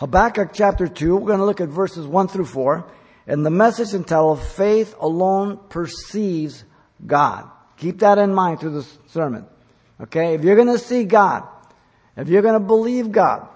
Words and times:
Habakkuk 0.00 0.52
chapter 0.54 0.88
2, 0.88 1.14
we're 1.14 1.26
going 1.26 1.40
to 1.40 1.44
look 1.44 1.60
at 1.60 1.68
verses 1.68 2.06
1 2.06 2.28
through 2.28 2.46
4. 2.46 2.90
And 3.26 3.44
the 3.44 3.50
message 3.50 3.92
entitled, 3.92 4.40
Faith 4.40 4.94
Alone 4.98 5.60
Perceives 5.68 6.64
God. 7.06 7.50
Keep 7.76 7.98
that 7.98 8.16
in 8.16 8.32
mind 8.32 8.60
through 8.60 8.70
this 8.70 8.98
sermon. 9.08 9.44
Okay? 10.00 10.32
If 10.32 10.42
you're 10.42 10.56
going 10.56 10.68
to 10.68 10.78
see 10.78 11.04
God, 11.04 11.46
if 12.16 12.30
you're 12.30 12.40
going 12.40 12.58
to 12.58 12.66
believe 12.66 13.12
God, 13.12 13.46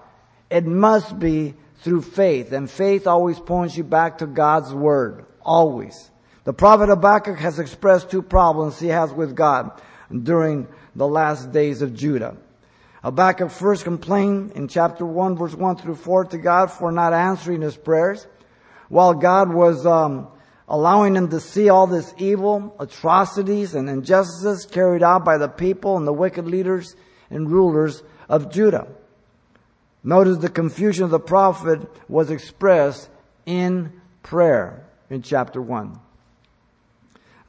it 0.51 0.67
must 0.67 1.17
be 1.17 1.55
through 1.79 2.03
faith. 2.03 2.51
And 2.51 2.69
faith 2.69 3.07
always 3.07 3.39
points 3.39 3.75
you 3.75 3.83
back 3.83 4.19
to 4.19 4.27
God's 4.27 4.71
Word. 4.71 5.25
Always. 5.41 6.11
The 6.43 6.53
prophet 6.53 6.89
Habakkuk 6.89 7.39
has 7.39 7.57
expressed 7.57 8.11
two 8.11 8.21
problems 8.21 8.79
he 8.79 8.89
has 8.89 9.11
with 9.11 9.35
God 9.35 9.71
during 10.13 10.67
the 10.95 11.07
last 11.07 11.51
days 11.51 11.81
of 11.81 11.95
Judah. 11.95 12.37
Habakkuk 13.05 13.51
first 13.51 13.83
complained 13.83 14.53
in 14.53 14.67
chapter 14.67 15.05
1 15.05 15.37
verse 15.37 15.53
1 15.53 15.77
through 15.77 15.93
4 15.93 16.25
to 16.25 16.39
God 16.39 16.71
for 16.71 16.91
not 16.91 17.13
answering 17.13 17.61
his 17.61 17.77
prayers 17.77 18.25
while 18.89 19.13
God 19.13 19.53
was 19.53 19.85
um, 19.85 20.27
allowing 20.67 21.15
him 21.15 21.29
to 21.29 21.39
see 21.39 21.69
all 21.69 21.85
this 21.85 22.15
evil, 22.17 22.75
atrocities, 22.79 23.75
and 23.75 23.87
injustices 23.87 24.65
carried 24.65 25.03
out 25.03 25.23
by 25.23 25.37
the 25.37 25.47
people 25.47 25.97
and 25.97 26.07
the 26.07 26.13
wicked 26.13 26.47
leaders 26.47 26.95
and 27.29 27.51
rulers 27.51 28.01
of 28.27 28.51
Judah. 28.51 28.87
Notice 30.03 30.39
the 30.39 30.49
confusion 30.49 31.03
of 31.03 31.11
the 31.11 31.19
prophet 31.19 31.87
was 32.09 32.31
expressed 32.31 33.07
in 33.45 34.01
prayer 34.23 34.83
in 35.11 35.21
chapter 35.21 35.61
1. 35.61 35.99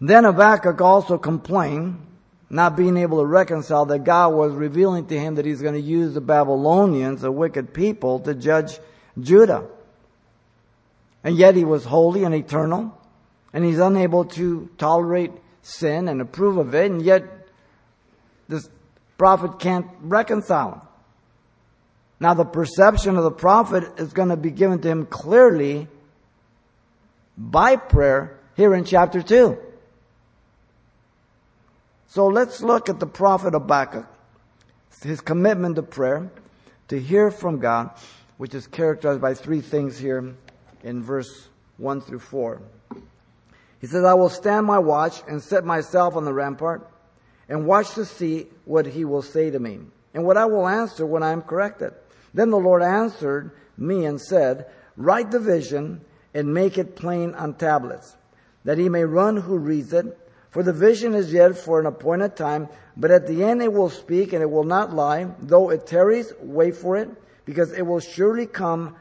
Then 0.03 0.25
Habakkuk 0.25 0.83
also 0.83 1.17
complained 1.17 2.07
not 2.49 2.77
being 2.77 2.97
able 2.97 3.19
to 3.19 3.27
reconcile 3.27 3.87
that 3.87 4.05
God 4.05 4.33
was 4.35 4.53
revealing 4.53 5.07
to 5.07 5.19
him 5.19 5.35
that 5.35 5.45
he's 5.45 5.63
going 5.63 5.75
to 5.75 5.81
use 5.81 6.15
the 6.15 6.21
Babylonians, 6.21 7.25
a 7.25 7.33
wicked 7.33 7.75
people, 7.75 8.21
to 8.21 8.35
judge 8.35 8.79
Judah. 9.19 9.67
And 11.25 11.37
yet 11.37 11.57
he 11.57 11.65
was 11.65 11.85
holy 11.85 12.23
and 12.23 12.35
eternal, 12.35 12.97
and 13.53 13.65
he's 13.65 13.81
unable 13.81 14.25
to 14.27 14.71
tolerate 14.79 15.33
sin 15.63 16.09
and 16.09 16.21
approve 16.21 16.57
of 16.57 16.75
it, 16.75 16.91
and 16.91 17.03
yet 17.03 17.25
this 18.49 18.69
prophet 19.19 19.59
can't 19.59 19.87
reconcile 20.01 20.73
him. 20.73 20.81
Now 22.21 22.35
the 22.35 22.45
perception 22.45 23.17
of 23.17 23.25
the 23.25 23.31
prophet 23.33 23.99
is 23.99 24.13
going 24.13 24.29
to 24.29 24.37
be 24.37 24.51
given 24.51 24.81
to 24.83 24.89
him 24.89 25.07
clearly 25.07 25.89
by 27.37 27.77
prayer 27.77 28.39
here 28.57 28.75
in 28.75 28.85
chapter 28.85 29.21
2. 29.21 29.59
So 32.17 32.29
let's 32.29 32.63
look 32.63 32.89
at 32.89 32.99
the 32.99 33.07
prophet 33.07 33.53
Habakkuk, 33.53 34.07
his 35.03 35.21
commitment 35.21 35.77
to 35.77 35.83
prayer, 35.83 36.31
to 36.89 36.99
hear 36.99 37.31
from 37.31 37.59
God, 37.59 37.91
which 38.39 38.55
is 38.55 38.67
characterized 38.67 39.21
by 39.21 39.35
three 39.35 39.61
things 39.61 39.99
here 39.99 40.35
in 40.83 41.03
verse 41.03 41.49
1 41.77 42.01
through 42.01 42.21
4. 42.21 42.63
He 43.83 43.87
says, 43.87 44.03
I 44.03 44.15
will 44.15 44.31
stand 44.31 44.65
my 44.65 44.79
watch 44.79 45.23
and 45.29 45.43
set 45.43 45.67
myself 45.67 46.17
on 46.17 46.25
the 46.25 46.33
rampart 46.33 46.91
and 47.51 47.67
watch 47.67 47.93
to 47.97 48.07
see 48.07 48.47
what 48.65 48.87
he 48.87 49.05
will 49.05 49.21
say 49.21 49.51
to 49.51 49.59
me 49.59 49.81
and 50.15 50.25
what 50.25 50.39
I 50.39 50.47
will 50.47 50.67
answer 50.67 51.05
when 51.05 51.23
I 51.23 51.33
am 51.33 51.43
corrected. 51.43 51.93
Then 52.33 52.49
the 52.49 52.57
Lord 52.57 52.83
answered 52.83 53.51
me 53.77 54.07
and 54.07 54.19
said, 54.19 54.71
Write 54.97 55.33
the 55.33 55.39
vision 55.39 56.01
and 56.33 56.55
make 56.55 56.79
it 56.79 56.97
plain 56.97 57.35
on 57.35 57.57
tablets, 57.57 58.17
that 58.65 58.79
he 58.79 58.89
may 58.89 59.05
run 59.05 59.37
who 59.37 59.59
reads 59.59 59.93
it. 59.93 60.19
For 60.57 60.63
the 60.63 60.73
vision 60.73 61.15
is 61.15 61.35
yet 61.35 61.59
for 61.59 61.81
an 61.81 61.85
appointed 61.85 62.35
time, 62.35 62.71
but 62.97 63.11
at 63.11 63.27
the 63.27 63.45
end 63.45 63.61
it 63.61 63.71
will 63.71 63.91
speak 63.91 64.33
and 64.33 64.41
it 64.41 64.51
will 64.51 64.65
not 64.65 64.95
lie. 64.95 65.27
Though 65.39 65.69
it 65.69 65.87
tarries, 65.87 66.33
wait 66.41 66.75
for 66.77 66.97
it, 66.97 67.11
because 67.45 67.73
it 67.73 67.83
will 67.83 68.01
surely 68.01 68.47
come, 68.47 68.97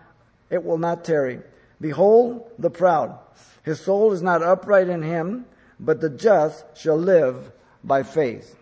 it 0.49 0.61
will 0.61 0.77
not 0.77 1.05
tarry. 1.05 1.39
Behold 1.79 2.51
the 2.59 2.69
proud. 2.69 3.17
His 3.63 3.79
soul 3.79 4.11
is 4.11 4.21
not 4.21 4.43
upright 4.43 4.89
in 4.89 5.01
him, 5.01 5.45
but 5.79 6.01
the 6.01 6.09
just 6.09 6.65
shall 6.75 6.97
live 6.97 7.53
by 7.85 8.03
faith. 8.03 8.53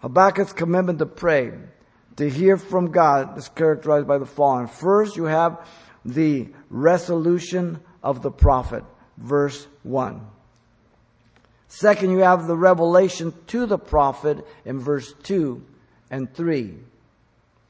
Habakkuk's 0.00 0.54
commitment 0.54 1.00
to 1.00 1.06
pray, 1.06 1.52
to 2.16 2.30
hear 2.30 2.56
from 2.56 2.92
God, 2.92 3.36
is 3.36 3.50
characterized 3.50 4.08
by 4.08 4.16
the 4.16 4.24
following. 4.24 4.68
First, 4.68 5.16
you 5.16 5.24
have 5.24 5.68
the 6.02 6.48
resolution 6.70 7.80
of 8.02 8.22
the 8.22 8.30
prophet 8.30 8.82
verse 9.16 9.66
1. 9.82 10.20
Second, 11.68 12.10
you 12.10 12.18
have 12.18 12.46
the 12.46 12.56
revelation 12.56 13.34
to 13.48 13.66
the 13.66 13.78
prophet 13.78 14.46
in 14.64 14.78
verse 14.78 15.12
2 15.24 15.62
and 16.10 16.32
3. 16.32 16.74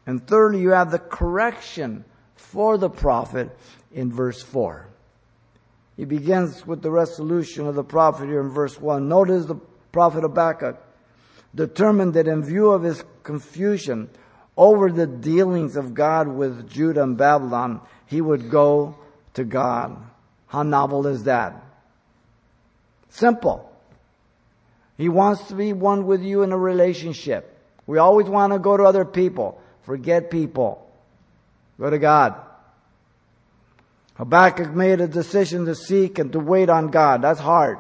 And 0.07 0.27
thirdly, 0.27 0.61
you 0.61 0.71
have 0.71 0.91
the 0.91 0.99
correction 0.99 2.05
for 2.37 2.79
the 2.79 2.91
prophet 2.91 3.57
in 3.93 4.13
verse 4.13 4.43
4. 4.43 4.87
He 5.97 6.05
begins 6.05 6.67
with 6.67 6.83
the 6.83 6.91
resolution 6.91 7.67
of 7.67 7.75
the 7.75 7.83
prophet 7.83 8.27
here 8.27 8.41
in 8.41 8.51
verse 8.51 8.79
1. 8.81 9.09
Notice 9.09 9.47
the 9.47 9.57
prophet 9.93 10.23
Habakkuk 10.23 10.77
determined 11.55 12.15
that 12.15 12.29
in 12.29 12.45
view 12.45 12.71
of 12.71 12.83
his 12.83 13.03
confusion 13.23 14.11
over 14.57 14.91
the 14.91 15.07
dealings 15.07 15.77
of 15.77 15.95
God 15.95 16.29
with 16.29 16.69
Judah 16.69 17.03
and 17.03 17.17
Babylon, 17.17 17.81
he 18.07 18.21
would 18.21 18.51
go 18.51 18.95
to 19.35 19.45
God. 19.45 19.97
How 20.47 20.63
novel 20.63 21.07
is 21.07 21.25
that? 21.25 21.63
Simple. 23.09 23.73
He 24.97 25.09
wants 25.09 25.49
to 25.49 25.55
be 25.55 25.73
one 25.73 26.07
with 26.07 26.23
you 26.23 26.43
in 26.43 26.53
a 26.53 26.59
relationship. 26.59 27.59
We 27.87 27.99
always 27.99 28.27
want 28.27 28.53
to 28.53 28.59
go 28.59 28.77
to 28.77 28.85
other 28.85 29.05
people. 29.05 29.61
Forget 29.83 30.31
people. 30.31 30.91
Go 31.79 31.91
to 31.91 31.99
God. 31.99 32.35
Habakkuk 34.15 34.71
made 34.75 35.01
a 35.01 35.07
decision 35.07 35.67
to 35.67 35.75
seek 35.75 36.19
and 36.19 36.33
to 36.33 36.41
wait 36.41 36.71
on 36.71 36.89
God. 36.89 37.23
That's 37.23 37.39
hard. 37.39 37.79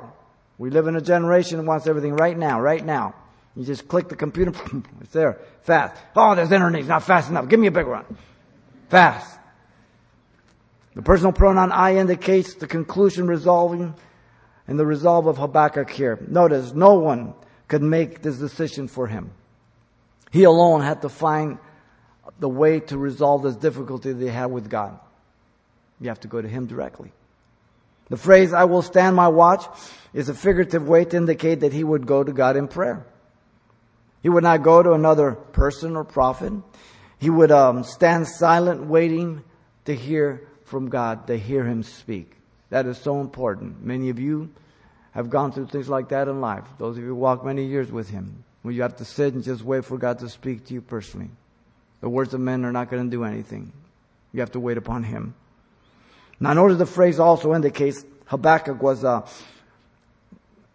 We 0.58 0.70
live 0.70 0.86
in 0.86 0.96
a 0.96 1.00
generation 1.00 1.58
that 1.58 1.64
wants 1.64 1.86
everything 1.86 2.14
right 2.14 2.36
now, 2.36 2.60
right 2.60 2.84
now. 2.84 3.14
You 3.54 3.64
just 3.64 3.88
click 3.88 4.08
the 4.08 4.16
computer, 4.16 4.52
it's 5.00 5.12
there, 5.12 5.40
fast. 5.62 5.96
Oh, 6.14 6.34
there's 6.34 6.52
internet, 6.52 6.80
it's 6.80 6.88
not 6.88 7.02
fast 7.02 7.30
enough. 7.30 7.48
Give 7.48 7.58
me 7.58 7.68
a 7.68 7.72
big 7.72 7.86
one. 7.86 8.04
Fast. 8.90 9.38
The 10.96 11.02
personal 11.02 11.32
pronoun 11.32 11.72
I 11.72 11.96
indicates 11.96 12.54
the 12.54 12.66
conclusion 12.66 13.26
resolving 13.26 13.94
and 14.66 14.78
the 14.78 14.86
resolve 14.86 15.26
of 15.26 15.36
Habakkuk 15.36 15.90
here. 15.90 16.18
Notice, 16.26 16.72
no 16.72 16.94
one 16.94 17.34
could 17.68 17.82
make 17.82 18.22
this 18.22 18.38
decision 18.38 18.88
for 18.88 19.06
him. 19.06 19.30
He 20.32 20.44
alone 20.44 20.80
had 20.80 21.02
to 21.02 21.10
find 21.10 21.58
the 22.40 22.48
way 22.48 22.80
to 22.80 22.96
resolve 22.96 23.42
this 23.42 23.56
difficulty 23.56 24.12
they 24.12 24.30
had 24.30 24.46
with 24.46 24.70
God. 24.70 24.98
You 26.00 26.08
have 26.08 26.20
to 26.20 26.28
go 26.28 26.40
to 26.40 26.48
him 26.48 26.66
directly. 26.66 27.12
The 28.08 28.16
phrase, 28.16 28.54
I 28.54 28.64
will 28.64 28.82
stand 28.82 29.16
my 29.16 29.28
watch, 29.28 29.66
is 30.14 30.30
a 30.30 30.34
figurative 30.34 30.88
way 30.88 31.04
to 31.04 31.16
indicate 31.16 31.60
that 31.60 31.74
he 31.74 31.84
would 31.84 32.06
go 32.06 32.24
to 32.24 32.32
God 32.32 32.56
in 32.56 32.68
prayer. 32.68 33.04
He 34.22 34.30
would 34.30 34.44
not 34.44 34.62
go 34.62 34.82
to 34.82 34.92
another 34.92 35.32
person 35.32 35.94
or 35.94 36.04
prophet. 36.04 36.54
He 37.18 37.28
would 37.28 37.50
um, 37.50 37.84
stand 37.84 38.26
silent, 38.26 38.86
waiting 38.86 39.44
to 39.84 39.94
hear 39.94 40.48
from 40.66 40.88
God 40.88 41.26
to 41.26 41.38
hear 41.38 41.64
Him 41.64 41.82
speak. 41.82 42.32
That 42.70 42.86
is 42.86 42.98
so 42.98 43.20
important. 43.20 43.84
Many 43.84 44.10
of 44.10 44.18
you 44.18 44.50
have 45.12 45.30
gone 45.30 45.52
through 45.52 45.68
things 45.68 45.88
like 45.88 46.10
that 46.10 46.28
in 46.28 46.40
life. 46.40 46.64
Those 46.78 46.96
of 46.96 47.02
you 47.02 47.10
who 47.10 47.14
walk 47.14 47.44
many 47.44 47.64
years 47.64 47.90
with 47.90 48.10
Him, 48.10 48.44
where 48.62 48.74
you 48.74 48.82
have 48.82 48.96
to 48.96 49.04
sit 49.04 49.34
and 49.34 49.42
just 49.42 49.62
wait 49.62 49.84
for 49.84 49.96
God 49.96 50.18
to 50.18 50.28
speak 50.28 50.66
to 50.66 50.74
you 50.74 50.80
personally. 50.80 51.30
The 52.00 52.08
words 52.08 52.34
of 52.34 52.40
men 52.40 52.64
are 52.64 52.72
not 52.72 52.90
going 52.90 53.04
to 53.04 53.10
do 53.10 53.24
anything. 53.24 53.72
You 54.32 54.40
have 54.40 54.52
to 54.52 54.60
wait 54.60 54.76
upon 54.76 55.04
Him. 55.04 55.34
Now, 56.38 56.52
notice 56.52 56.76
the 56.76 56.86
phrase 56.86 57.18
also 57.18 57.54
indicates 57.54 58.04
Habakkuk 58.26 58.82
was 58.82 59.04
uh, 59.04 59.26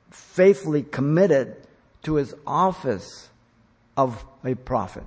faithfully 0.09 0.83
committed 0.83 1.55
to 2.03 2.15
his 2.15 2.33
office 2.47 3.29
of 3.95 4.25
a 4.43 4.55
prophet. 4.55 5.03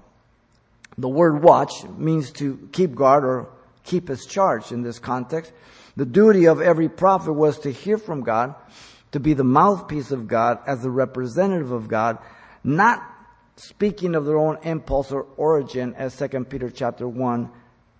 The 0.96 1.08
word 1.08 1.42
watch 1.42 1.84
means 1.96 2.30
to 2.32 2.68
keep 2.72 2.94
guard 2.94 3.24
or 3.24 3.48
keep 3.84 4.08
his 4.08 4.26
charge 4.26 4.72
in 4.72 4.82
this 4.82 4.98
context. 4.98 5.52
The 5.96 6.06
duty 6.06 6.46
of 6.46 6.60
every 6.60 6.88
prophet 6.88 7.34
was 7.34 7.58
to 7.60 7.70
hear 7.70 7.98
from 7.98 8.22
God, 8.22 8.54
to 9.12 9.20
be 9.20 9.34
the 9.34 9.44
mouthpiece 9.44 10.10
of 10.10 10.26
God 10.26 10.58
as 10.66 10.82
the 10.82 10.90
representative 10.90 11.70
of 11.70 11.86
God, 11.86 12.18
not 12.64 13.02
speaking 13.56 14.14
of 14.14 14.24
their 14.24 14.38
own 14.38 14.58
impulse 14.62 15.12
or 15.12 15.26
origin 15.36 15.94
as 15.94 16.16
2 16.16 16.28
Peter 16.44 16.70
chapter 16.70 17.06
1, 17.06 17.50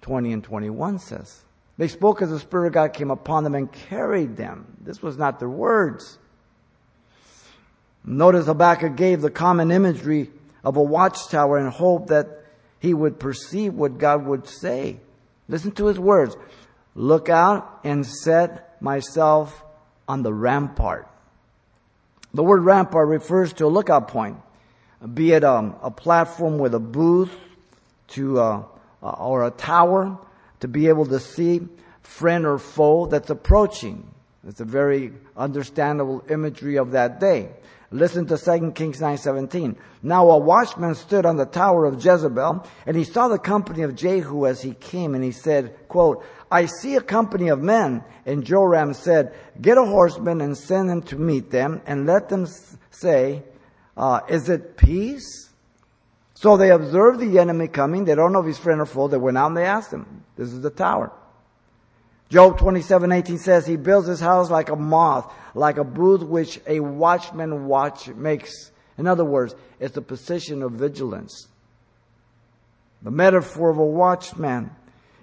20 0.00 0.32
and 0.32 0.42
21 0.42 0.98
says. 0.98 1.42
They 1.76 1.88
spoke 1.88 2.22
as 2.22 2.30
the 2.30 2.40
Spirit 2.40 2.68
of 2.68 2.72
God 2.72 2.92
came 2.92 3.10
upon 3.10 3.44
them 3.44 3.54
and 3.54 3.70
carried 3.72 4.36
them. 4.36 4.76
This 4.80 5.02
was 5.02 5.16
not 5.16 5.38
their 5.38 5.48
words. 5.48 6.18
Notice 8.04 8.46
Habakkuk 8.46 8.96
gave 8.96 9.20
the 9.22 9.30
common 9.30 9.70
imagery 9.70 10.30
of 10.62 10.76
a 10.76 10.82
watchtower 10.82 11.58
in 11.58 11.66
hope 11.68 12.08
that 12.08 12.44
he 12.78 12.92
would 12.92 13.18
perceive 13.18 13.74
what 13.74 13.98
God 13.98 14.26
would 14.26 14.46
say. 14.46 14.98
Listen 15.48 15.72
to 15.72 15.86
his 15.86 15.98
words. 15.98 16.36
Look 16.94 17.28
out 17.28 17.80
and 17.84 18.06
set 18.06 18.80
myself 18.80 19.62
on 20.06 20.22
the 20.22 20.32
rampart. 20.32 21.08
The 22.32 22.42
word 22.42 22.62
rampart 22.62 23.08
refers 23.08 23.52
to 23.54 23.66
a 23.66 23.68
lookout 23.68 24.08
point, 24.08 24.38
be 25.12 25.32
it 25.32 25.44
um, 25.44 25.76
a 25.82 25.90
platform 25.90 26.58
with 26.58 26.74
a 26.74 26.80
booth 26.80 27.32
to 28.08 28.40
uh, 28.40 28.64
uh, 29.02 29.10
or 29.10 29.46
a 29.46 29.50
tower 29.50 30.18
to 30.60 30.68
be 30.68 30.88
able 30.88 31.06
to 31.06 31.20
see 31.20 31.60
friend 32.02 32.46
or 32.46 32.58
foe 32.58 33.06
that's 33.06 33.30
approaching. 33.30 34.08
It's 34.46 34.60
a 34.60 34.64
very 34.64 35.12
understandable 35.36 36.24
imagery 36.28 36.76
of 36.76 36.92
that 36.92 37.20
day. 37.20 37.50
Listen 37.94 38.26
to 38.26 38.36
2 38.36 38.72
Kings 38.72 38.98
9:17. 38.98 39.76
Now 40.02 40.28
a 40.30 40.36
watchman 40.36 40.96
stood 40.96 41.24
on 41.24 41.36
the 41.36 41.46
tower 41.46 41.84
of 41.84 42.04
Jezebel, 42.04 42.66
and 42.86 42.96
he 42.96 43.04
saw 43.04 43.28
the 43.28 43.38
company 43.38 43.82
of 43.82 43.94
Jehu 43.94 44.46
as 44.46 44.62
he 44.62 44.74
came, 44.74 45.14
and 45.14 45.22
he 45.22 45.30
said, 45.30 45.76
quote, 45.86 46.24
I 46.50 46.66
see 46.66 46.96
a 46.96 47.00
company 47.00 47.50
of 47.50 47.62
men. 47.62 48.02
And 48.26 48.42
Joram 48.42 48.94
said, 48.94 49.32
Get 49.60 49.78
a 49.78 49.84
horseman 49.84 50.40
and 50.40 50.58
send 50.58 50.90
him 50.90 51.02
to 51.02 51.16
meet 51.16 51.52
them, 51.52 51.82
and 51.86 52.04
let 52.04 52.28
them 52.28 52.48
say, 52.90 53.44
uh, 53.96 54.22
Is 54.28 54.48
it 54.48 54.76
peace? 54.76 55.50
So 56.34 56.56
they 56.56 56.72
observed 56.72 57.20
the 57.20 57.38
enemy 57.38 57.68
coming. 57.68 58.06
They 58.06 58.16
don't 58.16 58.32
know 58.32 58.40
if 58.40 58.46
he's 58.46 58.58
friend 58.58 58.80
or 58.80 58.86
foe. 58.86 59.06
They 59.06 59.18
went 59.18 59.38
out 59.38 59.46
and 59.46 59.56
they 59.56 59.66
asked 59.66 59.92
him. 59.92 60.24
This 60.36 60.52
is 60.52 60.62
the 60.62 60.70
tower. 60.70 61.12
Job 62.30 62.58
27, 62.58 63.12
18 63.12 63.38
says, 63.38 63.66
He 63.66 63.76
builds 63.76 64.08
his 64.08 64.20
house 64.20 64.50
like 64.50 64.68
a 64.68 64.76
moth, 64.76 65.32
like 65.54 65.76
a 65.76 65.84
booth 65.84 66.22
which 66.22 66.60
a 66.66 66.80
watchman 66.80 67.66
watch 67.66 68.08
makes. 68.08 68.72
In 68.96 69.06
other 69.06 69.24
words, 69.24 69.54
it's 69.78 69.96
a 69.96 70.02
position 70.02 70.62
of 70.62 70.72
vigilance. 70.72 71.48
The 73.02 73.10
metaphor 73.10 73.70
of 73.70 73.78
a 73.78 73.84
watchman 73.84 74.70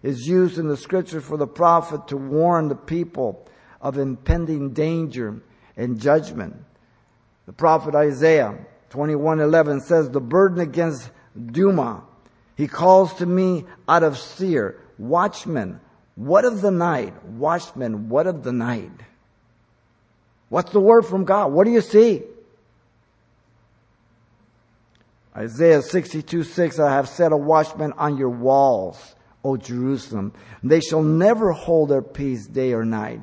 is 0.03 0.27
used 0.27 0.57
in 0.57 0.67
the 0.67 0.77
scripture 0.77 1.21
for 1.21 1.37
the 1.37 1.47
prophet 1.47 2.07
to 2.09 2.17
warn 2.17 2.67
the 2.67 2.75
people 2.75 3.47
of 3.81 3.97
impending 3.97 4.71
danger 4.71 5.41
and 5.75 5.99
judgment. 5.99 6.55
The 7.45 7.53
prophet 7.53 7.95
Isaiah 7.95 8.65
21:11 8.91 9.81
says, 9.81 10.09
"The 10.09 10.21
burden 10.21 10.59
against 10.59 11.11
Duma, 11.35 12.03
he 12.55 12.67
calls 12.67 13.13
to 13.15 13.25
me 13.25 13.65
out 13.87 14.03
of 14.03 14.17
Seir, 14.17 14.75
watchman, 14.99 15.79
what 16.25 16.45
of 16.45 16.61
the 16.61 16.71
night? 16.71 17.13
Watchmen, 17.25 18.09
what 18.09 18.27
of 18.27 18.43
the 18.43 18.51
night?" 18.51 18.91
What's 20.49 20.71
the 20.71 20.81
word 20.81 21.05
from 21.05 21.23
God? 21.23 21.53
What 21.53 21.63
do 21.63 21.71
you 21.71 21.79
see? 21.79 22.23
Isaiah 25.35 25.81
62, 25.81 26.43
6, 26.43 26.77
I 26.77 26.91
have 26.91 27.07
set 27.07 27.31
a 27.31 27.37
watchman 27.37 27.93
on 27.93 28.17
your 28.17 28.29
walls, 28.29 29.15
O 29.45 29.55
Jerusalem. 29.55 30.33
They 30.61 30.81
shall 30.81 31.03
never 31.03 31.53
hold 31.53 31.87
their 31.89 32.01
peace 32.01 32.47
day 32.47 32.73
or 32.73 32.83
night. 32.83 33.21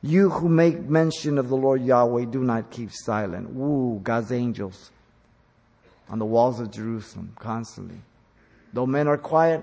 You 0.00 0.30
who 0.30 0.48
make 0.48 0.80
mention 0.80 1.36
of 1.36 1.50
the 1.50 1.56
Lord 1.56 1.82
Yahweh, 1.82 2.24
do 2.24 2.42
not 2.42 2.70
keep 2.70 2.90
silent. 2.90 3.50
Woo, 3.50 4.00
God's 4.02 4.32
angels 4.32 4.90
on 6.08 6.18
the 6.18 6.24
walls 6.24 6.58
of 6.58 6.70
Jerusalem 6.70 7.32
constantly. 7.38 8.00
Though 8.72 8.86
men 8.86 9.08
are 9.08 9.18
quiet, 9.18 9.62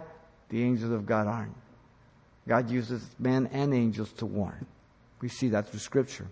the 0.50 0.62
angels 0.62 0.92
of 0.92 1.08
God 1.08 1.26
aren't. 1.26 1.56
God 2.48 2.70
uses 2.70 3.06
men 3.18 3.50
and 3.54 3.74
angels 3.74 4.12
to 4.14 4.26
warn. 4.26 4.66
We 5.22 5.30
see 5.30 5.50
that 5.50 5.70
through 5.70 5.80
scripture. 5.80 6.28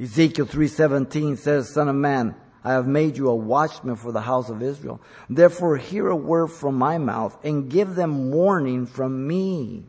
Ezekiel 0.00 0.46
3:17 0.46 1.36
says, 1.36 1.72
"Son 1.72 1.88
of 1.88 1.96
man, 1.96 2.34
I 2.64 2.72
have 2.72 2.86
made 2.86 3.16
you 3.16 3.28
a 3.28 3.34
watchman 3.34 3.96
for 3.96 4.12
the 4.12 4.22
house 4.22 4.48
of 4.48 4.62
Israel. 4.62 5.00
Therefore 5.28 5.76
hear 5.76 6.08
a 6.08 6.16
word 6.16 6.48
from 6.48 6.76
my 6.76 6.98
mouth 6.98 7.36
and 7.44 7.70
give 7.70 7.94
them 7.94 8.30
warning 8.30 8.86
from 8.86 9.26
me." 9.26 9.84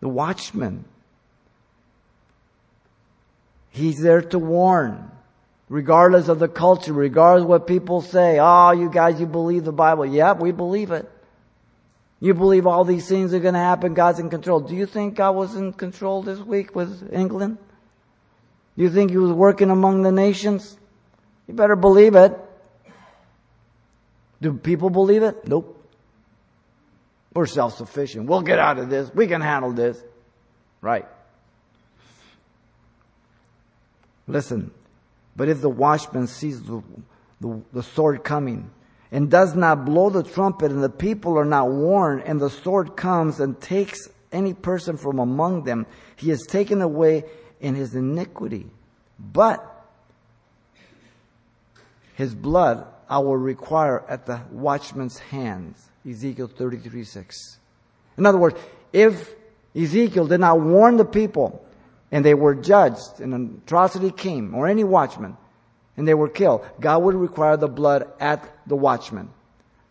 The 0.00 0.08
watchman. 0.08 0.84
He's 3.70 4.00
there 4.00 4.22
to 4.22 4.38
warn. 4.38 5.10
Regardless 5.68 6.28
of 6.28 6.38
the 6.38 6.48
culture, 6.48 6.92
regardless 6.92 7.44
of 7.44 7.48
what 7.48 7.66
people 7.66 8.02
say. 8.02 8.38
Oh, 8.40 8.72
you 8.72 8.90
guys, 8.90 9.18
you 9.18 9.26
believe 9.26 9.64
the 9.64 9.72
Bible. 9.72 10.04
Yeah, 10.04 10.32
we 10.32 10.52
believe 10.52 10.90
it. 10.90 11.10
You 12.24 12.32
believe 12.32 12.66
all 12.66 12.86
these 12.86 13.06
things 13.06 13.34
are 13.34 13.38
going 13.38 13.52
to 13.52 13.60
happen. 13.60 13.92
God's 13.92 14.18
in 14.18 14.30
control. 14.30 14.58
Do 14.58 14.74
you 14.74 14.86
think 14.86 15.14
God 15.14 15.32
was 15.32 15.56
in 15.56 15.74
control 15.74 16.22
this 16.22 16.38
week 16.38 16.74
with 16.74 17.12
England? 17.12 17.58
Do 18.78 18.82
you 18.82 18.88
think 18.88 19.10
he 19.10 19.18
was 19.18 19.30
working 19.30 19.68
among 19.68 20.00
the 20.04 20.10
nations? 20.10 20.78
You 21.46 21.52
better 21.52 21.76
believe 21.76 22.14
it. 22.14 22.32
Do 24.40 24.54
people 24.54 24.88
believe 24.88 25.22
it? 25.22 25.46
Nope. 25.46 25.86
We're 27.34 27.44
self 27.44 27.76
sufficient. 27.76 28.26
We'll 28.26 28.40
get 28.40 28.58
out 28.58 28.78
of 28.78 28.88
this. 28.88 29.12
We 29.14 29.26
can 29.26 29.42
handle 29.42 29.72
this. 29.72 30.02
Right. 30.80 31.06
Listen, 34.26 34.70
but 35.36 35.50
if 35.50 35.60
the 35.60 35.68
watchman 35.68 36.26
sees 36.28 36.62
the, 36.62 36.82
the, 37.42 37.60
the, 37.74 37.82
sword 37.82 38.24
coming 38.24 38.70
and 39.10 39.30
does 39.30 39.54
not 39.54 39.84
blow 39.84 40.10
the 40.10 40.22
trumpet, 40.22 40.70
and 40.70 40.82
the 40.82 40.88
people 40.88 41.38
are 41.38 41.44
not 41.44 41.70
warned, 41.70 42.22
and 42.24 42.40
the 42.40 42.50
sword 42.50 42.96
comes 42.96 43.40
and 43.40 43.60
takes 43.60 44.08
any 44.32 44.52
person 44.52 44.96
from 44.96 45.18
among 45.18 45.62
them, 45.62 45.86
he 46.16 46.30
is 46.30 46.42
taken 46.42 46.82
away 46.82 47.24
in 47.60 47.74
his 47.74 47.94
iniquity. 47.94 48.66
But 49.18 49.64
his 52.14 52.34
blood 52.34 52.86
I 53.08 53.18
will 53.18 53.36
require 53.36 54.04
at 54.08 54.26
the 54.26 54.40
watchman's 54.50 55.18
hands. 55.18 55.88
Ezekiel 56.08 56.48
33 56.48 57.04
6. 57.04 57.58
In 58.18 58.26
other 58.26 58.38
words, 58.38 58.58
if 58.92 59.34
Ezekiel 59.74 60.26
did 60.26 60.40
not 60.40 60.60
warn 60.60 60.96
the 60.96 61.04
people 61.04 61.64
and 62.12 62.24
they 62.24 62.34
were 62.34 62.54
judged 62.54 63.20
and 63.20 63.34
an 63.34 63.62
atrocity 63.64 64.10
came, 64.10 64.54
or 64.54 64.66
any 64.66 64.84
watchman, 64.84 65.36
and 65.96 66.06
they 66.06 66.14
were 66.14 66.28
killed, 66.28 66.64
God 66.80 67.02
would 67.02 67.14
require 67.14 67.56
the 67.56 67.68
blood 67.68 68.10
at 68.20 68.50
the 68.66 68.76
watchman. 68.76 69.30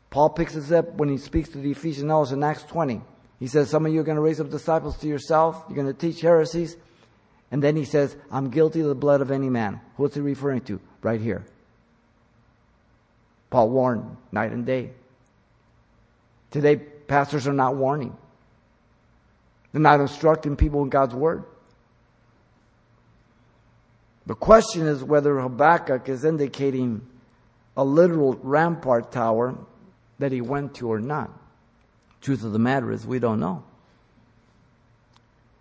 Paul 0.10 0.30
picks 0.30 0.54
this 0.54 0.72
up 0.72 0.94
when 0.96 1.10
he 1.10 1.18
speaks 1.18 1.50
to 1.50 1.58
the 1.58 1.72
Ephesian 1.72 2.12
elders 2.12 2.32
in 2.32 2.44
Acts 2.44 2.64
20. 2.64 3.02
He 3.40 3.48
says, 3.48 3.70
Some 3.70 3.86
of 3.86 3.94
you 3.94 4.02
are 4.02 4.04
going 4.04 4.18
to 4.18 4.22
raise 4.22 4.40
up 4.40 4.50
disciples 4.50 4.98
to 4.98 5.08
yourself, 5.08 5.64
you're 5.68 5.76
going 5.76 5.88
to 5.88 5.94
teach 5.94 6.22
heresies. 6.22 6.78
And 7.52 7.62
then 7.62 7.76
he 7.76 7.86
says, 7.86 8.16
I'm 8.32 8.50
guilty 8.50 8.80
of 8.82 8.88
the 8.88 8.96
blood 8.96 9.22
of 9.22 9.30
any 9.30 9.50
man. 9.50 9.80
What's 9.96 10.16
he 10.16 10.22
referring 10.22 10.62
to? 10.62 10.80
Right 11.04 11.22
here. 11.22 11.46
Paul 13.52 13.70
warned 13.70 14.18
night 14.32 14.52
and 14.52 14.66
day. 14.66 14.90
Today, 16.50 16.76
pastors 16.76 17.48
are 17.48 17.54
not 17.54 17.76
warning. 17.76 18.18
They're 19.72 19.82
not 19.82 20.00
instructing 20.00 20.56
people 20.56 20.82
in 20.82 20.90
God's 20.90 21.14
Word. 21.14 21.44
The 24.26 24.36
question 24.36 24.88
is 24.88 25.04
whether 25.04 25.40
Habakkuk 25.40 26.08
is 26.08 26.24
indicating 26.24 27.06
a 27.76 27.84
literal 27.84 28.34
rampart 28.42 29.12
tower 29.12 29.56
that 30.20 30.32
he 30.32 30.42
went 30.42 30.76
to 30.76 30.92
or 30.92 31.00
not. 31.00 31.32
Truth 32.22 32.44
of 32.44 32.54
the 32.54 32.60
matter 32.60 32.92
is, 32.92 33.06
we 33.06 33.20
don't 33.20 33.40
know. 33.40 33.64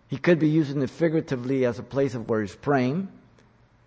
He 0.08 0.18
could 0.18 0.38
be 0.38 0.48
using 0.48 0.80
it 0.82 0.90
figuratively 0.90 1.64
as 1.64 1.78
a 1.78 1.82
place 1.82 2.14
of 2.14 2.28
where 2.28 2.42
he's 2.42 2.54
praying, 2.54 3.08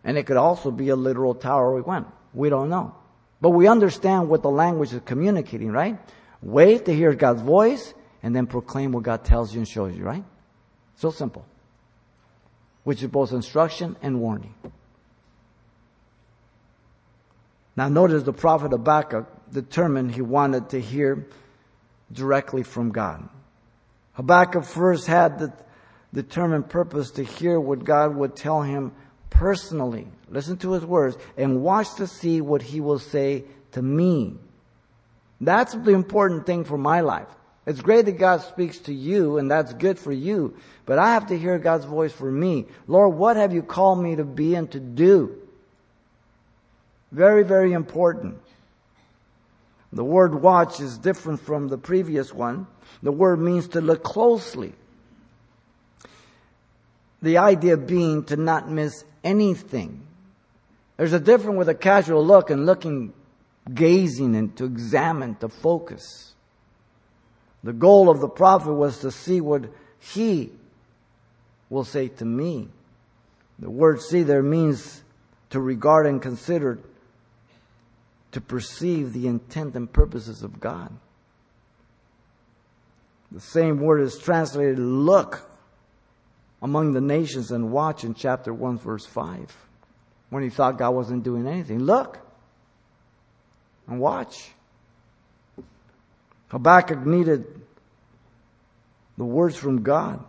and 0.04 0.18
it 0.18 0.26
could 0.26 0.38
also 0.38 0.72
be 0.72 0.90
a 0.90 0.96
literal 0.96 1.36
tower 1.36 1.74
we 1.74 1.82
went. 1.82 2.08
We 2.34 2.50
don't 2.50 2.70
know. 2.70 2.96
But 3.40 3.52
we 3.52 3.68
understand 3.68 4.28
what 4.28 4.42
the 4.42 4.50
language 4.50 4.92
is 4.92 5.02
communicating, 5.06 5.72
right? 5.72 5.98
Wait 6.42 6.86
to 6.86 6.94
hear 6.94 7.14
God's 7.14 7.42
voice 7.42 7.94
and 8.24 8.36
then 8.36 8.48
proclaim 8.48 8.92
what 8.92 9.04
God 9.04 9.24
tells 9.24 9.54
you 9.54 9.60
and 9.60 9.68
shows 9.68 9.96
you, 9.96 10.04
right? 10.04 10.24
So 10.96 11.12
simple. 11.12 11.46
Which 12.86 13.04
is 13.04 13.10
both 13.10 13.34
instruction 13.34 13.98
and 14.02 14.22
warning. 14.22 14.54
Now 17.76 17.90
notice 17.90 18.24
the 18.24 18.32
prophet 18.32 18.72
Habakkuk 18.72 19.28
determined 19.52 20.16
he 20.16 20.22
wanted 20.22 20.70
to 20.70 20.80
hear 20.80 21.28
directly 22.12 22.64
from 22.64 22.92
God. 22.92 23.28
Habakkuk 24.14 24.64
first 24.64 25.08
had 25.08 25.40
the 25.40 25.54
determined 26.14 26.70
purpose 26.70 27.12
to 27.12 27.24
hear 27.24 27.60
what 27.60 27.84
God 27.84 28.16
would 28.16 28.36
tell 28.36 28.62
him 28.62 28.94
personally. 29.30 30.08
Listen 30.30 30.56
to 30.58 30.72
his 30.72 30.86
words 30.86 31.18
and 31.36 31.62
watch 31.62 31.96
to 31.96 32.08
see 32.08 32.40
what 32.40 32.62
he 32.62 32.80
will 32.80 33.00
say 33.00 33.44
to 33.74 33.82
me. 33.82 34.36
That's 35.42 35.74
the 35.74 35.92
important 35.92 36.46
thing 36.46 36.64
for 36.64 36.78
my 36.78 37.02
life. 37.02 37.28
It's 37.66 37.82
great 37.82 38.06
that 38.06 38.20
God 38.20 38.42
speaks 38.42 38.78
to 38.80 38.94
you 38.94 39.38
and 39.38 39.50
that's 39.50 39.74
good 39.74 39.98
for 39.98 40.12
you, 40.12 40.56
but 40.86 41.00
I 41.00 41.14
have 41.14 41.28
to 41.28 41.38
hear 41.38 41.58
God's 41.58 41.86
voice 41.86 42.14
for 42.14 42.32
me. 42.32 42.66
Lord, 42.88 43.16
what 43.16 43.38
have 43.38 43.54
you 43.54 43.64
called 43.64 44.02
me 44.02 44.16
to 44.16 44.24
be 44.24 44.54
and 44.54 44.72
to 44.72 44.80
do? 44.80 45.36
Very, 47.12 47.44
very 47.44 47.74
important. 47.74 48.38
The 49.92 50.04
word 50.04 50.36
watch 50.36 50.80
is 50.80 50.98
different 50.98 51.40
from 51.40 51.70
the 51.70 51.78
previous 51.78 52.34
one. 52.34 52.68
The 53.02 53.12
word 53.12 53.40
means 53.40 53.70
to 53.70 53.82
look 53.82 54.04
closely. 54.04 54.74
The 57.22 57.38
idea 57.38 57.78
being 57.78 58.26
to 58.26 58.36
not 58.36 58.70
miss 58.70 59.06
anything. 59.24 60.06
There's 60.98 61.14
a 61.14 61.20
difference 61.20 61.58
with 61.58 61.70
a 61.70 61.76
casual 61.76 62.24
look 62.24 62.50
and 62.50 62.66
looking 62.66 63.14
gazing 63.74 64.36
and 64.36 64.56
to 64.58 64.66
examine, 64.66 65.36
to 65.36 65.50
focus. 65.50 66.35
The 67.66 67.74
goal 67.74 68.12
of 68.12 68.20
the 68.20 68.30
prophet 68.30 68.74
was 68.74 69.00
to 69.00 69.10
see 69.10 69.42
what 69.42 69.64
he 69.98 70.52
will 71.68 71.84
say 71.84 72.10
to 72.10 72.24
me. 72.24 72.68
The 73.58 73.72
word 73.72 74.04
see 74.04 74.22
there 74.22 74.44
means 74.44 75.02
to 75.50 75.60
regard 75.60 76.06
and 76.06 76.22
consider, 76.22 76.78
to 78.34 78.40
perceive 78.40 79.14
the 79.14 79.26
intent 79.26 79.76
and 79.76 79.92
purposes 79.92 80.44
of 80.44 80.60
God. 80.60 80.94
The 83.32 83.42
same 83.42 83.80
word 83.80 84.02
is 84.02 84.20
translated 84.20 84.78
look 84.78 85.50
among 86.62 86.94
the 86.94 87.02
nations 87.02 87.50
and 87.50 87.72
watch 87.72 88.04
in 88.04 88.14
chapter 88.14 88.54
1 88.54 88.78
verse 88.78 89.08
5 89.08 89.58
when 90.30 90.44
he 90.44 90.50
thought 90.50 90.78
God 90.78 90.92
wasn't 90.92 91.24
doing 91.24 91.48
anything. 91.48 91.80
Look 91.80 92.20
and 93.88 94.00
watch. 94.00 94.52
Habakkuk 96.50 97.06
needed 97.06 97.46
the 99.18 99.26
words 99.26 99.56
from 99.56 99.84
God 99.84 100.24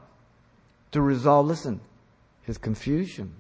to 0.93 1.01
resolve, 1.01 1.47
listen, 1.47 1.81
his 2.43 2.59
confusion. 2.59 3.35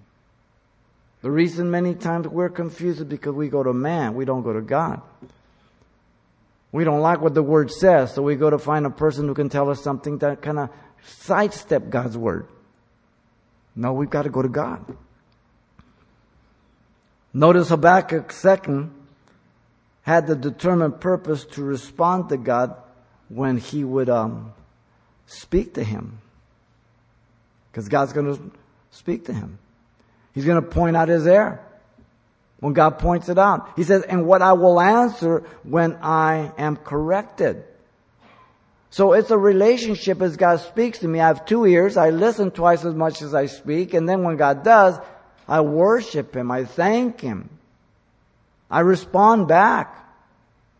The 1.22 1.30
reason 1.30 1.70
many 1.70 1.94
times 1.94 2.28
we're 2.28 2.48
confused 2.48 3.00
is 3.00 3.04
because 3.04 3.34
we 3.34 3.48
go 3.48 3.62
to 3.62 3.72
man, 3.72 4.14
we 4.14 4.24
don't 4.24 4.42
go 4.42 4.52
to 4.52 4.60
God. 4.60 5.00
We 6.72 6.84
don't 6.84 7.00
like 7.00 7.20
what 7.20 7.34
the 7.34 7.42
word 7.42 7.70
says, 7.70 8.12
so 8.12 8.22
we 8.22 8.36
go 8.36 8.50
to 8.50 8.58
find 8.58 8.84
a 8.84 8.90
person 8.90 9.26
who 9.26 9.34
can 9.34 9.48
tell 9.48 9.70
us 9.70 9.82
something 9.82 10.18
that 10.18 10.42
kind 10.42 10.58
of 10.58 10.70
sidestep 11.04 11.88
God's 11.88 12.18
word. 12.18 12.48
No, 13.74 13.92
we've 13.92 14.10
got 14.10 14.22
to 14.22 14.30
go 14.30 14.42
to 14.42 14.48
God. 14.48 14.84
Notice 17.32 17.68
Habakkuk 17.68 18.32
second 18.32 18.92
had 20.06 20.28
the 20.28 20.36
determined 20.36 21.00
purpose 21.00 21.44
to 21.44 21.62
respond 21.64 22.28
to 22.28 22.36
God 22.36 22.76
when 23.28 23.56
he 23.56 23.82
would 23.82 24.08
um, 24.08 24.52
speak 25.26 25.74
to 25.74 25.82
him. 25.82 26.20
Because 27.70 27.88
God's 27.88 28.12
going 28.12 28.36
to 28.36 28.50
speak 28.92 29.24
to 29.24 29.32
him. 29.32 29.58
He's 30.32 30.44
going 30.44 30.62
to 30.62 30.68
point 30.68 30.96
out 30.96 31.08
his 31.08 31.26
error 31.26 31.60
when 32.60 32.72
God 32.72 33.00
points 33.00 33.28
it 33.28 33.36
out. 33.36 33.72
He 33.74 33.82
says, 33.82 34.02
and 34.02 34.26
what 34.26 34.42
I 34.42 34.52
will 34.52 34.80
answer 34.80 35.42
when 35.64 35.96
I 35.96 36.52
am 36.56 36.76
corrected. 36.76 37.64
So 38.90 39.12
it's 39.12 39.32
a 39.32 39.38
relationship 39.38 40.22
as 40.22 40.36
God 40.36 40.60
speaks 40.60 41.00
to 41.00 41.08
me. 41.08 41.18
I 41.18 41.26
have 41.26 41.46
two 41.46 41.66
ears. 41.66 41.96
I 41.96 42.10
listen 42.10 42.52
twice 42.52 42.84
as 42.84 42.94
much 42.94 43.22
as 43.22 43.34
I 43.34 43.46
speak. 43.46 43.92
And 43.92 44.08
then 44.08 44.22
when 44.22 44.36
God 44.36 44.62
does, 44.62 45.00
I 45.48 45.62
worship 45.62 46.36
Him. 46.36 46.52
I 46.52 46.64
thank 46.64 47.20
Him. 47.20 47.50
I 48.70 48.80
respond 48.80 49.48
back 49.48 50.06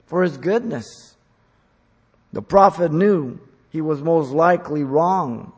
for 0.07 0.23
His 0.23 0.37
goodness. 0.37 1.17
The 2.33 2.43
prophet 2.43 2.93
knew 2.93 3.41
he 3.71 3.81
was 3.81 4.03
most 4.03 4.31
likely 4.31 4.85
wrong 4.85 5.53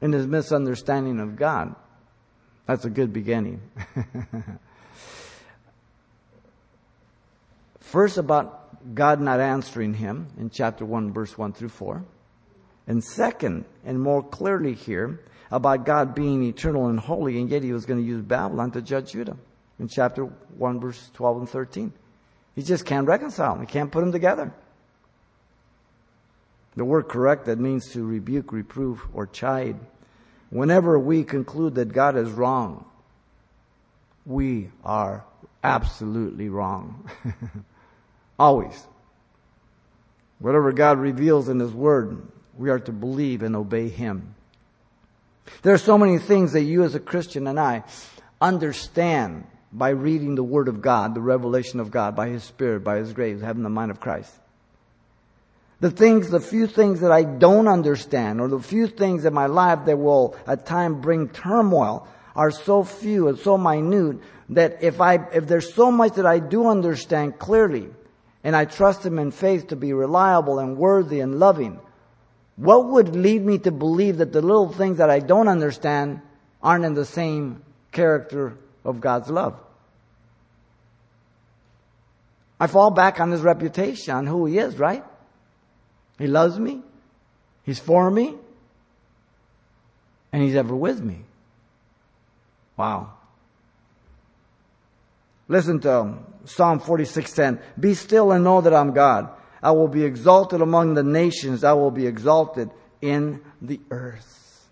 in 0.00 0.12
his 0.12 0.26
misunderstanding 0.26 1.20
of 1.20 1.36
God. 1.36 1.74
That's 2.66 2.84
a 2.84 2.90
good 2.90 3.12
beginning. 3.12 3.60
First, 7.78 8.18
about 8.18 8.94
God 8.94 9.20
not 9.20 9.38
answering 9.40 9.94
him 9.94 10.26
in 10.38 10.50
chapter 10.50 10.84
1, 10.84 11.12
verse 11.12 11.38
1 11.38 11.52
through 11.52 11.68
4. 11.68 12.04
And 12.86 13.02
second, 13.04 13.64
and 13.84 14.00
more 14.00 14.22
clearly 14.22 14.74
here, 14.74 15.20
about 15.50 15.86
God 15.86 16.14
being 16.14 16.42
eternal 16.42 16.88
and 16.88 16.98
holy, 16.98 17.40
and 17.40 17.48
yet 17.48 17.62
he 17.62 17.72
was 17.72 17.86
going 17.86 18.00
to 18.00 18.06
use 18.06 18.22
Babylon 18.22 18.72
to 18.72 18.82
judge 18.82 19.12
Judah 19.12 19.36
in 19.78 19.88
chapter 19.88 20.24
1, 20.24 20.80
verse 20.80 21.10
12 21.14 21.38
and 21.38 21.48
13. 21.48 21.92
He 22.54 22.62
just 22.62 22.84
can't 22.86 23.06
reconcile 23.06 23.54
them. 23.54 23.66
He 23.66 23.70
can't 23.70 23.90
put 23.90 24.00
them 24.00 24.12
together. 24.12 24.52
The 26.76 26.84
word 26.84 27.08
correct 27.08 27.46
that 27.46 27.58
means 27.58 27.92
to 27.92 28.04
rebuke, 28.04 28.52
reprove, 28.52 29.06
or 29.12 29.26
chide. 29.26 29.76
Whenever 30.50 30.98
we 30.98 31.24
conclude 31.24 31.76
that 31.76 31.92
God 31.92 32.16
is 32.16 32.30
wrong, 32.30 32.84
we 34.26 34.70
are 34.84 35.24
absolutely 35.62 36.48
wrong. 36.48 37.08
Always. 38.38 38.86
Whatever 40.38 40.72
God 40.72 40.98
reveals 40.98 41.48
in 41.48 41.60
His 41.60 41.72
Word, 41.72 42.26
we 42.56 42.70
are 42.70 42.80
to 42.80 42.92
believe 42.92 43.42
and 43.42 43.54
obey 43.54 43.88
Him. 43.88 44.34
There 45.62 45.74
are 45.74 45.78
so 45.78 45.98
many 45.98 46.18
things 46.18 46.52
that 46.52 46.62
you 46.62 46.84
as 46.84 46.94
a 46.94 47.00
Christian 47.00 47.46
and 47.46 47.58
I 47.58 47.84
understand 48.40 49.46
by 49.74 49.88
reading 49.88 50.36
the 50.36 50.44
Word 50.44 50.68
of 50.68 50.80
God, 50.80 51.14
the 51.14 51.20
revelation 51.20 51.80
of 51.80 51.90
God, 51.90 52.14
by 52.14 52.28
His 52.28 52.44
Spirit, 52.44 52.84
by 52.84 52.98
His 52.98 53.12
grace, 53.12 53.40
having 53.40 53.64
the 53.64 53.68
mind 53.68 53.90
of 53.90 53.98
Christ. 53.98 54.32
The 55.80 55.90
things, 55.90 56.30
the 56.30 56.40
few 56.40 56.68
things 56.68 57.00
that 57.00 57.10
I 57.10 57.24
don't 57.24 57.66
understand, 57.66 58.40
or 58.40 58.46
the 58.46 58.60
few 58.60 58.86
things 58.86 59.24
in 59.24 59.34
my 59.34 59.46
life 59.46 59.80
that 59.86 59.98
will 59.98 60.36
at 60.46 60.64
times 60.64 61.02
bring 61.02 61.28
turmoil, 61.28 62.06
are 62.36 62.52
so 62.52 62.84
few 62.84 63.26
and 63.28 63.36
so 63.38 63.58
minute 63.58 64.20
that 64.50 64.82
if 64.82 65.00
I, 65.00 65.16
if 65.32 65.48
there's 65.48 65.74
so 65.74 65.90
much 65.90 66.14
that 66.14 66.26
I 66.26 66.38
do 66.38 66.68
understand 66.68 67.40
clearly, 67.40 67.88
and 68.44 68.54
I 68.54 68.66
trust 68.66 69.04
Him 69.04 69.18
in 69.18 69.32
faith 69.32 69.68
to 69.68 69.76
be 69.76 69.92
reliable 69.92 70.60
and 70.60 70.76
worthy 70.76 71.18
and 71.18 71.40
loving, 71.40 71.80
what 72.54 72.86
would 72.90 73.16
lead 73.16 73.44
me 73.44 73.58
to 73.58 73.72
believe 73.72 74.18
that 74.18 74.32
the 74.32 74.40
little 74.40 74.72
things 74.72 74.98
that 74.98 75.10
I 75.10 75.18
don't 75.18 75.48
understand 75.48 76.20
aren't 76.62 76.84
in 76.84 76.94
the 76.94 77.04
same 77.04 77.64
character 77.90 78.56
of 78.84 79.00
God's 79.00 79.28
love? 79.28 79.58
I 82.64 82.66
fall 82.66 82.90
back 82.90 83.20
on 83.20 83.30
His 83.30 83.42
reputation, 83.42 84.14
on 84.14 84.26
who 84.26 84.46
He 84.46 84.56
is, 84.56 84.78
right? 84.78 85.04
He 86.18 86.26
loves 86.26 86.58
me. 86.58 86.80
He's 87.62 87.78
for 87.78 88.10
me. 88.10 88.36
And 90.32 90.42
He's 90.42 90.56
ever 90.56 90.74
with 90.74 91.02
me. 91.02 91.18
Wow. 92.78 93.12
Listen 95.46 95.78
to 95.80 95.94
um, 95.94 96.26
Psalm 96.46 96.80
46:10. 96.80 97.60
Be 97.78 97.92
still 97.92 98.32
and 98.32 98.42
know 98.42 98.62
that 98.62 98.72
I'm 98.72 98.94
God. 98.94 99.28
I 99.62 99.72
will 99.72 99.88
be 99.88 100.04
exalted 100.04 100.62
among 100.62 100.94
the 100.94 101.02
nations. 101.02 101.64
I 101.64 101.74
will 101.74 101.90
be 101.90 102.06
exalted 102.06 102.70
in 103.02 103.42
the 103.60 103.78
earth. 103.90 104.66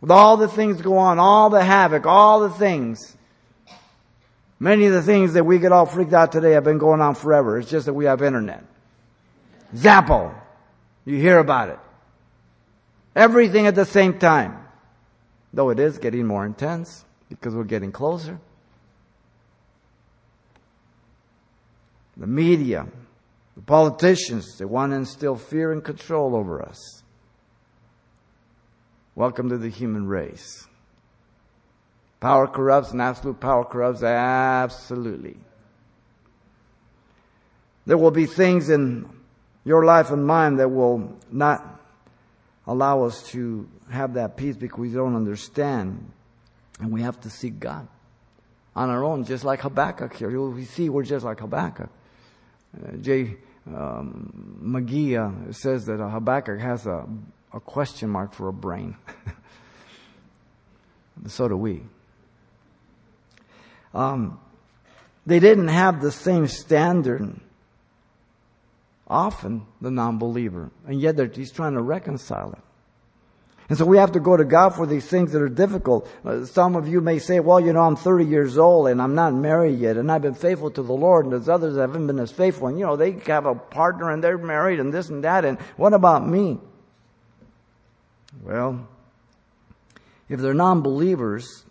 With 0.00 0.10
all 0.10 0.36
the 0.36 0.48
things 0.48 0.82
go 0.82 0.98
on, 0.98 1.20
all 1.20 1.50
the 1.50 1.62
havoc, 1.62 2.04
all 2.04 2.40
the 2.40 2.50
things. 2.50 3.16
Many 4.62 4.86
of 4.86 4.92
the 4.92 5.02
things 5.02 5.32
that 5.32 5.42
we 5.42 5.58
get 5.58 5.72
all 5.72 5.86
freaked 5.86 6.12
out 6.12 6.30
today 6.30 6.52
have 6.52 6.62
been 6.62 6.78
going 6.78 7.00
on 7.00 7.16
forever. 7.16 7.58
It's 7.58 7.68
just 7.68 7.86
that 7.86 7.94
we 7.94 8.04
have 8.04 8.22
internet. 8.22 8.62
Zappo. 9.74 10.32
You 11.04 11.16
hear 11.16 11.40
about 11.40 11.70
it. 11.70 11.80
Everything 13.16 13.66
at 13.66 13.74
the 13.74 13.84
same 13.84 14.20
time. 14.20 14.64
Though 15.52 15.70
it 15.70 15.80
is 15.80 15.98
getting 15.98 16.28
more 16.28 16.46
intense 16.46 17.04
because 17.28 17.56
we're 17.56 17.64
getting 17.64 17.90
closer. 17.90 18.38
The 22.16 22.28
media, 22.28 22.86
the 23.56 23.62
politicians, 23.62 24.58
they 24.58 24.64
want 24.64 24.92
to 24.92 24.96
instill 24.96 25.34
fear 25.34 25.72
and 25.72 25.82
control 25.82 26.36
over 26.36 26.62
us. 26.62 27.02
Welcome 29.16 29.48
to 29.48 29.58
the 29.58 29.70
human 29.70 30.06
race. 30.06 30.68
Power 32.22 32.46
corrupts 32.46 32.92
and 32.92 33.02
absolute 33.02 33.40
power 33.40 33.64
corrupts 33.64 34.04
absolutely. 34.04 35.36
There 37.84 37.98
will 37.98 38.12
be 38.12 38.26
things 38.26 38.70
in 38.70 39.10
your 39.64 39.84
life 39.84 40.12
and 40.12 40.24
mine 40.24 40.54
that 40.58 40.68
will 40.68 41.18
not 41.32 41.80
allow 42.64 43.02
us 43.02 43.28
to 43.30 43.68
have 43.90 44.14
that 44.14 44.36
peace 44.36 44.54
because 44.54 44.78
we 44.78 44.90
don't 44.90 45.16
understand. 45.16 46.12
And 46.78 46.92
we 46.92 47.02
have 47.02 47.20
to 47.22 47.28
seek 47.28 47.58
God 47.58 47.88
on 48.76 48.88
our 48.88 49.02
own, 49.02 49.24
just 49.24 49.42
like 49.42 49.62
Habakkuk 49.62 50.14
here. 50.14 50.30
We 50.48 50.64
see 50.64 50.88
we're 50.88 51.02
just 51.02 51.24
like 51.24 51.40
Habakkuk. 51.40 51.90
Uh, 51.90 52.96
J. 52.98 53.36
Um, 53.66 54.60
McGee 54.62 55.18
uh, 55.18 55.52
says 55.52 55.86
that 55.86 55.98
Habakkuk 55.98 56.60
has 56.60 56.86
a, 56.86 57.04
a 57.52 57.58
question 57.58 58.10
mark 58.10 58.32
for 58.32 58.46
a 58.46 58.52
brain. 58.52 58.96
so 61.26 61.48
do 61.48 61.56
we. 61.56 61.82
Um, 63.94 64.40
they 65.26 65.38
didn't 65.38 65.68
have 65.68 66.00
the 66.00 66.12
same 66.12 66.48
standard 66.48 67.40
often 69.12 69.66
the 69.80 69.90
non-believer. 69.90 70.70
And 70.86 71.00
yet 71.00 71.36
he's 71.36 71.52
trying 71.52 71.74
to 71.74 71.82
reconcile 71.82 72.52
it. 72.52 72.58
And 73.68 73.78
so 73.78 73.86
we 73.86 73.96
have 73.98 74.12
to 74.12 74.20
go 74.20 74.36
to 74.36 74.44
God 74.44 74.70
for 74.70 74.86
these 74.86 75.06
things 75.06 75.32
that 75.32 75.40
are 75.40 75.48
difficult. 75.48 76.08
Uh, 76.24 76.44
some 76.44 76.76
of 76.76 76.88
you 76.88 77.00
may 77.00 77.18
say, 77.18 77.40
well, 77.40 77.60
you 77.60 77.72
know, 77.72 77.80
I'm 77.80 77.96
30 77.96 78.24
years 78.24 78.58
old 78.58 78.88
and 78.88 79.00
I'm 79.00 79.14
not 79.14 79.32
married 79.32 79.78
yet 79.78 79.96
and 79.96 80.10
I've 80.10 80.20
been 80.20 80.34
faithful 80.34 80.70
to 80.72 80.82
the 80.82 80.92
Lord 80.92 81.24
and 81.24 81.32
there's 81.32 81.48
others 81.48 81.76
that 81.76 81.82
haven't 81.82 82.06
been 82.06 82.18
as 82.18 82.32
faithful. 82.32 82.66
And 82.66 82.78
you 82.78 82.84
know, 82.84 82.96
they 82.96 83.12
have 83.26 83.46
a 83.46 83.54
partner 83.54 84.10
and 84.10 84.22
they're 84.22 84.36
married 84.36 84.80
and 84.80 84.92
this 84.92 85.08
and 85.08 85.24
that. 85.24 85.44
And 85.44 85.58
what 85.76 85.94
about 85.94 86.26
me? 86.26 86.58
Well, 88.42 88.86
if 90.28 90.40
they're 90.40 90.54
non-believers, 90.54 91.64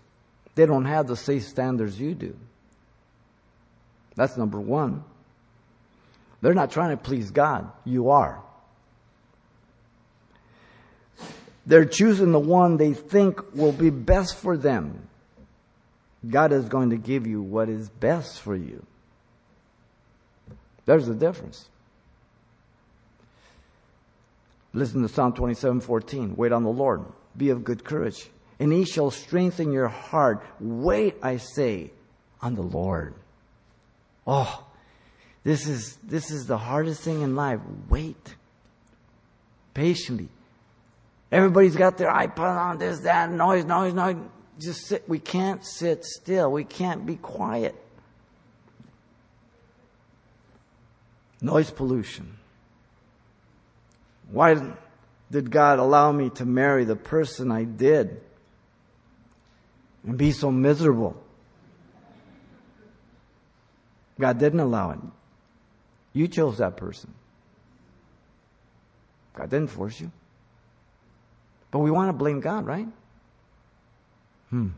they 0.55 0.65
don't 0.65 0.85
have 0.85 1.07
the 1.07 1.15
same 1.15 1.41
standards 1.41 1.99
you 1.99 2.13
do. 2.13 2.35
That's 4.15 4.37
number 4.37 4.59
one. 4.59 5.03
They're 6.41 6.53
not 6.53 6.71
trying 6.71 6.97
to 6.97 7.01
please 7.01 7.31
God. 7.31 7.71
You 7.85 8.09
are. 8.09 8.41
They're 11.65 11.85
choosing 11.85 12.31
the 12.31 12.39
one 12.39 12.77
they 12.77 12.93
think 12.93 13.53
will 13.53 13.71
be 13.71 13.89
best 13.89 14.35
for 14.35 14.57
them. 14.57 15.07
God 16.27 16.51
is 16.51 16.65
going 16.65 16.89
to 16.89 16.97
give 16.97 17.27
you 17.27 17.41
what 17.41 17.69
is 17.69 17.89
best 17.89 18.41
for 18.41 18.55
you. 18.55 18.85
There's 20.85 21.07
a 21.07 21.15
difference. 21.15 21.69
Listen 24.73 25.01
to 25.01 25.07
Psalm 25.07 25.33
27 25.33 25.81
14. 25.81 26.35
Wait 26.35 26.51
on 26.51 26.63
the 26.63 26.69
Lord. 26.69 27.05
Be 27.35 27.49
of 27.49 27.63
good 27.63 27.83
courage. 27.83 28.29
And 28.61 28.71
he 28.71 28.85
shall 28.85 29.09
strengthen 29.09 29.71
your 29.71 29.87
heart. 29.87 30.45
Wait, 30.59 31.15
I 31.23 31.37
say, 31.37 31.89
on 32.43 32.53
the 32.53 32.61
Lord. 32.61 33.15
Oh, 34.27 34.63
this 35.43 35.67
is, 35.67 35.97
this 36.03 36.29
is 36.29 36.45
the 36.45 36.59
hardest 36.59 37.01
thing 37.01 37.23
in 37.23 37.35
life. 37.35 37.59
Wait. 37.89 38.35
Patiently. 39.73 40.29
Everybody's 41.31 41.75
got 41.75 41.97
their 41.97 42.11
iPod 42.11 42.55
on, 42.55 42.77
this, 42.77 42.99
that, 42.99 43.31
noise, 43.31 43.65
noise, 43.65 43.95
noise. 43.95 44.17
Just 44.59 44.85
sit. 44.85 45.09
We 45.09 45.17
can't 45.17 45.65
sit 45.65 46.05
still. 46.05 46.51
We 46.51 46.63
can't 46.63 47.03
be 47.03 47.15
quiet. 47.15 47.73
Noise 51.41 51.71
pollution. 51.71 52.37
Why 54.29 54.75
did 55.31 55.49
God 55.49 55.79
allow 55.79 56.11
me 56.11 56.29
to 56.35 56.45
marry 56.45 56.85
the 56.85 56.95
person 56.95 57.51
I 57.51 57.63
did 57.63 58.21
and 60.05 60.17
be 60.17 60.31
so 60.31 60.51
miserable? 60.51 61.21
God 64.19 64.37
didn't 64.37 64.59
allow 64.59 64.91
it. 64.91 64.99
You 66.13 66.27
chose 66.27 66.57
that 66.57 66.77
person. 66.77 67.13
God 69.33 69.49
didn't 69.49 69.69
force 69.69 69.99
you. 69.99 70.11
But 71.71 71.79
we 71.79 71.89
want 71.89 72.09
to 72.09 72.13
blame 72.13 72.41
God, 72.41 72.65
right? 72.65 72.87
Hmm. 74.49 74.69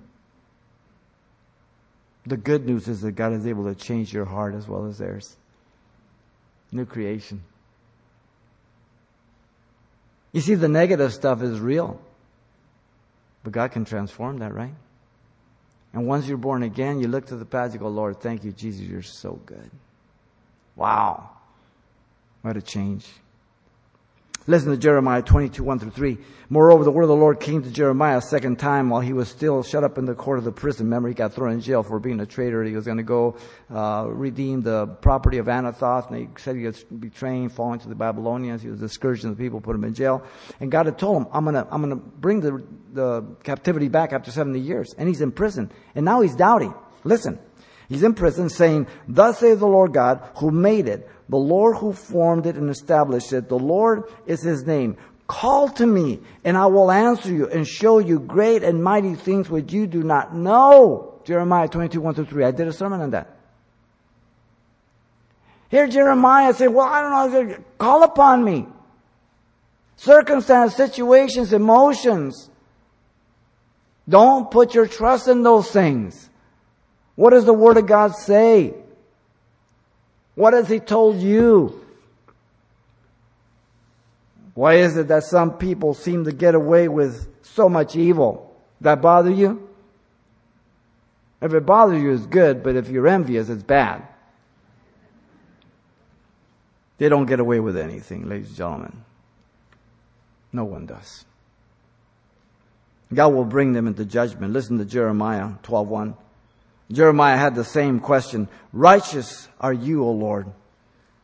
The 2.25 2.37
good 2.37 2.65
news 2.65 2.87
is 2.87 3.01
that 3.01 3.13
God 3.13 3.33
is 3.33 3.45
able 3.45 3.65
to 3.65 3.75
change 3.75 4.13
your 4.13 4.25
heart 4.25 4.53
as 4.55 4.67
well 4.67 4.85
as 4.85 4.97
theirs. 4.97 5.35
New 6.71 6.85
creation. 6.85 7.43
You 10.31 10.41
see, 10.41 10.55
the 10.55 10.69
negative 10.69 11.13
stuff 11.13 11.41
is 11.41 11.59
real. 11.59 11.99
But 13.43 13.51
God 13.51 13.71
can 13.71 13.85
transform 13.85 14.39
that, 14.39 14.53
right? 14.53 14.73
And 15.93 16.07
once 16.07 16.27
you're 16.27 16.37
born 16.37 16.63
again, 16.63 16.99
you 16.99 17.07
look 17.07 17.27
to 17.27 17.35
the 17.35 17.45
past, 17.45 17.73
you 17.73 17.79
go, 17.79 17.87
Lord, 17.87 18.19
thank 18.19 18.43
you, 18.43 18.51
Jesus, 18.51 18.81
you're 18.81 19.03
so 19.03 19.39
good. 19.45 19.69
Wow. 20.75 21.29
What 22.41 22.57
a 22.57 22.61
change. 22.61 23.07
Listen 24.45 24.71
to 24.71 24.77
Jeremiah 24.77 25.21
22, 25.21 25.63
1 25.63 25.79
through 25.79 25.91
3. 25.91 26.17
Moreover, 26.49 26.83
the 26.83 26.91
word 26.91 27.03
of 27.03 27.07
the 27.07 27.15
Lord 27.15 27.39
came 27.39 27.63
to 27.63 27.71
Jeremiah 27.71 28.17
a 28.17 28.21
second 28.21 28.59
time 28.59 28.89
while 28.89 28.99
he 28.99 29.13
was 29.13 29.29
still 29.29 29.63
shut 29.63 29.85
up 29.85 29.97
in 29.97 30.03
the 30.03 30.15
court 30.15 30.37
of 30.37 30.43
the 30.43 30.51
prison. 30.51 30.87
Remember, 30.87 31.07
he 31.07 31.13
got 31.13 31.31
thrown 31.31 31.53
in 31.53 31.61
jail 31.61 31.81
for 31.81 31.97
being 31.97 32.19
a 32.19 32.25
traitor. 32.25 32.61
He 32.61 32.75
was 32.75 32.83
going 32.83 32.97
to 32.97 33.03
go 33.03 33.37
uh, 33.73 34.05
redeem 34.09 34.61
the 34.61 34.87
property 34.87 35.37
of 35.37 35.45
Anathoth, 35.45 36.11
and 36.11 36.19
he 36.19 36.27
said 36.37 36.57
he 36.57 36.65
was 36.65 36.83
betraying, 36.83 37.47
falling 37.47 37.79
to 37.79 37.87
the 37.87 37.95
Babylonians. 37.95 38.61
He 38.61 38.69
was 38.69 38.81
discouraging 38.81 39.29
the 39.29 39.37
people, 39.37 39.61
put 39.61 39.75
him 39.75 39.85
in 39.85 39.93
jail. 39.93 40.25
And 40.59 40.69
God 40.69 40.87
had 40.87 40.99
told 40.99 41.21
him, 41.21 41.27
I'm 41.31 41.45
going 41.45 41.55
to 41.55 41.65
I'm 41.71 41.81
gonna 41.81 41.95
bring 41.95 42.41
the, 42.41 42.61
the 42.91 43.21
captivity 43.43 43.87
back 43.87 44.11
after 44.11 44.29
70 44.29 44.59
years. 44.59 44.93
And 44.97 45.07
he's 45.07 45.21
in 45.21 45.31
prison. 45.31 45.71
And 45.95 46.03
now 46.03 46.19
he's 46.19 46.35
doubting. 46.35 46.73
Listen. 47.05 47.39
He's 47.89 48.03
in 48.03 48.13
prison 48.13 48.49
saying, 48.49 48.87
Thus 49.07 49.39
says 49.39 49.59
the 49.59 49.67
Lord 49.67 49.93
God, 49.93 50.21
who 50.37 50.51
made 50.51 50.87
it, 50.87 51.09
the 51.29 51.37
Lord 51.37 51.77
who 51.77 51.93
formed 51.93 52.45
it 52.45 52.55
and 52.55 52.69
established 52.69 53.33
it. 53.33 53.49
The 53.49 53.57
Lord 53.57 54.03
is 54.25 54.41
his 54.41 54.65
name. 54.65 54.97
Call 55.27 55.69
to 55.69 55.85
me, 55.85 56.19
and 56.43 56.57
I 56.57 56.65
will 56.67 56.91
answer 56.91 57.31
you 57.31 57.47
and 57.47 57.67
show 57.67 57.99
you 57.99 58.19
great 58.19 58.63
and 58.63 58.83
mighty 58.83 59.15
things 59.15 59.49
which 59.49 59.71
you 59.71 59.87
do 59.87 60.03
not 60.03 60.35
know. 60.35 61.21
Jeremiah 61.23 61.67
22, 61.67 62.01
1 62.01 62.15
through 62.15 62.25
3. 62.25 62.45
I 62.45 62.51
did 62.51 62.67
a 62.67 62.73
sermon 62.73 63.01
on 63.01 63.11
that. 63.11 63.35
Here 65.69 65.87
Jeremiah 65.87 66.53
said, 66.53 66.67
Well, 66.67 66.85
I 66.85 67.01
don't 67.01 67.47
know, 67.49 67.57
call 67.77 68.03
upon 68.03 68.43
me. 68.43 68.67
Circumstances, 69.95 70.75
situations, 70.75 71.53
emotions. 71.53 72.49
Don't 74.07 74.51
put 74.51 74.75
your 74.75 74.85
trust 74.85 75.27
in 75.27 75.43
those 75.43 75.71
things. 75.71 76.29
What 77.15 77.31
does 77.31 77.45
the 77.45 77.53
Word 77.53 77.77
of 77.77 77.85
God 77.85 78.15
say? 78.15 78.73
What 80.35 80.53
has 80.53 80.67
He 80.67 80.79
told 80.79 81.17
you? 81.17 81.79
Why 84.55 84.75
is 84.75 84.97
it 84.97 85.07
that 85.07 85.23
some 85.23 85.57
people 85.57 85.93
seem 85.93 86.25
to 86.25 86.31
get 86.31 86.55
away 86.55 86.87
with 86.87 87.27
so 87.43 87.69
much 87.69 87.95
evil? 87.95 88.55
That 88.81 89.01
bother 89.01 89.31
you? 89.31 89.69
If 91.41 91.53
it 91.53 91.65
bothers 91.65 92.01
you, 92.01 92.13
it's 92.13 92.25
good, 92.25 92.63
but 92.63 92.75
if 92.75 92.87
you're 92.89 93.07
envious, 93.07 93.49
it's 93.49 93.63
bad. 93.63 94.07
They 96.97 97.09
don't 97.09 97.25
get 97.25 97.39
away 97.39 97.59
with 97.59 97.75
anything, 97.75 98.29
ladies 98.29 98.47
and 98.49 98.57
gentlemen. 98.57 99.03
No 100.53 100.63
one 100.63 100.85
does. 100.85 101.25
God 103.13 103.29
will 103.29 103.45
bring 103.45 103.73
them 103.73 103.87
into 103.87 104.05
judgment. 104.05 104.53
Listen 104.53 104.77
to 104.77 104.85
Jeremiah 104.85 105.55
12:1. 105.63 106.15
Jeremiah 106.93 107.37
had 107.37 107.55
the 107.55 107.65
same 107.65 107.99
question. 107.99 108.47
Righteous 108.71 109.49
are 109.59 109.73
you, 109.73 110.03
O 110.03 110.11
Lord, 110.11 110.47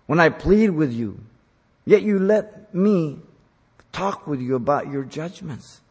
when 0.07 0.19
I 0.19 0.29
plead 0.29 0.71
with 0.71 0.91
you, 0.91 1.19
yet 1.85 2.01
you 2.01 2.17
let 2.17 2.73
me 2.73 3.19
talk 3.91 4.25
with 4.25 4.41
you 4.41 4.55
about 4.55 4.91
your 4.91 5.03
judgments. 5.03 5.81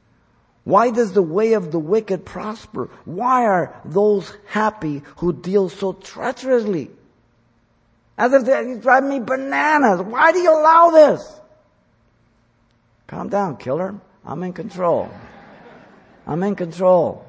Why 0.64 0.90
does 0.90 1.12
the 1.12 1.22
way 1.22 1.54
of 1.54 1.72
the 1.72 1.78
wicked 1.78 2.26
prosper? 2.26 2.90
Why 3.04 3.46
are 3.46 3.80
those 3.84 4.36
happy 4.48 5.02
who 5.16 5.32
deal 5.32 5.68
so 5.68 5.92
treacherously? 5.92 6.90
As 8.18 8.32
if 8.32 8.44
they 8.44 8.76
drive 8.80 9.04
me 9.04 9.20
bananas. 9.20 10.02
Why 10.02 10.32
do 10.32 10.40
you 10.40 10.52
allow 10.52 10.90
this? 10.90 11.40
Calm 13.06 13.28
down, 13.28 13.56
killer. 13.56 13.94
I'm 14.26 14.42
in 14.42 14.52
control. 14.52 15.08
I'm 16.26 16.42
in 16.42 16.56
control. 16.56 17.24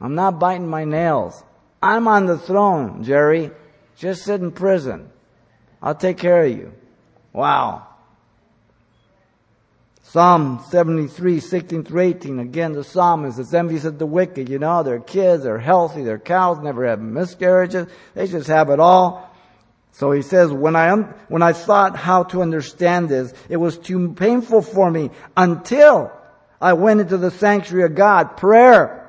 I'm 0.00 0.14
not 0.14 0.40
biting 0.40 0.66
my 0.66 0.84
nails. 0.84 1.44
I'm 1.86 2.08
on 2.08 2.26
the 2.26 2.36
throne, 2.36 3.04
Jerry. 3.04 3.52
Just 3.96 4.24
sit 4.24 4.40
in 4.40 4.50
prison. 4.50 5.08
I'll 5.80 5.94
take 5.94 6.18
care 6.18 6.44
of 6.44 6.50
you. 6.50 6.72
Wow. 7.32 7.86
Psalm 10.02 10.64
73, 10.68 11.38
16 11.38 11.84
through 11.84 12.00
18. 12.00 12.40
Again, 12.40 12.72
the 12.72 12.82
psalmist 12.82 13.38
is 13.38 13.54
envious 13.54 13.84
of 13.84 13.98
the 13.98 14.06
wicked. 14.06 14.48
You 14.48 14.58
know, 14.58 14.82
their 14.82 14.98
kids 14.98 15.46
are 15.46 15.58
healthy, 15.58 16.02
their 16.02 16.18
cows 16.18 16.58
never 16.60 16.86
have 16.86 17.00
miscarriages. 17.00 17.86
They 18.14 18.26
just 18.26 18.48
have 18.48 18.70
it 18.70 18.80
all. 18.80 19.32
So 19.92 20.10
he 20.10 20.22
says, 20.22 20.50
when 20.50 20.74
I, 20.74 20.90
when 21.28 21.42
I 21.42 21.52
thought 21.52 21.96
how 21.96 22.24
to 22.24 22.42
understand 22.42 23.08
this, 23.08 23.32
it 23.48 23.58
was 23.58 23.78
too 23.78 24.12
painful 24.12 24.62
for 24.62 24.90
me 24.90 25.10
until 25.36 26.12
I 26.60 26.72
went 26.72 27.00
into 27.00 27.16
the 27.16 27.30
sanctuary 27.30 27.84
of 27.84 27.94
God, 27.94 28.36
prayer. 28.36 29.05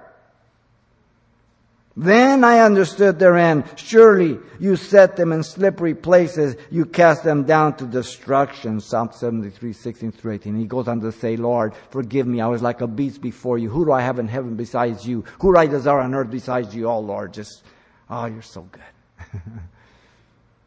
Then 1.99 2.43
I 2.43 2.59
understood 2.59 3.17
their 3.17 3.35
end. 3.35 3.63
Surely 3.75 4.37
you 4.59 4.75
set 4.75 5.15
them 5.15 5.31
in 5.31 5.41
slippery 5.41 5.95
places. 5.95 6.55
You 6.69 6.85
cast 6.85 7.23
them 7.23 7.43
down 7.43 7.75
to 7.77 7.85
destruction. 7.85 8.79
Psalm 8.79 9.09
73, 9.11 9.73
16 9.73 10.11
through 10.11 10.33
18. 10.33 10.59
He 10.59 10.65
goes 10.65 10.87
on 10.87 11.01
to 11.01 11.11
say, 11.11 11.37
Lord, 11.37 11.73
forgive 11.89 12.27
me. 12.27 12.39
I 12.39 12.45
was 12.45 12.61
like 12.61 12.81
a 12.81 12.87
beast 12.87 13.19
before 13.19 13.57
you. 13.57 13.71
Who 13.71 13.83
do 13.83 13.91
I 13.91 14.01
have 14.01 14.19
in 14.19 14.27
heaven 14.27 14.55
besides 14.55 15.07
you? 15.07 15.23
Who 15.39 15.53
do 15.53 15.57
I 15.57 15.65
desire 15.65 16.01
on 16.01 16.13
earth 16.13 16.29
besides 16.29 16.75
you? 16.75 16.87
Oh 16.87 16.99
Lord, 16.99 17.33
just, 17.33 17.63
oh, 18.11 18.25
you're 18.25 18.43
so 18.43 18.61
good. 18.61 19.41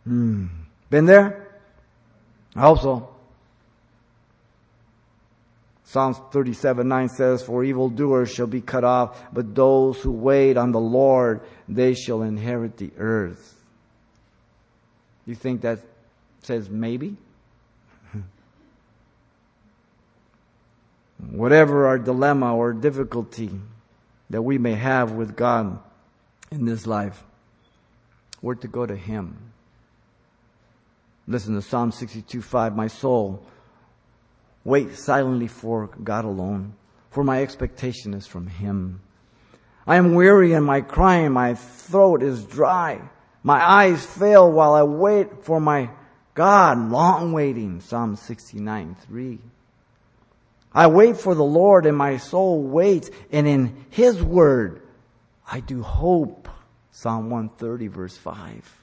hmm. 0.04 0.46
Been 0.90 1.06
there? 1.06 1.60
I 2.56 2.62
hope 2.62 2.80
so. 2.80 3.08
Psalms 5.90 6.18
37, 6.30 6.86
9 6.86 7.08
says, 7.08 7.42
For 7.42 7.64
evildoers 7.64 8.30
shall 8.30 8.46
be 8.46 8.60
cut 8.60 8.84
off, 8.84 9.20
but 9.32 9.56
those 9.56 10.00
who 10.00 10.12
wait 10.12 10.56
on 10.56 10.70
the 10.70 10.78
Lord, 10.78 11.40
they 11.68 11.94
shall 11.94 12.22
inherit 12.22 12.76
the 12.76 12.92
earth. 12.96 13.60
You 15.26 15.34
think 15.34 15.62
that 15.62 15.80
says 16.42 16.70
maybe? 16.70 17.16
Whatever 21.30 21.88
our 21.88 21.98
dilemma 21.98 22.54
or 22.54 22.72
difficulty 22.72 23.50
that 24.30 24.42
we 24.42 24.58
may 24.58 24.74
have 24.74 25.10
with 25.10 25.34
God 25.34 25.76
in 26.52 26.66
this 26.66 26.86
life, 26.86 27.20
we're 28.40 28.54
to 28.54 28.68
go 28.68 28.86
to 28.86 28.94
Him. 28.94 29.36
Listen 31.26 31.56
to 31.56 31.62
Psalm 31.62 31.90
62, 31.90 32.42
5. 32.42 32.76
My 32.76 32.86
soul, 32.86 33.44
Wait 34.64 34.94
silently 34.96 35.46
for 35.46 35.88
God 36.02 36.24
alone, 36.24 36.74
for 37.10 37.24
my 37.24 37.42
expectation 37.42 38.14
is 38.14 38.26
from 38.26 38.46
Him. 38.46 39.00
I 39.86 39.96
am 39.96 40.14
weary 40.14 40.52
and 40.52 40.64
my 40.64 40.82
crying, 40.82 41.32
my 41.32 41.54
throat 41.54 42.22
is 42.22 42.44
dry. 42.44 43.00
My 43.42 43.62
eyes 43.62 44.04
fail 44.04 44.50
while 44.50 44.74
I 44.74 44.82
wait 44.82 45.44
for 45.44 45.60
my 45.60 45.90
God, 46.34 46.90
long 46.90 47.32
waiting. 47.32 47.80
Psalm 47.80 48.16
69, 48.16 48.96
3. 49.06 49.38
I 50.72 50.86
wait 50.86 51.16
for 51.16 51.34
the 51.34 51.42
Lord 51.44 51.86
and 51.86 51.96
my 51.96 52.18
soul 52.18 52.62
waits 52.62 53.10
and 53.32 53.46
in 53.46 53.84
His 53.90 54.22
word 54.22 54.82
I 55.50 55.60
do 55.60 55.82
hope. 55.82 56.48
Psalm 56.92 57.30
130 57.30 57.88
verse 57.88 58.16
5. 58.16 58.79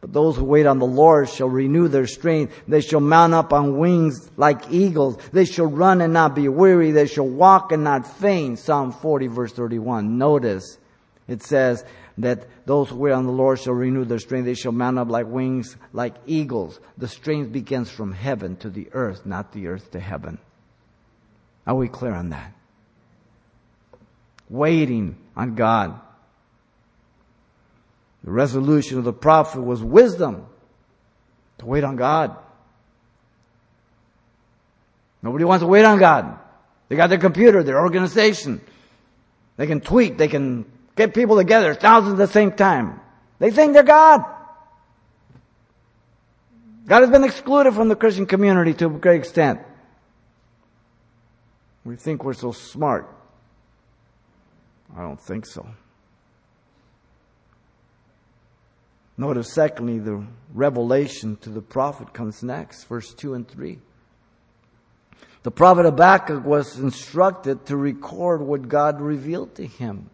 But 0.00 0.12
those 0.14 0.36
who 0.36 0.44
wait 0.44 0.66
on 0.66 0.78
the 0.78 0.86
Lord 0.86 1.28
shall 1.28 1.48
renew 1.48 1.88
their 1.88 2.06
strength. 2.06 2.54
They 2.66 2.80
shall 2.80 3.00
mount 3.00 3.34
up 3.34 3.52
on 3.52 3.78
wings 3.78 4.30
like 4.36 4.70
eagles. 4.70 5.18
They 5.32 5.44
shall 5.44 5.66
run 5.66 6.00
and 6.00 6.12
not 6.12 6.34
be 6.34 6.48
weary. 6.48 6.90
They 6.90 7.06
shall 7.06 7.28
walk 7.28 7.72
and 7.72 7.84
not 7.84 8.06
faint. 8.18 8.58
Psalm 8.58 8.92
40 8.92 9.26
verse 9.26 9.52
31. 9.52 10.16
Notice 10.16 10.78
it 11.28 11.42
says 11.42 11.84
that 12.18 12.46
those 12.66 12.88
who 12.88 12.96
wait 12.96 13.12
on 13.12 13.26
the 13.26 13.32
Lord 13.32 13.60
shall 13.60 13.74
renew 13.74 14.04
their 14.04 14.18
strength. 14.18 14.46
They 14.46 14.54
shall 14.54 14.72
mount 14.72 14.98
up 14.98 15.10
like 15.10 15.26
wings 15.26 15.76
like 15.92 16.14
eagles. 16.26 16.80
The 16.96 17.08
strength 17.08 17.52
begins 17.52 17.90
from 17.90 18.12
heaven 18.12 18.56
to 18.56 18.70
the 18.70 18.88
earth, 18.92 19.26
not 19.26 19.52
the 19.52 19.68
earth 19.68 19.90
to 19.90 20.00
heaven. 20.00 20.38
Are 21.66 21.74
we 21.74 21.88
clear 21.88 22.14
on 22.14 22.30
that? 22.30 22.52
Waiting 24.48 25.16
on 25.36 25.54
God. 25.54 26.00
The 28.24 28.30
resolution 28.30 28.98
of 28.98 29.04
the 29.04 29.12
prophet 29.12 29.62
was 29.62 29.82
wisdom 29.82 30.46
to 31.58 31.66
wait 31.66 31.84
on 31.84 31.96
God. 31.96 32.36
Nobody 35.22 35.44
wants 35.44 35.62
to 35.62 35.66
wait 35.66 35.84
on 35.84 35.98
God. 35.98 36.38
They 36.88 36.96
got 36.96 37.08
their 37.08 37.18
computer, 37.18 37.62
their 37.62 37.80
organization. 37.80 38.60
They 39.56 39.66
can 39.66 39.80
tweet, 39.80 40.18
they 40.18 40.28
can 40.28 40.64
get 40.96 41.14
people 41.14 41.36
together, 41.36 41.74
thousands 41.74 42.14
at 42.14 42.18
the 42.18 42.32
same 42.32 42.52
time. 42.52 43.00
They 43.38 43.50
think 43.50 43.74
they're 43.74 43.82
God. 43.82 44.24
God 46.86 47.02
has 47.02 47.10
been 47.10 47.24
excluded 47.24 47.74
from 47.74 47.88
the 47.88 47.96
Christian 47.96 48.26
community 48.26 48.74
to 48.74 48.86
a 48.86 48.90
great 48.90 49.20
extent. 49.20 49.60
We 51.84 51.96
think 51.96 52.24
we're 52.24 52.34
so 52.34 52.52
smart. 52.52 53.08
I 54.96 55.02
don't 55.02 55.20
think 55.20 55.46
so. 55.46 55.66
Notice, 59.20 59.52
secondly, 59.52 59.98
the 59.98 60.24
revelation 60.54 61.36
to 61.42 61.50
the 61.50 61.60
prophet 61.60 62.14
comes 62.14 62.42
next, 62.42 62.84
verse 62.84 63.12
2 63.12 63.34
and 63.34 63.46
3. 63.46 63.78
The 65.42 65.50
prophet 65.50 65.84
Habakkuk 65.84 66.42
was 66.42 66.78
instructed 66.78 67.66
to 67.66 67.76
record 67.76 68.40
what 68.40 68.66
God 68.66 68.98
revealed 68.98 69.56
to 69.56 69.66
him. 69.66 70.08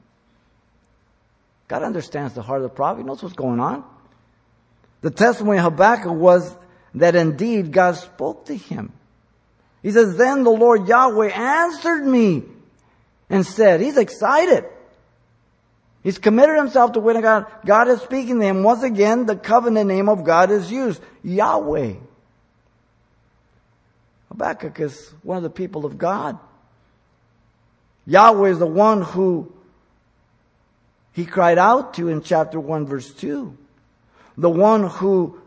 God 1.68 1.84
understands 1.84 2.34
the 2.34 2.42
heart 2.42 2.62
of 2.62 2.64
the 2.64 2.74
prophet, 2.74 3.02
he 3.02 3.06
knows 3.06 3.22
what's 3.22 3.36
going 3.36 3.60
on. 3.60 3.84
The 5.02 5.12
testimony 5.12 5.58
of 5.58 5.64
Habakkuk 5.66 6.12
was 6.12 6.56
that 6.96 7.14
indeed 7.14 7.70
God 7.70 7.92
spoke 7.92 8.46
to 8.46 8.56
him. 8.56 8.92
He 9.84 9.92
says, 9.92 10.16
Then 10.16 10.42
the 10.42 10.50
Lord 10.50 10.88
Yahweh 10.88 11.30
answered 11.30 12.04
me 12.04 12.42
and 13.30 13.46
said, 13.46 13.80
He's 13.80 13.98
excited. 13.98 14.64
He's 16.06 16.18
committed 16.18 16.54
himself 16.54 16.92
to 16.92 17.00
winning 17.00 17.22
God. 17.22 17.46
God 17.64 17.88
is 17.88 18.00
speaking 18.00 18.38
to 18.38 18.46
him. 18.46 18.62
Once 18.62 18.84
again, 18.84 19.26
the 19.26 19.34
covenant 19.34 19.88
name 19.88 20.08
of 20.08 20.22
God 20.22 20.52
is 20.52 20.70
used. 20.70 21.02
Yahweh. 21.24 21.94
Habakkuk 24.28 24.78
is 24.78 25.12
one 25.24 25.36
of 25.36 25.42
the 25.42 25.50
people 25.50 25.84
of 25.84 25.98
God. 25.98 26.38
Yahweh 28.06 28.50
is 28.50 28.60
the 28.60 28.68
one 28.68 29.02
who 29.02 29.52
he 31.12 31.26
cried 31.26 31.58
out 31.58 31.94
to 31.94 32.08
in 32.08 32.22
chapter 32.22 32.60
1 32.60 32.86
verse 32.86 33.12
2. 33.12 33.58
The 34.38 34.48
one 34.48 34.84
who 34.84 35.40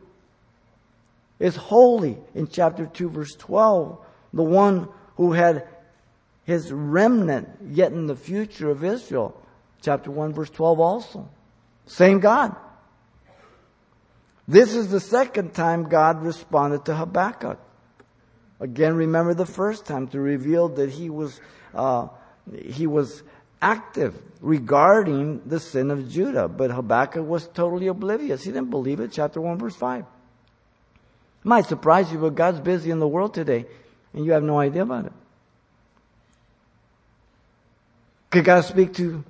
is 1.39 1.55
holy 1.55 2.17
in 2.35 2.49
chapter 2.49 2.85
2 2.85 3.09
verse 3.09 3.33
12. 3.35 3.97
The 4.33 4.43
one 4.43 4.89
who 5.15 5.31
had 5.31 5.65
his 6.43 6.69
remnant 6.69 7.47
yet 7.69 7.93
in 7.93 8.07
the 8.07 8.15
future 8.17 8.69
of 8.69 8.83
Israel 8.83 9.41
chapter 9.81 10.11
1 10.11 10.33
verse 10.33 10.49
12 10.49 10.79
also. 10.79 11.29
Same 11.85 12.19
God. 12.19 12.55
This 14.47 14.73
is 14.73 14.89
the 14.89 14.99
second 14.99 15.53
time 15.53 15.89
God 15.89 16.23
responded 16.23 16.85
to 16.85 16.95
Habakkuk. 16.95 17.59
Again, 18.59 18.95
remember 18.95 19.33
the 19.33 19.45
first 19.45 19.85
time 19.85 20.07
to 20.09 20.19
reveal 20.19 20.69
that 20.69 20.89
he 20.89 21.09
was, 21.09 21.39
uh, 21.73 22.07
he 22.51 22.87
was 22.87 23.23
active 23.61 24.15
regarding 24.41 25.41
the 25.45 25.59
sin 25.59 25.91
of 25.91 26.09
Judah, 26.09 26.47
but 26.47 26.71
Habakkuk 26.71 27.25
was 27.25 27.47
totally 27.47 27.87
oblivious. 27.87 28.43
He 28.43 28.51
didn't 28.51 28.69
believe 28.69 28.99
it. 28.99 29.11
Chapter 29.11 29.39
1 29.39 29.59
verse 29.59 29.75
5. 29.75 30.01
It 30.01 30.05
might 31.43 31.67
surprise 31.67 32.11
you, 32.11 32.17
but 32.17 32.35
God's 32.35 32.59
busy 32.59 32.91
in 32.91 32.99
the 32.99 33.07
world 33.07 33.33
today, 33.33 33.65
and 34.13 34.25
you 34.25 34.31
have 34.33 34.43
no 34.43 34.59
idea 34.59 34.83
about 34.83 35.05
it. 35.05 35.13
Could 38.29 38.45
God 38.45 38.61
speak 38.61 38.93
to 38.95 39.23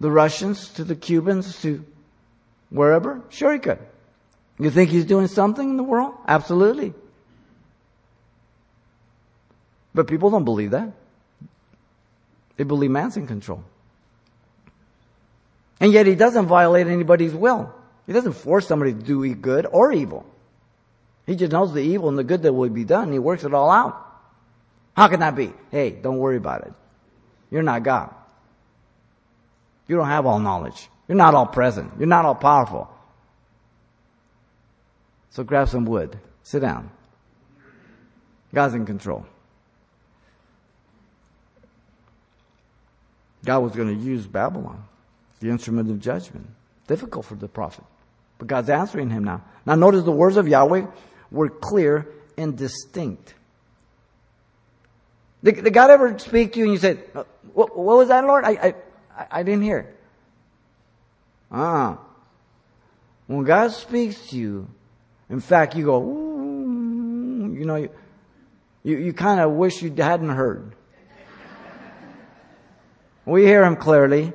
the 0.00 0.10
Russians, 0.10 0.68
to 0.70 0.84
the 0.84 0.96
Cubans, 0.96 1.60
to 1.62 1.84
wherever? 2.70 3.22
Sure 3.28 3.52
he 3.52 3.58
could. 3.58 3.78
You 4.58 4.70
think 4.70 4.90
he's 4.90 5.04
doing 5.04 5.26
something 5.26 5.68
in 5.68 5.76
the 5.76 5.82
world? 5.82 6.14
Absolutely. 6.26 6.94
But 9.94 10.06
people 10.06 10.30
don't 10.30 10.44
believe 10.44 10.70
that. 10.70 10.92
They 12.56 12.64
believe 12.64 12.90
man's 12.90 13.16
in 13.16 13.26
control. 13.26 13.64
And 15.80 15.92
yet 15.92 16.06
he 16.06 16.14
doesn't 16.14 16.46
violate 16.46 16.86
anybody's 16.86 17.34
will. 17.34 17.74
He 18.06 18.12
doesn't 18.12 18.34
force 18.34 18.66
somebody 18.66 18.92
to 18.92 18.98
do 18.98 19.34
good 19.34 19.66
or 19.70 19.92
evil. 19.92 20.26
He 21.26 21.36
just 21.36 21.52
knows 21.52 21.72
the 21.72 21.80
evil 21.80 22.08
and 22.08 22.18
the 22.18 22.24
good 22.24 22.42
that 22.42 22.52
will 22.52 22.68
be 22.68 22.84
done. 22.84 23.12
He 23.12 23.18
works 23.18 23.44
it 23.44 23.54
all 23.54 23.70
out. 23.70 24.06
How 24.96 25.08
can 25.08 25.20
that 25.20 25.36
be? 25.36 25.52
Hey, 25.70 25.90
don't 25.90 26.18
worry 26.18 26.36
about 26.36 26.66
it. 26.66 26.72
You're 27.50 27.62
not 27.62 27.82
God. 27.82 28.14
You 29.90 29.96
don't 29.96 30.06
have 30.06 30.24
all 30.24 30.38
knowledge. 30.38 30.88
You're 31.08 31.16
not 31.16 31.34
all 31.34 31.46
present. 31.46 31.90
You're 31.98 32.06
not 32.06 32.24
all 32.24 32.36
powerful. 32.36 32.88
So 35.30 35.42
grab 35.42 35.68
some 35.68 35.84
wood. 35.84 36.16
Sit 36.44 36.60
down. 36.60 36.92
God's 38.54 38.74
in 38.74 38.86
control. 38.86 39.26
God 43.44 43.58
was 43.58 43.72
going 43.72 43.88
to 43.88 44.00
use 44.00 44.28
Babylon, 44.28 44.84
the 45.40 45.48
instrument 45.48 45.90
of 45.90 45.98
judgment. 45.98 46.46
Difficult 46.86 47.24
for 47.24 47.34
the 47.34 47.48
prophet. 47.48 47.82
But 48.38 48.46
God's 48.46 48.70
answering 48.70 49.10
him 49.10 49.24
now. 49.24 49.42
Now 49.66 49.74
notice 49.74 50.04
the 50.04 50.12
words 50.12 50.36
of 50.36 50.46
Yahweh 50.46 50.86
were 51.32 51.48
clear 51.48 52.06
and 52.38 52.56
distinct. 52.56 53.34
Did, 55.42 55.64
did 55.64 55.74
God 55.74 55.90
ever 55.90 56.16
speak 56.20 56.52
to 56.52 56.60
you 56.60 56.66
and 56.66 56.74
you 56.74 56.78
said, 56.78 57.02
uh, 57.12 57.24
what, 57.54 57.76
what 57.76 57.96
was 57.96 58.06
that, 58.06 58.24
Lord? 58.24 58.44
I, 58.44 58.50
I, 58.50 58.74
I, 59.20 59.40
I 59.40 59.42
didn't 59.42 59.62
hear. 59.62 59.94
Ah. 61.52 61.98
When 63.26 63.44
God 63.44 63.72
speaks 63.72 64.28
to 64.28 64.36
you, 64.36 64.68
in 65.28 65.40
fact, 65.40 65.76
you 65.76 65.84
go, 65.84 66.00
you 66.00 67.64
know, 67.64 67.76
you, 67.76 67.90
you, 68.82 68.98
you 68.98 69.12
kind 69.12 69.40
of 69.40 69.52
wish 69.52 69.82
you 69.82 69.92
hadn't 69.96 70.30
heard. 70.30 70.74
we 73.26 73.44
hear 73.44 73.62
him 73.62 73.76
clearly. 73.76 74.32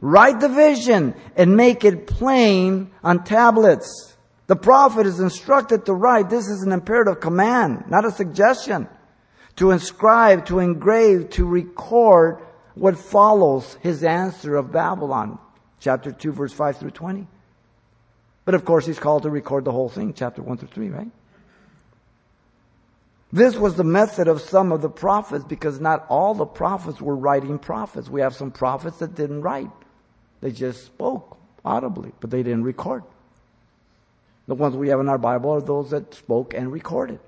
Write 0.00 0.40
the 0.40 0.48
vision 0.48 1.14
and 1.36 1.56
make 1.56 1.84
it 1.84 2.08
plain 2.08 2.90
on 3.04 3.22
tablets. 3.22 4.16
The 4.48 4.56
prophet 4.56 5.06
is 5.06 5.20
instructed 5.20 5.86
to 5.86 5.92
write. 5.92 6.28
This 6.28 6.48
is 6.48 6.62
an 6.62 6.72
imperative 6.72 7.20
command, 7.20 7.84
not 7.88 8.04
a 8.04 8.10
suggestion. 8.10 8.88
To 9.56 9.70
inscribe, 9.70 10.46
to 10.46 10.58
engrave, 10.58 11.30
to 11.30 11.46
record 11.46 12.42
what 12.74 12.96
follows 12.96 13.76
his 13.80 14.02
answer 14.02 14.56
of 14.56 14.72
Babylon, 14.72 15.38
chapter 15.80 16.12
2, 16.12 16.32
verse 16.32 16.52
5 16.52 16.78
through 16.78 16.90
20. 16.90 17.26
But 18.44 18.54
of 18.54 18.64
course, 18.64 18.86
he's 18.86 18.98
called 18.98 19.22
to 19.24 19.30
record 19.30 19.64
the 19.64 19.72
whole 19.72 19.88
thing, 19.88 20.14
chapter 20.14 20.42
1 20.42 20.58
through 20.58 20.68
3, 20.68 20.88
right? 20.90 21.10
This 23.32 23.56
was 23.56 23.76
the 23.76 23.84
method 23.84 24.28
of 24.28 24.42
some 24.42 24.72
of 24.72 24.82
the 24.82 24.90
prophets 24.90 25.44
because 25.44 25.80
not 25.80 26.04
all 26.08 26.34
the 26.34 26.44
prophets 26.44 27.00
were 27.00 27.16
writing 27.16 27.58
prophets. 27.58 28.10
We 28.10 28.20
have 28.20 28.34
some 28.34 28.50
prophets 28.50 28.98
that 28.98 29.14
didn't 29.14 29.40
write. 29.40 29.70
They 30.42 30.50
just 30.50 30.84
spoke 30.84 31.38
audibly, 31.64 32.12
but 32.20 32.30
they 32.30 32.42
didn't 32.42 32.64
record. 32.64 33.04
The 34.48 34.54
ones 34.54 34.76
we 34.76 34.88
have 34.88 35.00
in 35.00 35.08
our 35.08 35.18
Bible 35.18 35.50
are 35.50 35.62
those 35.62 35.90
that 35.90 36.12
spoke 36.14 36.52
and 36.52 36.70
recorded. 36.70 37.20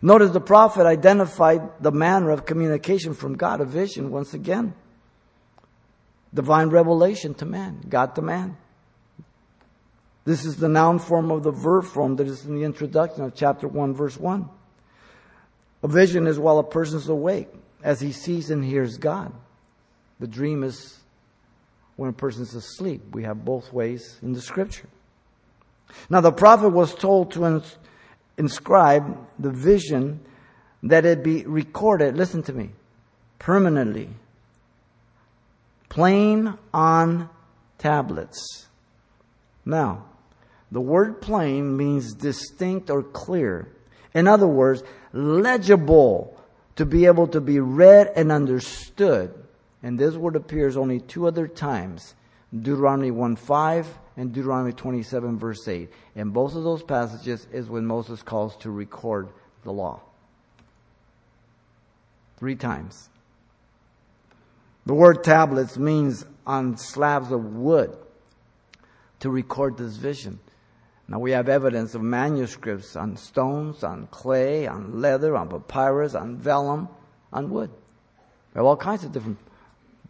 Notice 0.00 0.30
the 0.30 0.40
prophet 0.40 0.86
identified 0.86 1.82
the 1.82 1.90
manner 1.90 2.30
of 2.30 2.46
communication 2.46 3.14
from 3.14 3.36
God, 3.36 3.60
a 3.60 3.64
vision 3.64 4.10
once 4.10 4.32
again. 4.34 4.74
Divine 6.32 6.68
revelation 6.68 7.34
to 7.34 7.46
man, 7.46 7.80
God 7.88 8.14
to 8.14 8.22
man. 8.22 8.56
This 10.24 10.44
is 10.44 10.56
the 10.56 10.68
noun 10.68 10.98
form 10.98 11.30
of 11.30 11.42
the 11.42 11.50
verb 11.50 11.84
form 11.84 12.16
that 12.16 12.26
is 12.26 12.44
in 12.44 12.54
the 12.54 12.64
introduction 12.64 13.24
of 13.24 13.34
chapter 13.34 13.66
1 13.66 13.94
verse 13.94 14.16
1. 14.16 14.48
A 15.82 15.88
vision 15.88 16.26
is 16.26 16.38
while 16.38 16.58
a 16.58 16.64
person 16.64 16.98
is 16.98 17.08
awake, 17.08 17.48
as 17.82 18.00
he 18.00 18.12
sees 18.12 18.50
and 18.50 18.64
hears 18.64 18.98
God. 18.98 19.32
The 20.20 20.26
dream 20.26 20.64
is 20.64 20.98
when 21.96 22.10
a 22.10 22.12
person 22.12 22.42
is 22.42 22.54
asleep. 22.54 23.02
We 23.12 23.22
have 23.24 23.44
both 23.44 23.72
ways 23.72 24.18
in 24.22 24.32
the 24.32 24.40
scripture. 24.40 24.88
Now 26.10 26.20
the 26.20 26.32
prophet 26.32 26.70
was 26.70 26.94
told 26.94 27.32
to 27.32 27.62
inscribe 28.38 29.18
the 29.38 29.50
vision 29.50 30.20
that 30.82 31.04
it 31.04 31.22
be 31.22 31.44
recorded, 31.44 32.16
listen 32.16 32.42
to 32.44 32.52
me, 32.52 32.70
permanently, 33.38 34.08
plain 35.88 36.56
on 36.72 37.28
tablets. 37.78 38.68
Now, 39.64 40.04
the 40.70 40.80
word 40.80 41.20
plain 41.20 41.76
means 41.76 42.14
distinct 42.14 42.90
or 42.90 43.02
clear. 43.02 43.68
In 44.14 44.26
other 44.28 44.46
words, 44.46 44.82
legible 45.12 46.40
to 46.76 46.86
be 46.86 47.06
able 47.06 47.26
to 47.28 47.40
be 47.40 47.58
read 47.58 48.12
and 48.14 48.30
understood. 48.30 49.34
And 49.82 49.98
this 49.98 50.14
word 50.14 50.36
appears 50.36 50.76
only 50.76 51.00
two 51.00 51.26
other 51.26 51.48
times 51.48 52.14
Deuteronomy 52.52 53.10
1 53.10 53.36
5 53.36 53.98
and 54.16 54.32
Deuteronomy 54.32 54.72
27 54.72 55.38
verse 55.38 55.66
8. 55.66 55.90
In 56.14 56.30
both 56.30 56.54
of 56.54 56.64
those 56.64 56.82
passages 56.82 57.46
is 57.52 57.68
when 57.68 57.86
Moses 57.86 58.22
calls 58.22 58.56
to 58.58 58.70
record 58.70 59.28
the 59.64 59.72
law. 59.72 60.00
Three 62.38 62.56
times. 62.56 63.08
The 64.86 64.94
word 64.94 65.22
tablets 65.22 65.76
means 65.76 66.24
on 66.46 66.78
slabs 66.78 67.30
of 67.30 67.44
wood 67.56 67.94
to 69.20 69.28
record 69.28 69.76
this 69.76 69.96
vision. 69.96 70.38
Now 71.08 71.18
we 71.18 71.32
have 71.32 71.48
evidence 71.48 71.94
of 71.94 72.02
manuscripts 72.02 72.96
on 72.96 73.16
stones, 73.16 73.82
on 73.82 74.06
clay, 74.06 74.66
on 74.66 75.00
leather, 75.00 75.36
on 75.36 75.48
papyrus, 75.48 76.14
on 76.14 76.36
vellum, 76.36 76.88
on 77.32 77.50
wood. 77.50 77.70
We 78.54 78.58
have 78.58 78.66
all 78.66 78.76
kinds 78.76 79.04
of 79.04 79.12
different 79.12 79.38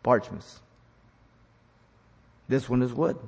parchments. 0.02 0.60
This 2.48 2.68
one 2.68 2.82
is 2.82 2.92
wood. 2.92 3.18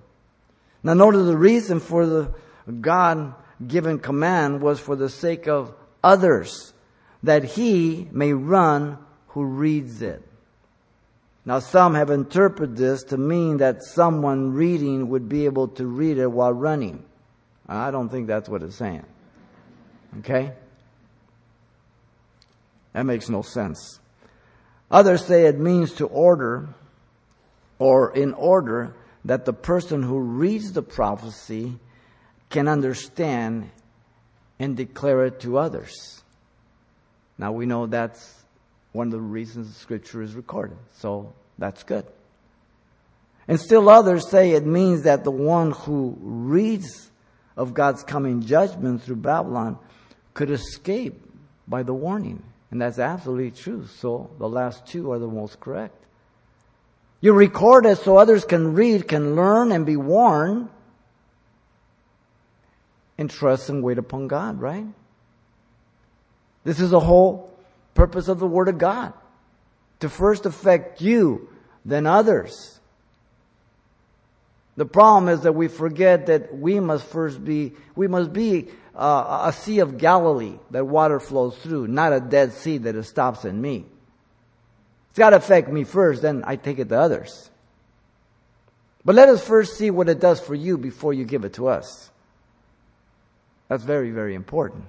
Now 0.82 0.94
notice 0.94 1.26
the 1.26 1.36
reason 1.36 1.80
for 1.80 2.06
the 2.06 2.34
God 2.80 3.34
given 3.66 3.98
command 3.98 4.62
was 4.62 4.80
for 4.80 4.96
the 4.96 5.10
sake 5.10 5.46
of 5.46 5.74
others, 6.02 6.72
that 7.22 7.44
he 7.44 8.08
may 8.10 8.32
run 8.32 8.98
who 9.28 9.44
reads 9.44 10.00
it. 10.00 10.22
Now 11.44 11.58
some 11.58 11.94
have 11.94 12.10
interpreted 12.10 12.76
this 12.76 13.02
to 13.04 13.16
mean 13.16 13.58
that 13.58 13.82
someone 13.82 14.52
reading 14.52 15.08
would 15.08 15.28
be 15.28 15.44
able 15.44 15.68
to 15.68 15.86
read 15.86 16.18
it 16.18 16.30
while 16.30 16.52
running. 16.52 17.04
I 17.68 17.90
don't 17.90 18.08
think 18.08 18.26
that's 18.26 18.48
what 18.48 18.62
it's 18.62 18.76
saying. 18.76 19.04
Okay? 20.20 20.52
That 22.92 23.04
makes 23.04 23.28
no 23.28 23.42
sense. 23.42 24.00
Others 24.90 25.24
say 25.24 25.46
it 25.46 25.58
means 25.58 25.92
to 25.94 26.06
order 26.06 26.68
or 27.78 28.14
in 28.14 28.34
order 28.34 28.94
that 29.24 29.44
the 29.44 29.52
person 29.52 30.02
who 30.02 30.18
reads 30.18 30.72
the 30.72 30.82
prophecy 30.82 31.78
can 32.48 32.68
understand 32.68 33.70
and 34.58 34.76
declare 34.76 35.24
it 35.24 35.40
to 35.40 35.58
others. 35.58 36.22
Now 37.38 37.52
we 37.52 37.66
know 37.66 37.86
that's 37.86 38.42
one 38.92 39.06
of 39.08 39.12
the 39.12 39.20
reasons 39.20 39.74
scripture 39.76 40.22
is 40.22 40.34
recorded. 40.34 40.76
So 40.96 41.32
that's 41.58 41.82
good. 41.82 42.06
And 43.48 43.58
still 43.58 43.88
others 43.88 44.28
say 44.28 44.52
it 44.52 44.66
means 44.66 45.02
that 45.02 45.24
the 45.24 45.30
one 45.30 45.72
who 45.72 46.16
reads 46.20 47.10
of 47.56 47.74
God's 47.74 48.02
coming 48.02 48.42
judgment 48.42 49.02
through 49.02 49.16
Babylon 49.16 49.78
could 50.34 50.50
escape 50.50 51.20
by 51.66 51.82
the 51.82 51.94
warning. 51.94 52.42
And 52.70 52.80
that's 52.80 52.98
absolutely 52.98 53.50
true. 53.50 53.86
So 53.86 54.30
the 54.38 54.48
last 54.48 54.86
two 54.86 55.10
are 55.12 55.18
the 55.18 55.26
most 55.26 55.58
correct. 55.60 55.96
You 57.20 57.34
record 57.34 57.84
it 57.86 57.98
so 57.98 58.16
others 58.16 58.44
can 58.44 58.74
read, 58.74 59.06
can 59.06 59.36
learn, 59.36 59.72
and 59.72 59.84
be 59.84 59.96
warned. 59.96 60.70
And 63.18 63.28
trust 63.28 63.68
and 63.68 63.82
wait 63.82 63.98
upon 63.98 64.28
God, 64.28 64.60
right? 64.60 64.86
This 66.64 66.80
is 66.80 66.90
the 66.90 67.00
whole 67.00 67.54
purpose 67.94 68.28
of 68.28 68.38
the 68.38 68.46
Word 68.46 68.68
of 68.68 68.78
God. 68.78 69.12
To 70.00 70.08
first 70.08 70.46
affect 70.46 71.02
you, 71.02 71.50
then 71.84 72.06
others. 72.06 72.80
The 74.76 74.86
problem 74.86 75.28
is 75.28 75.42
that 75.42 75.52
we 75.52 75.68
forget 75.68 76.26
that 76.26 76.56
we 76.56 76.80
must 76.80 77.04
first 77.04 77.44
be, 77.44 77.72
we 77.94 78.08
must 78.08 78.32
be 78.32 78.68
uh, 78.94 79.42
a 79.48 79.52
sea 79.52 79.80
of 79.80 79.98
Galilee 79.98 80.58
that 80.70 80.86
water 80.86 81.20
flows 81.20 81.54
through, 81.58 81.88
not 81.88 82.14
a 82.14 82.20
dead 82.20 82.54
sea 82.54 82.78
that 82.78 82.96
it 82.96 83.02
stops 83.02 83.44
in 83.44 83.60
me. 83.60 83.84
It's 85.10 85.18
got 85.18 85.30
to 85.30 85.36
affect 85.36 85.68
me 85.68 85.84
first, 85.84 86.22
then 86.22 86.44
I 86.46 86.56
take 86.56 86.78
it 86.78 86.88
to 86.88 86.98
others. 86.98 87.50
But 89.04 89.14
let 89.14 89.28
us 89.28 89.44
first 89.44 89.76
see 89.76 89.90
what 89.90 90.08
it 90.08 90.20
does 90.20 90.40
for 90.40 90.54
you 90.54 90.78
before 90.78 91.12
you 91.12 91.24
give 91.24 91.44
it 91.44 91.54
to 91.54 91.68
us. 91.68 92.10
That's 93.68 93.82
very, 93.82 94.10
very 94.10 94.34
important. 94.34 94.84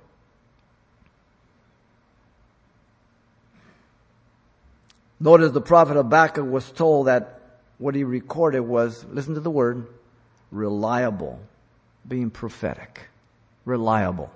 Notice 5.19 5.51
the 5.51 5.62
prophet 5.62 5.95
Habakkuk 5.95 6.49
was 6.49 6.69
told 6.71 7.07
that 7.07 7.39
what 7.77 7.95
he 7.95 8.03
recorded 8.03 8.62
was, 8.62 9.05
listen 9.05 9.36
to 9.36 9.39
the 9.39 9.51
word, 9.51 9.88
reliable, 10.51 11.39
being 12.07 12.31
prophetic. 12.31 13.01
Reliable. 13.65 14.31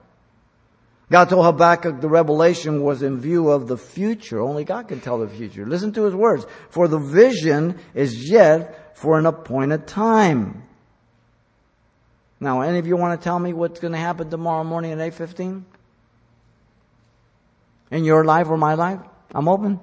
God 1.12 1.30
told 1.30 1.46
Habakkuk 1.46 2.02
the 2.02 2.10
revelation 2.10 2.84
was 2.84 3.04
in 3.04 3.20
view 3.20 3.50
of 3.50 3.68
the 3.68 3.78
future. 3.78 4.40
Only 4.40 4.64
God 4.64 4.88
can 4.88 5.02
tell 5.02 5.20
the 5.20 5.28
future. 5.28 5.66
Listen 5.66 5.94
to 5.94 6.04
his 6.04 6.16
words. 6.16 6.46
For 6.70 6.88
the 6.88 6.98
vision 6.98 7.80
is 7.94 8.30
yet 8.30 8.98
for 8.98 9.20
an 9.20 9.26
appointed 9.26 9.86
time. 9.86 10.64
Now, 12.40 12.62
any 12.62 12.80
of 12.80 12.88
you 12.88 12.98
want 12.98 13.20
to 13.20 13.24
tell 13.24 13.38
me 13.38 13.54
what's 13.54 13.80
going 13.80 13.94
to 13.94 14.00
happen 14.00 14.30
tomorrow 14.30 14.64
morning 14.64 14.92
at 14.92 14.98
8.15? 14.98 15.64
In 17.92 18.04
your 18.04 18.26
life 18.26 18.50
or 18.50 18.58
my 18.58 18.74
life? 18.74 19.00
I'm 19.34 19.48
open. 19.48 19.80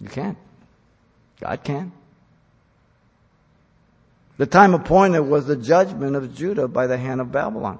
You 0.00 0.08
can't. 0.08 0.38
God 1.40 1.64
can. 1.64 1.92
The 4.36 4.46
time 4.46 4.74
appointed 4.74 5.20
was 5.20 5.46
the 5.46 5.56
judgment 5.56 6.14
of 6.14 6.34
Judah 6.34 6.68
by 6.68 6.86
the 6.86 6.96
hand 6.96 7.20
of 7.20 7.32
Babylon. 7.32 7.78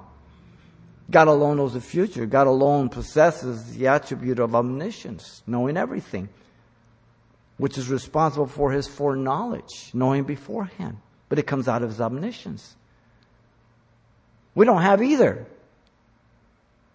God 1.09 1.27
alone 1.27 1.57
knows 1.57 1.73
the 1.73 1.81
future. 1.81 2.25
God 2.25 2.47
alone 2.47 2.89
possesses 2.89 3.75
the 3.75 3.87
attribute 3.87 4.39
of 4.39 4.55
omniscience, 4.55 5.41
knowing 5.47 5.77
everything, 5.77 6.29
which 7.57 7.77
is 7.77 7.89
responsible 7.89 8.47
for 8.47 8.71
his 8.71 8.87
foreknowledge, 8.87 9.91
knowing 9.93 10.23
beforehand. 10.23 10.97
But 11.29 11.39
it 11.39 11.47
comes 11.47 11.67
out 11.67 11.81
of 11.81 11.89
his 11.89 12.01
omniscience. 12.01 12.75
We 14.53 14.65
don't 14.65 14.81
have 14.81 15.01
either. 15.01 15.45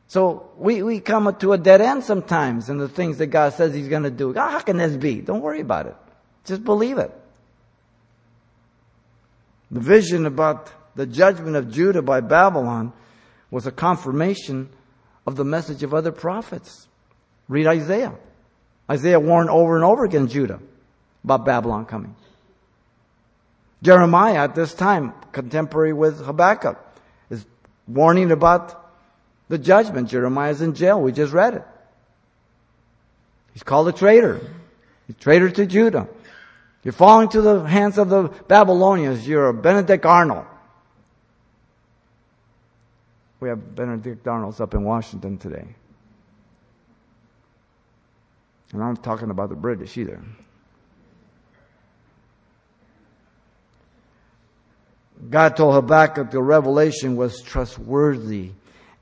So 0.08 0.50
we, 0.58 0.82
we 0.82 1.00
come 1.00 1.34
to 1.34 1.52
a 1.54 1.58
dead 1.58 1.80
end 1.80 2.04
sometimes 2.04 2.68
in 2.68 2.76
the 2.76 2.88
things 2.88 3.16
that 3.16 3.28
God 3.28 3.54
says 3.54 3.72
He's 3.72 3.88
going 3.88 4.02
to 4.02 4.10
do. 4.10 4.34
God, 4.34 4.50
how 4.50 4.60
can 4.60 4.76
this 4.76 4.94
be? 4.94 5.22
Don't 5.22 5.40
worry 5.40 5.60
about 5.60 5.86
it. 5.86 5.96
Just 6.44 6.64
believe 6.64 6.98
it. 6.98 7.10
The 9.70 9.80
vision 9.80 10.26
about 10.26 10.70
the 10.96 11.06
judgment 11.06 11.56
of 11.56 11.70
Judah 11.70 12.02
by 12.02 12.20
Babylon 12.20 12.92
was 13.52 13.66
a 13.66 13.70
confirmation 13.70 14.70
of 15.26 15.36
the 15.36 15.44
message 15.44 15.84
of 15.84 15.94
other 15.94 16.10
prophets. 16.10 16.88
Read 17.48 17.66
Isaiah. 17.66 18.14
Isaiah 18.90 19.20
warned 19.20 19.50
over 19.50 19.76
and 19.76 19.84
over 19.84 20.04
again 20.04 20.26
Judah 20.26 20.58
about 21.22 21.44
Babylon 21.44 21.84
coming. 21.84 22.16
Jeremiah 23.82 24.38
at 24.38 24.54
this 24.54 24.72
time, 24.74 25.12
contemporary 25.32 25.92
with 25.92 26.24
Habakkuk, 26.24 26.78
is 27.28 27.44
warning 27.86 28.32
about 28.32 28.90
the 29.48 29.58
judgment. 29.58 30.08
Jeremiah's 30.08 30.62
in 30.62 30.74
jail. 30.74 31.00
We 31.00 31.12
just 31.12 31.32
read 31.32 31.54
it. 31.54 31.64
He's 33.52 33.62
called 33.62 33.86
a 33.88 33.92
traitor. 33.92 34.40
He's 35.06 35.16
traitor 35.16 35.50
to 35.50 35.66
Judah. 35.66 36.08
You're 36.84 36.92
falling 36.92 37.28
to 37.30 37.42
the 37.42 37.60
hands 37.60 37.98
of 37.98 38.08
the 38.08 38.28
Babylonians. 38.48 39.28
You're 39.28 39.48
a 39.48 39.54
Benedict 39.54 40.06
Arnold. 40.06 40.46
We 43.42 43.48
have 43.48 43.74
Benedict 43.74 44.24
Arnolds 44.28 44.60
up 44.60 44.72
in 44.72 44.84
Washington 44.84 45.36
today. 45.36 45.66
And 48.72 48.80
I'm 48.80 48.96
talking 48.96 49.30
about 49.30 49.48
the 49.48 49.56
British 49.56 49.98
either. 49.98 50.22
God 55.28 55.56
told 55.56 55.74
Habakkuk 55.74 56.30
the 56.30 56.40
revelation 56.40 57.16
was 57.16 57.42
trustworthy 57.42 58.52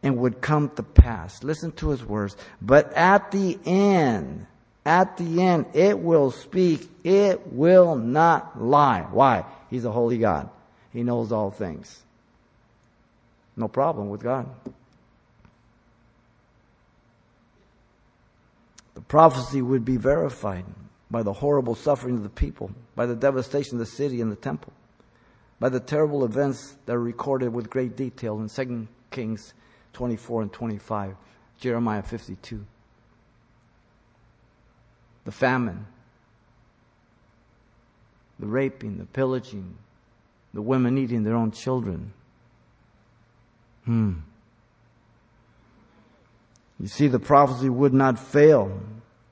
and 0.03 0.17
would 0.17 0.41
come 0.41 0.71
to 0.71 0.83
pass. 0.83 1.45
Listen 1.45 1.71
to 1.73 1.91
his 1.91 2.03
words. 2.03 2.35
But 2.63 2.95
at 2.95 3.33
the 3.33 3.59
end, 3.67 4.47
at 4.87 5.19
the 5.19 5.43
end, 5.43 5.67
it 5.75 5.99
will 5.99 6.31
speak. 6.31 6.89
It 7.05 7.53
will 7.53 7.95
not 7.95 8.59
lie. 8.59 9.03
Why? 9.03 9.45
He's 9.69 9.85
a 9.85 9.93
holy 9.93 10.17
God. 10.17 10.49
He 10.95 11.03
knows 11.03 11.31
all 11.31 11.51
things. 11.51 12.03
No 13.57 13.69
problem 13.69 14.09
with 14.09 14.23
God. 14.23 14.49
The 18.95 19.01
prophecy 19.01 19.63
would 19.63 19.85
be 19.85 19.97
verified 19.97 20.65
by 21.11 21.23
the 21.23 21.33
horrible 21.33 21.75
suffering 21.75 22.17
of 22.17 22.23
the 22.23 22.29
people, 22.29 22.71
by 22.95 23.07
the 23.07 23.17
devastation 23.17 23.75
of 23.75 23.81
the 23.81 23.87
city 23.87 24.21
and 24.21 24.31
the 24.31 24.37
temple, 24.37 24.73
by 25.59 25.69
the 25.69 25.81
terrible 25.81 26.25
events 26.25 26.77
that 26.87 26.95
are 26.95 27.01
recorded 27.01 27.53
with 27.53 27.71
great 27.71 27.97
detail 27.97 28.41
in 28.41 28.49
2 28.49 28.87
Kings 29.11 29.55
24 29.93 30.43
and 30.43 30.53
25, 30.53 31.17
Jeremiah 31.59 32.03
52. 32.03 32.65
The 35.25 35.33
famine, 35.33 35.87
the 38.39 38.47
raping, 38.47 38.99
the 38.99 39.07
pillaging, 39.07 39.77
The 40.53 40.63
women 40.63 40.99
eating 40.99 41.23
their 41.23 41.37
own 41.37 41.53
children. 41.53 42.13
Hmm. 43.85 44.13
You 46.79 46.89
see, 46.89 47.09
the 47.09 47.19
prophecy 47.19 47.69
would 47.69 47.93
not 47.93 48.19
fail. 48.19 48.81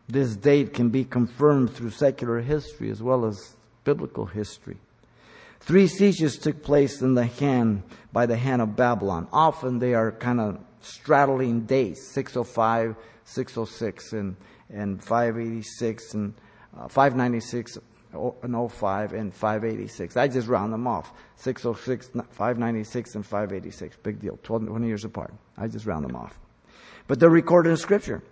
This 0.06 0.36
date 0.36 0.74
can 0.74 0.90
be 0.90 1.04
confirmed 1.04 1.74
through 1.74 1.90
secular 1.90 2.40
history 2.40 2.90
as 2.90 3.02
well 3.02 3.24
as 3.24 3.56
biblical 3.84 4.26
history. 4.26 4.76
Three 5.60 5.86
sieges 5.86 6.38
took 6.38 6.62
place 6.62 7.02
in 7.02 7.14
the 7.14 7.26
hand 7.26 7.82
by 8.12 8.26
the 8.26 8.36
hand 8.36 8.62
of 8.62 8.76
Babylon. 8.76 9.28
Often 9.32 9.80
they 9.80 9.94
are 9.94 10.12
kind 10.12 10.40
of 10.40 10.58
straddling 10.80 11.62
dates 11.62 12.06
605, 12.08 12.96
606, 13.24 14.12
and, 14.12 14.36
and 14.70 15.02
586, 15.02 16.14
and 16.14 16.34
uh, 16.78 16.88
596, 16.88 17.78
Oh 18.14 18.34
and 18.42 18.72
05, 18.72 19.12
and 19.12 19.34
586. 19.34 20.16
I 20.16 20.28
just 20.28 20.48
round 20.48 20.72
them 20.72 20.86
off 20.86 21.12
606, 21.36 22.10
596, 22.30 23.14
and 23.16 23.26
586. 23.26 23.96
Big 24.02 24.20
deal. 24.20 24.38
12, 24.42 24.66
20 24.66 24.86
years 24.86 25.04
apart. 25.04 25.34
I 25.58 25.68
just 25.68 25.84
round 25.84 26.04
them 26.04 26.16
off. 26.16 26.38
But 27.06 27.20
they're 27.20 27.28
recorded 27.28 27.70
in 27.70 27.76
Scripture. 27.76 28.22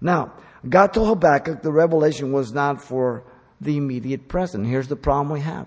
Now, 0.00 0.32
God 0.68 0.94
told 0.94 1.08
Habakkuk 1.08 1.62
the 1.62 1.72
revelation 1.72 2.32
was 2.32 2.52
not 2.52 2.82
for 2.82 3.24
the 3.60 3.76
immediate 3.76 4.28
present. 4.28 4.66
Here's 4.66 4.88
the 4.88 4.96
problem 4.96 5.30
we 5.30 5.40
have. 5.40 5.66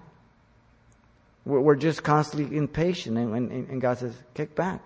We're 1.46 1.76
just 1.76 2.04
constantly 2.04 2.56
impatient, 2.56 3.18
and, 3.18 3.36
and, 3.36 3.70
and 3.70 3.82
God 3.82 3.98
says, 3.98 4.16
kick 4.36 4.56
back. 4.56 4.80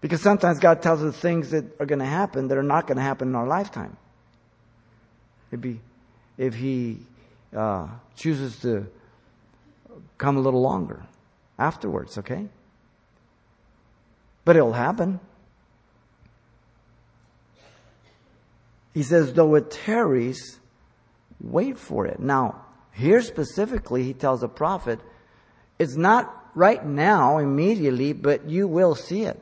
Because 0.00 0.20
sometimes 0.20 0.60
God 0.60 0.82
tells 0.82 1.02
us 1.02 1.16
things 1.16 1.50
that 1.50 1.64
are 1.80 1.86
going 1.86 1.98
to 1.98 2.04
happen 2.04 2.48
that 2.48 2.58
are 2.58 2.62
not 2.62 2.86
going 2.86 2.98
to 2.98 3.02
happen 3.02 3.28
in 3.28 3.34
our 3.34 3.46
lifetime. 3.46 3.96
Maybe 5.50 5.80
if 6.36 6.54
He 6.54 6.98
uh, 7.54 7.88
chooses 8.16 8.58
to 8.60 8.86
come 10.18 10.36
a 10.36 10.40
little 10.40 10.62
longer 10.62 11.04
afterwards, 11.58 12.18
okay? 12.18 12.48
But 14.44 14.56
it'll 14.56 14.72
happen. 14.72 15.20
He 18.92 19.02
says, 19.02 19.32
though 19.32 19.54
it 19.56 19.70
tarries, 19.70 20.58
wait 21.40 21.78
for 21.78 22.06
it. 22.06 22.20
Now, 22.20 22.64
here 22.92 23.20
specifically, 23.22 24.04
he 24.04 24.14
tells 24.14 24.40
the 24.40 24.48
prophet, 24.48 25.00
it's 25.78 25.96
not 25.96 26.32
right 26.54 26.84
now, 26.84 27.38
immediately, 27.38 28.12
but 28.12 28.48
you 28.48 28.68
will 28.68 28.94
see 28.94 29.22
it. 29.22 29.40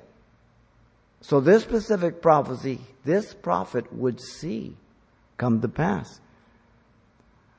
So 1.20 1.40
this 1.40 1.62
specific 1.62 2.22
prophecy, 2.22 2.80
this 3.04 3.34
prophet 3.34 3.92
would 3.92 4.20
see 4.20 4.74
come 5.36 5.60
to 5.60 5.68
pass. 5.68 6.20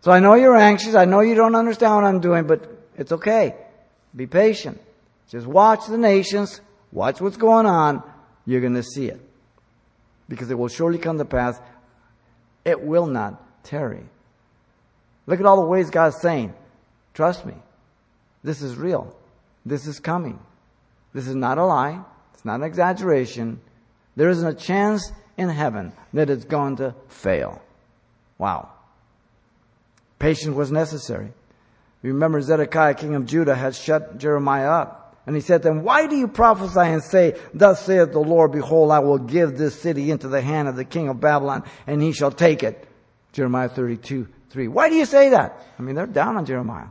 So 0.04 0.12
I 0.12 0.20
know 0.20 0.34
you're 0.34 0.58
anxious. 0.58 0.96
I 0.96 1.06
know 1.06 1.22
you 1.22 1.34
don't 1.34 1.56
understand 1.56 1.96
what 1.96 2.04
I'm 2.04 2.20
doing, 2.20 2.46
but 2.46 2.70
it's 2.98 3.14
okay. 3.14 3.56
Be 4.14 4.28
patient. 4.28 4.82
Just 5.30 5.48
watch 5.48 5.88
the 5.88 5.98
nations. 5.98 6.60
Watch 6.92 7.22
what's 7.22 7.38
going 7.38 7.66
on. 7.66 8.04
You're 8.46 8.60
going 8.60 8.74
to 8.74 8.84
see 8.84 9.06
it. 9.08 9.22
Because 10.28 10.52
it 10.52 10.60
will 10.60 10.68
surely 10.68 10.98
come 10.98 11.20
to 11.20 11.26
pass. 11.26 11.58
It 12.66 12.82
will 12.82 13.06
not 13.06 13.64
tarry. 13.64 14.04
Look 15.26 15.40
at 15.40 15.46
all 15.46 15.62
the 15.62 15.68
ways 15.68 15.90
God's 15.90 16.20
saying, 16.20 16.54
trust 17.14 17.46
me. 17.46 17.54
This 18.44 18.62
is 18.62 18.76
real. 18.76 19.16
This 19.66 19.88
is 19.88 20.02
coming. 20.02 20.38
This 21.14 21.28
is 21.28 21.36
not 21.36 21.58
a 21.58 21.64
lie. 21.64 22.04
It's 22.34 22.44
not 22.44 22.56
an 22.56 22.64
exaggeration. 22.64 23.62
There 24.18 24.28
isn't 24.28 24.46
a 24.46 24.54
chance 24.54 25.14
in 25.38 25.48
heaven 25.48 25.94
that 26.12 26.30
it's 26.30 26.44
going 26.44 26.76
to 26.76 26.94
fail. 27.08 27.62
Wow. 28.38 28.70
Patience 30.24 30.56
was 30.56 30.72
necessary. 30.72 31.34
Remember 32.02 32.40
Zedekiah, 32.40 32.94
king 32.94 33.14
of 33.14 33.26
Judah, 33.26 33.56
had 33.56 33.76
shut 33.76 34.18
Jeremiah 34.20 34.70
up. 34.70 35.18
And 35.28 35.36
he 35.36 35.42
said 35.42 35.64
to 35.64 35.68
him, 35.70 35.84
Why 35.84 36.08
do 36.08 36.16
you 36.16 36.30
prophesy 36.30 36.80
and 36.80 37.04
say, 37.04 37.38
Thus 37.54 37.86
saith 37.86 38.14
the 38.14 38.20
Lord, 38.20 38.54
Behold, 38.54 38.92
I 38.92 39.00
will 39.00 39.18
give 39.18 39.58
this 39.58 39.78
city 39.78 40.12
into 40.12 40.30
the 40.30 40.40
hand 40.40 40.70
of 40.70 40.78
the 40.78 40.86
king 40.86 41.10
of 41.10 41.20
Babylon, 41.20 41.66
and 41.88 42.02
he 42.02 42.14
shall 42.14 42.32
take 42.32 42.64
it. 42.64 42.88
Jeremiah 43.34 43.68
32, 43.68 44.30
3. 44.50 44.70
Why 44.70 44.88
do 44.88 44.96
you 44.96 45.04
say 45.04 45.28
that? 45.32 45.62
I 45.78 45.82
mean, 45.82 45.96
they're 45.96 46.08
down 46.08 46.38
on 46.38 46.46
Jeremiah. 46.46 46.88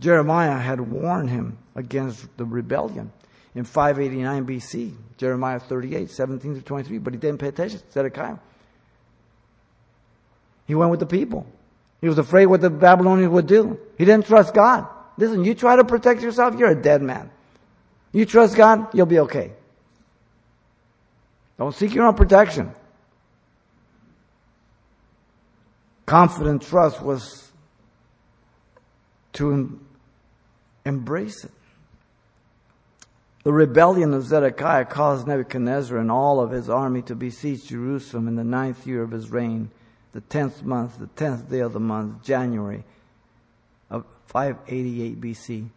Jeremiah 0.00 0.58
had 0.58 0.80
warned 0.80 1.30
him 1.30 1.58
against 1.76 2.36
the 2.36 2.44
rebellion 2.44 3.12
in 3.54 3.62
589 3.62 4.46
BC. 4.46 4.96
Jeremiah 5.16 5.60
38, 5.60 6.10
17 6.10 6.54
to 6.56 6.62
23. 6.62 6.98
But 6.98 7.12
he 7.12 7.20
didn't 7.20 7.38
pay 7.38 7.48
attention. 7.48 7.78
to 7.78 7.92
Zedekiah. 7.92 8.38
He 10.66 10.74
went 10.74 10.90
with 10.90 10.98
the 10.98 11.06
people. 11.06 11.46
He 12.00 12.08
was 12.08 12.18
afraid 12.18 12.46
what 12.46 12.60
the 12.60 12.70
Babylonians 12.70 13.30
would 13.32 13.46
do. 13.46 13.78
He 13.98 14.04
didn't 14.04 14.26
trust 14.26 14.54
God. 14.54 14.86
Listen, 15.16 15.44
you 15.44 15.54
try 15.54 15.76
to 15.76 15.84
protect 15.84 16.22
yourself, 16.22 16.54
you're 16.56 16.70
a 16.70 16.80
dead 16.80 17.02
man. 17.02 17.30
You 18.12 18.24
trust 18.24 18.56
God, 18.56 18.94
you'll 18.94 19.06
be 19.06 19.20
okay. 19.20 19.52
Don't 21.58 21.74
seek 21.74 21.94
your 21.94 22.06
own 22.06 22.14
protection. 22.14 22.74
confident 26.10 26.60
trust 26.60 27.00
was 27.00 27.52
to 29.32 29.52
em- 29.52 29.86
embrace 30.84 31.44
it. 31.44 31.52
The 33.44 33.52
rebellion 33.52 34.12
of 34.12 34.24
Zedekiah 34.24 34.86
caused 34.86 35.28
Nebuchadnezzar 35.28 35.96
and 35.96 36.10
all 36.10 36.40
of 36.40 36.50
his 36.50 36.68
army 36.68 37.02
to 37.02 37.14
besiege 37.14 37.68
Jerusalem 37.68 38.26
in 38.26 38.34
the 38.34 38.42
ninth 38.42 38.88
year 38.88 39.04
of 39.04 39.12
his 39.12 39.30
reign, 39.30 39.70
the 40.12 40.20
tenth 40.22 40.62
month, 40.62 40.98
the 40.98 41.06
tenth 41.08 41.50
day 41.50 41.60
of 41.60 41.72
the 41.72 41.80
month, 41.80 42.22
January 42.22 42.84
of 43.90 44.04
588 44.26 45.20
BC. 45.20 45.68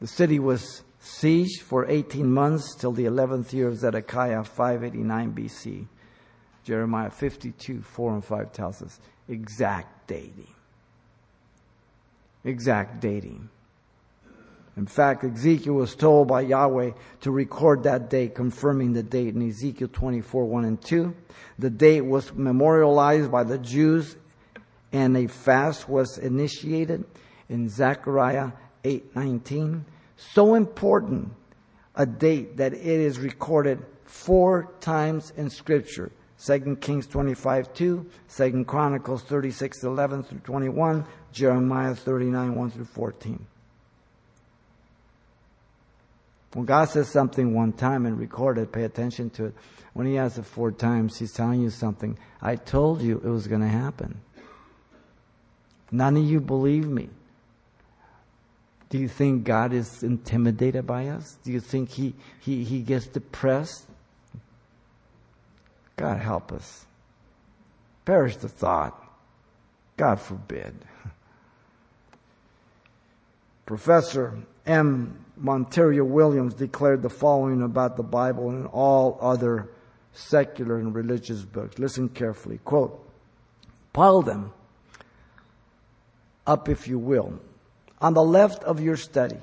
The 0.00 0.06
city 0.06 0.38
was 0.38 0.82
sieged 1.02 1.60
for 1.60 1.86
18 1.88 2.32
months 2.32 2.74
till 2.74 2.92
the 2.92 3.04
11th 3.04 3.52
year 3.52 3.68
of 3.68 3.78
Zedekiah, 3.78 4.44
589 4.44 5.32
BC. 5.32 5.86
Jeremiah 6.64 7.10
52, 7.10 7.82
4 7.82 8.14
and 8.14 8.24
5 8.24 8.52
tells 8.52 8.82
us 8.82 9.00
exact 9.28 10.06
dating. 10.06 10.54
Exact 12.44 13.00
dating. 13.00 13.48
In 14.80 14.86
fact, 14.86 15.24
Ezekiel 15.24 15.74
was 15.74 15.94
told 15.94 16.28
by 16.28 16.40
Yahweh 16.40 16.92
to 17.20 17.30
record 17.30 17.82
that 17.82 18.08
date, 18.08 18.34
confirming 18.34 18.94
the 18.94 19.02
date 19.02 19.34
in 19.34 19.46
Ezekiel 19.46 19.88
24, 19.92 20.46
1 20.46 20.64
and 20.64 20.80
2. 20.80 21.14
The 21.58 21.68
date 21.68 22.00
was 22.00 22.32
memorialized 22.32 23.30
by 23.30 23.44
the 23.44 23.58
Jews 23.58 24.16
and 24.90 25.18
a 25.18 25.26
fast 25.26 25.86
was 25.86 26.16
initiated 26.16 27.04
in 27.50 27.68
Zechariah 27.68 28.52
8, 28.82 29.14
19. 29.14 29.84
So 30.16 30.54
important 30.54 31.30
a 31.94 32.06
date 32.06 32.56
that 32.56 32.72
it 32.72 32.80
is 32.80 33.18
recorded 33.18 33.84
four 34.06 34.72
times 34.80 35.34
in 35.36 35.50
scripture. 35.50 36.10
2 36.42 36.76
Kings 36.76 37.06
25 37.06 37.74
2, 37.74 38.06
2 38.34 38.64
Chronicles 38.64 39.24
36 39.24 39.84
11 39.84 40.22
through 40.22 40.38
21, 40.38 41.04
Jeremiah 41.32 41.94
39 41.94 42.54
1 42.54 42.70
through 42.70 42.84
14. 42.86 43.46
When 46.52 46.66
God 46.66 46.88
says 46.88 47.08
something 47.08 47.54
one 47.54 47.72
time 47.72 48.06
and 48.06 48.18
record 48.18 48.58
it, 48.58 48.72
pay 48.72 48.84
attention 48.84 49.30
to 49.30 49.46
it. 49.46 49.54
When 49.92 50.06
He 50.06 50.14
has 50.14 50.38
it 50.38 50.44
four 50.44 50.72
times, 50.72 51.18
He's 51.18 51.32
telling 51.32 51.60
you 51.60 51.70
something. 51.70 52.18
I 52.42 52.56
told 52.56 53.02
you 53.02 53.16
it 53.16 53.28
was 53.28 53.46
going 53.46 53.60
to 53.60 53.68
happen. 53.68 54.20
None 55.92 56.16
of 56.16 56.24
you 56.24 56.40
believe 56.40 56.86
me. 56.86 57.08
Do 58.88 58.98
you 58.98 59.08
think 59.08 59.44
God 59.44 59.72
is 59.72 60.02
intimidated 60.02 60.86
by 60.86 61.08
us? 61.08 61.38
Do 61.44 61.52
you 61.52 61.60
think 61.60 61.90
He, 61.90 62.14
he, 62.40 62.64
he 62.64 62.80
gets 62.80 63.06
depressed? 63.06 63.86
God 65.96 66.18
help 66.18 66.50
us. 66.50 66.86
Perish 68.04 68.36
the 68.36 68.48
thought. 68.48 69.00
God 69.96 70.20
forbid. 70.20 70.74
Professor 73.66 74.38
M. 74.66 75.24
Monier 75.40 76.04
Williams 76.04 76.54
declared 76.54 77.02
the 77.02 77.10
following 77.10 77.62
about 77.62 77.96
the 77.96 78.02
Bible 78.02 78.50
and 78.50 78.66
all 78.66 79.18
other 79.20 79.70
secular 80.12 80.78
and 80.78 80.94
religious 80.94 81.42
books. 81.42 81.78
Listen 81.78 82.08
carefully. 82.08 82.58
Quote, 82.64 83.04
pile 83.92 84.22
them 84.22 84.52
up, 86.46 86.68
if 86.68 86.88
you 86.88 86.98
will, 86.98 87.40
on 88.00 88.14
the 88.14 88.22
left 88.22 88.64
of 88.64 88.80
your 88.80 88.96
study, 88.96 89.38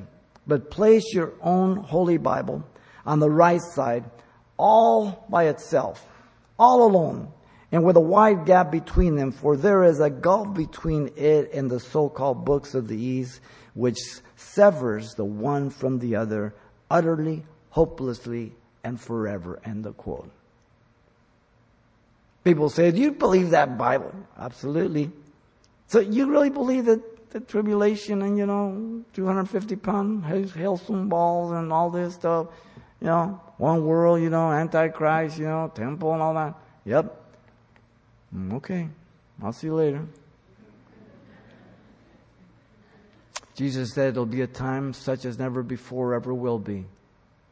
but 0.45 0.72
place 0.72 1.14
your 1.14 1.34
own 1.41 1.78
Holy 1.78 2.18
Bible 2.18 2.64
on 3.06 3.20
the 3.20 3.30
right 3.30 3.62
side, 3.62 4.04
all 4.58 5.26
by 5.30 5.45
itself 5.45 6.06
all 6.60 6.84
alone 6.84 7.32
and 7.72 7.84
with 7.84 7.98
a 7.98 8.02
wide 8.02 8.45
gap 8.45 8.72
between 8.72 9.16
them, 9.16 9.32
for 9.32 9.58
there 9.58 9.84
is 9.84 10.00
a 10.00 10.10
gulf 10.10 10.54
between 10.54 11.12
it 11.18 11.52
and 11.54 11.70
the 11.70 11.80
so-called 11.80 12.45
books 12.45 12.74
of 12.74 12.88
the 12.88 12.95
East, 12.95 13.41
which 13.74 13.98
severs 14.38 15.16
the 15.16 15.26
one 15.26 15.70
from 15.70 16.00
the 16.00 16.16
other 16.16 16.54
utterly, 16.90 17.44
hopelessly, 17.72 18.54
and 18.84 19.02
forever. 19.02 19.60
End 19.66 19.84
the 19.84 19.92
quote. 19.92 20.32
People 22.46 22.70
say, 22.70 22.92
do 22.92 23.02
you 23.02 23.12
believe 23.12 23.50
that 23.50 23.78
Bible? 23.78 24.14
Absolutely. 24.40 25.12
So 25.88 26.00
you 26.00 26.28
really 26.28 26.50
believe 26.50 26.86
that 26.86 27.32
the 27.32 27.42
tribulation 27.42 28.22
and, 28.22 28.38
you 28.38 28.46
know, 28.46 29.04
250 29.14 29.76
pound 29.76 30.24
hailstone 30.24 31.10
balls 31.10 31.52
and 31.52 31.74
all 31.74 31.90
this 31.90 32.14
stuff. 32.14 32.48
You 33.02 33.08
know, 33.08 33.42
one 33.58 33.86
world, 33.86 34.22
you 34.22 34.30
know, 34.30 34.52
Antichrist, 34.52 35.38
you 35.38 35.46
know, 35.46 35.72
temple 35.76 36.14
and 36.14 36.22
all 36.22 36.34
that. 36.36 36.56
Yep. 36.86 37.22
Mm, 38.34 38.54
okay. 38.54 38.88
I'll 39.44 39.52
see 39.52 39.68
you 39.68 39.76
later. 39.76 40.08
Jesus 43.58 43.91
said 43.93 44.14
there'll 44.14 44.28
be 44.28 44.41
a 44.41 44.47
time 44.47 44.93
such 44.93 45.26
as 45.26 45.39
never 45.39 45.64
before 45.64 46.14
ever 46.14 46.32
will 46.32 46.60
be. 46.60 46.86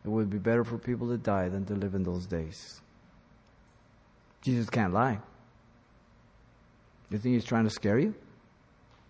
It 0.06 0.08
would 0.08 0.30
be 0.30 0.38
better 0.38 0.64
for 0.64 0.78
people 0.78 1.10
to 1.10 1.18
die 1.18 1.50
than 1.50 1.66
to 1.66 1.74
live 1.74 1.96
in 1.96 2.04
those 2.04 2.28
days. 2.28 2.80
Jesus 4.44 4.70
can't 4.70 4.94
lie. 4.94 5.18
You 7.10 7.18
think 7.18 7.34
he's 7.34 7.44
trying 7.44 7.64
to 7.64 7.72
scare 7.72 7.98
you? 7.98 8.14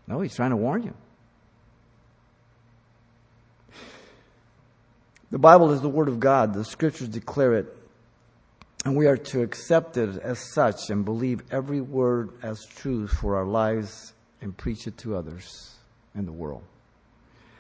No, 0.08 0.22
he's 0.22 0.36
trying 0.36 0.52
to 0.52 0.56
warn 0.56 0.84
you. 0.84 0.94
The 5.32 5.40
Bible 5.40 5.72
is 5.72 5.82
the 5.82 5.90
Word 5.90 6.08
of 6.08 6.22
God. 6.22 6.54
The 6.54 6.64
Scriptures 6.64 7.10
declare 7.10 7.56
it. 7.56 7.78
And 8.86 8.96
we 8.96 9.08
are 9.08 9.18
to 9.18 9.42
accept 9.42 9.98
it 9.98 10.18
as 10.18 10.40
such 10.54 10.90
and 10.90 11.04
believe 11.04 11.42
every 11.52 11.82
word 11.82 12.30
as 12.42 12.64
truth 12.64 13.12
for 13.12 13.36
our 13.36 13.46
lives 13.46 14.14
and 14.42 14.56
preach 14.56 14.88
it 14.88 14.98
to 15.00 15.18
others 15.18 15.76
in 16.14 16.26
the 16.26 16.32
world. 16.32 16.64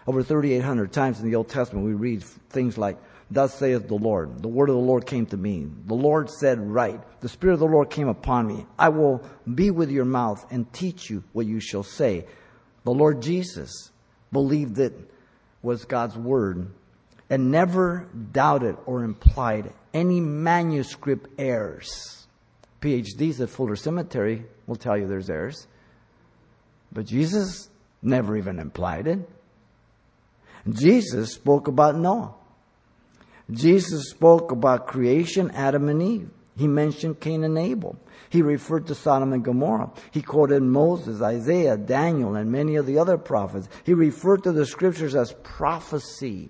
Over 0.07 0.21
3,800 0.21 0.91
times 0.91 1.19
in 1.19 1.29
the 1.29 1.35
Old 1.35 1.49
Testament, 1.49 1.85
we 1.85 1.93
read 1.93 2.23
things 2.23 2.77
like, 2.77 2.97
Thus 3.31 3.55
saith 3.55 3.87
the 3.87 3.95
Lord. 3.95 4.43
The 4.43 4.47
word 4.47 4.69
of 4.69 4.75
the 4.75 4.81
Lord 4.81 5.07
came 5.07 5.25
to 5.27 5.37
me. 5.37 5.67
The 5.87 5.95
Lord 5.95 6.29
said, 6.29 6.59
Right. 6.59 7.01
The 7.21 7.29
Spirit 7.29 7.55
of 7.55 7.59
the 7.59 7.65
Lord 7.65 7.89
came 7.89 8.07
upon 8.07 8.47
me. 8.47 8.67
I 8.77 8.89
will 8.89 9.23
be 9.51 9.71
with 9.71 9.89
your 9.89 10.05
mouth 10.05 10.45
and 10.51 10.71
teach 10.71 11.09
you 11.09 11.23
what 11.33 11.47
you 11.47 11.59
shall 11.59 11.81
say. 11.81 12.27
The 12.83 12.93
Lord 12.93 13.21
Jesus 13.21 13.89
believed 14.31 14.77
it 14.77 14.93
was 15.63 15.85
God's 15.85 16.15
word 16.15 16.71
and 17.29 17.49
never 17.49 18.07
doubted 18.31 18.77
or 18.85 19.03
implied 19.03 19.73
any 19.91 20.19
manuscript 20.19 21.27
errors. 21.39 22.27
PhDs 22.81 23.39
at 23.39 23.49
Fuller 23.49 23.75
Cemetery 23.75 24.45
will 24.67 24.75
tell 24.75 24.95
you 24.95 25.07
there's 25.07 25.31
errors. 25.31 25.65
But 26.91 27.07
Jesus 27.07 27.69
never 28.03 28.37
even 28.37 28.59
implied 28.59 29.07
it. 29.07 29.27
Jesus 30.69 31.33
spoke 31.33 31.67
about 31.67 31.95
Noah. 31.95 32.33
Jesus 33.51 34.09
spoke 34.09 34.51
about 34.51 34.87
creation, 34.87 35.51
Adam 35.51 35.89
and 35.89 36.01
Eve. 36.01 36.29
He 36.57 36.67
mentioned 36.67 37.19
Cain 37.19 37.43
and 37.43 37.57
Abel. 37.57 37.97
He 38.29 38.41
referred 38.41 38.87
to 38.87 38.95
Sodom 38.95 39.33
and 39.33 39.43
Gomorrah. 39.43 39.91
He 40.11 40.21
quoted 40.21 40.63
Moses, 40.63 41.21
Isaiah, 41.21 41.77
Daniel, 41.77 42.35
and 42.35 42.51
many 42.51 42.75
of 42.75 42.85
the 42.85 42.97
other 42.97 43.17
prophets. 43.17 43.67
He 43.83 43.93
referred 43.93 44.43
to 44.43 44.51
the 44.51 44.65
scriptures 44.65 45.15
as 45.15 45.33
prophecy. 45.43 46.49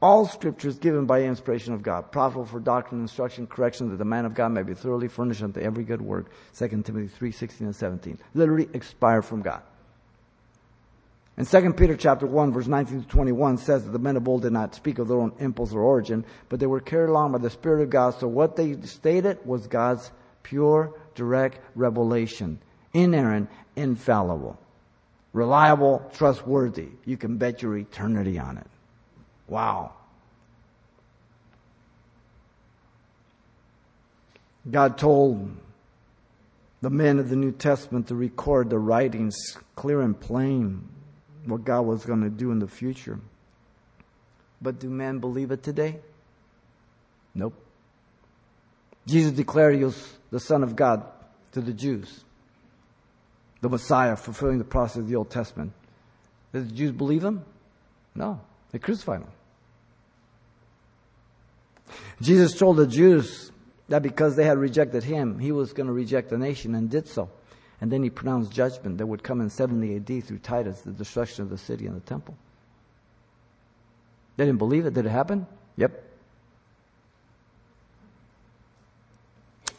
All 0.00 0.26
scriptures 0.26 0.78
given 0.78 1.06
by 1.06 1.22
inspiration 1.22 1.72
of 1.72 1.82
God, 1.82 2.12
profitable 2.12 2.46
for 2.46 2.60
doctrine, 2.60 3.00
instruction, 3.00 3.46
correction, 3.46 3.90
that 3.90 3.96
the 3.96 4.04
man 4.04 4.24
of 4.24 4.34
God 4.34 4.52
may 4.52 4.62
be 4.62 4.74
thoroughly 4.74 5.08
furnished 5.08 5.42
unto 5.42 5.60
every 5.60 5.82
good 5.82 6.02
work. 6.02 6.30
2 6.56 6.68
Timothy 6.82 7.08
3, 7.08 7.32
16 7.32 7.66
and 7.66 7.76
17. 7.76 8.18
Literally 8.34 8.68
expired 8.72 9.24
from 9.24 9.42
God. 9.42 9.62
And 11.36 11.48
2 11.48 11.72
Peter 11.72 11.96
chapter 11.96 12.26
1 12.26 12.52
verse 12.52 12.68
19 12.68 13.02
to 13.02 13.08
21 13.08 13.58
says 13.58 13.84
that 13.84 13.90
the 13.90 13.98
men 13.98 14.16
of 14.16 14.28
old 14.28 14.42
did 14.42 14.52
not 14.52 14.74
speak 14.74 14.98
of 14.98 15.08
their 15.08 15.18
own 15.18 15.32
impulse 15.40 15.72
or 15.72 15.82
origin, 15.82 16.24
but 16.48 16.60
they 16.60 16.66
were 16.66 16.80
carried 16.80 17.10
along 17.10 17.32
by 17.32 17.38
the 17.38 17.50
Spirit 17.50 17.82
of 17.82 17.90
God. 17.90 18.14
So 18.20 18.28
what 18.28 18.54
they 18.54 18.80
stated 18.82 19.44
was 19.44 19.66
God's 19.66 20.12
pure, 20.44 20.94
direct 21.16 21.58
revelation. 21.74 22.60
Inerrant, 22.92 23.50
infallible. 23.74 24.56
Reliable, 25.32 26.08
trustworthy. 26.14 26.90
You 27.04 27.16
can 27.16 27.38
bet 27.38 27.62
your 27.62 27.76
eternity 27.76 28.38
on 28.38 28.58
it. 28.58 28.66
Wow. 29.48 29.94
God 34.70 34.96
told 34.96 35.50
the 36.80 36.90
men 36.90 37.18
of 37.18 37.28
the 37.28 37.36
New 37.36 37.50
Testament 37.50 38.08
to 38.08 38.14
record 38.14 38.70
the 38.70 38.78
writings 38.78 39.34
clear 39.74 40.00
and 40.00 40.18
plain 40.18 40.88
what 41.46 41.64
God 41.64 41.82
was 41.82 42.04
going 42.04 42.22
to 42.22 42.30
do 42.30 42.50
in 42.50 42.58
the 42.58 42.68
future. 42.68 43.18
But 44.60 44.78
do 44.78 44.88
men 44.88 45.18
believe 45.18 45.50
it 45.50 45.62
today? 45.62 45.98
Nope. 47.34 47.54
Jesus 49.06 49.32
declared 49.32 49.74
he 49.74 49.84
was 49.84 50.14
the 50.30 50.40
Son 50.40 50.62
of 50.62 50.74
God 50.74 51.04
to 51.52 51.60
the 51.60 51.72
Jews, 51.72 52.24
the 53.60 53.68
Messiah, 53.68 54.16
fulfilling 54.16 54.58
the 54.58 54.64
process 54.64 54.98
of 54.98 55.08
the 55.08 55.16
Old 55.16 55.30
Testament. 55.30 55.72
Did 56.52 56.70
the 56.70 56.74
Jews 56.74 56.92
believe 56.92 57.22
him? 57.22 57.44
No. 58.14 58.40
They 58.70 58.78
crucified 58.78 59.20
him. 59.20 59.28
Jesus 62.20 62.56
told 62.56 62.76
the 62.76 62.86
Jews 62.86 63.52
that 63.88 64.02
because 64.02 64.36
they 64.36 64.44
had 64.44 64.58
rejected 64.58 65.04
him, 65.04 65.38
he 65.38 65.52
was 65.52 65.72
going 65.72 65.86
to 65.86 65.92
reject 65.92 66.30
the 66.30 66.38
nation 66.38 66.74
and 66.74 66.88
did 66.88 67.06
so. 67.06 67.28
And 67.84 67.92
then 67.92 68.02
he 68.02 68.08
pronounced 68.08 68.50
judgment 68.50 68.96
that 68.96 69.06
would 69.06 69.22
come 69.22 69.42
in 69.42 69.50
70 69.50 69.96
AD 69.96 70.24
through 70.24 70.38
Titus, 70.38 70.80
the 70.80 70.90
destruction 70.90 71.42
of 71.42 71.50
the 71.50 71.58
city 71.58 71.86
and 71.86 71.94
the 71.94 72.00
temple. 72.00 72.34
They 74.38 74.46
didn't 74.46 74.56
believe 74.56 74.86
it. 74.86 74.94
Did 74.94 75.04
it 75.04 75.10
happen? 75.10 75.46
Yep. 75.76 76.02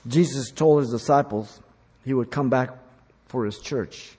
Jesus 0.06 0.52
told 0.52 0.82
his 0.82 0.92
disciples 0.92 1.60
he 2.04 2.14
would 2.14 2.30
come 2.30 2.48
back 2.48 2.70
for 3.26 3.44
his 3.44 3.58
church 3.58 4.16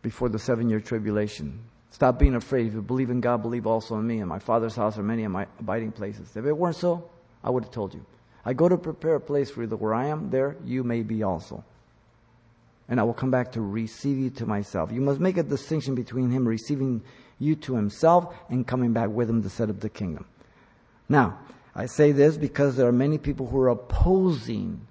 before 0.00 0.30
the 0.30 0.38
seven 0.38 0.70
year 0.70 0.80
tribulation. 0.80 1.60
Stop 1.90 2.18
being 2.18 2.34
afraid. 2.34 2.68
If 2.68 2.72
you 2.72 2.80
believe 2.80 3.10
in 3.10 3.20
God, 3.20 3.42
believe 3.42 3.66
also 3.66 3.98
in 3.98 4.06
me. 4.06 4.20
In 4.20 4.28
my 4.28 4.38
Father's 4.38 4.74
house 4.74 4.96
are 4.96 5.02
many 5.02 5.24
of 5.24 5.32
my 5.32 5.46
abiding 5.58 5.92
places. 5.92 6.34
If 6.34 6.46
it 6.46 6.56
weren't 6.56 6.76
so, 6.76 7.10
I 7.44 7.50
would 7.50 7.64
have 7.64 7.74
told 7.74 7.92
you. 7.92 8.06
I 8.42 8.54
go 8.54 8.70
to 8.70 8.78
prepare 8.78 9.16
a 9.16 9.20
place 9.20 9.50
for 9.50 9.60
you 9.60 9.66
that 9.66 9.76
where 9.76 9.92
I 9.92 10.06
am, 10.06 10.30
there 10.30 10.56
you 10.64 10.82
may 10.82 11.02
be 11.02 11.22
also 11.22 11.62
and 12.90 12.98
I 12.98 13.04
will 13.04 13.14
come 13.14 13.30
back 13.30 13.52
to 13.52 13.60
receive 13.60 14.18
you 14.18 14.30
to 14.30 14.46
myself. 14.46 14.90
You 14.90 15.00
must 15.00 15.20
make 15.20 15.36
a 15.36 15.44
distinction 15.44 15.94
between 15.94 16.30
him 16.30 16.46
receiving 16.46 17.02
you 17.38 17.54
to 17.54 17.76
himself 17.76 18.34
and 18.50 18.66
coming 18.66 18.92
back 18.92 19.08
with 19.08 19.30
him 19.30 19.42
to 19.44 19.48
set 19.48 19.70
up 19.70 19.78
the 19.78 19.88
kingdom. 19.88 20.26
Now, 21.08 21.38
I 21.74 21.86
say 21.86 22.10
this 22.10 22.36
because 22.36 22.76
there 22.76 22.88
are 22.88 22.92
many 22.92 23.16
people 23.16 23.46
who 23.46 23.60
are 23.60 23.68
opposing 23.68 24.86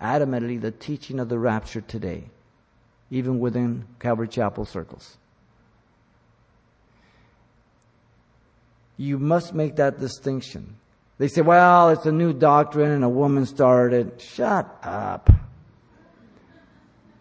adamantly 0.00 0.60
the 0.60 0.70
teaching 0.70 1.18
of 1.18 1.30
the 1.30 1.38
rapture 1.38 1.80
today, 1.80 2.24
even 3.10 3.40
within 3.40 3.86
Calvary 3.98 4.28
Chapel 4.28 4.66
circles. 4.66 5.16
You 8.98 9.18
must 9.18 9.54
make 9.54 9.76
that 9.76 9.98
distinction. 9.98 10.76
They 11.16 11.28
say, 11.28 11.40
well, 11.40 11.88
it's 11.88 12.06
a 12.06 12.12
new 12.12 12.34
doctrine 12.34 12.90
and 12.90 13.02
a 13.02 13.08
woman 13.08 13.46
started. 13.46 14.20
Shut 14.20 14.78
up. 14.82 15.30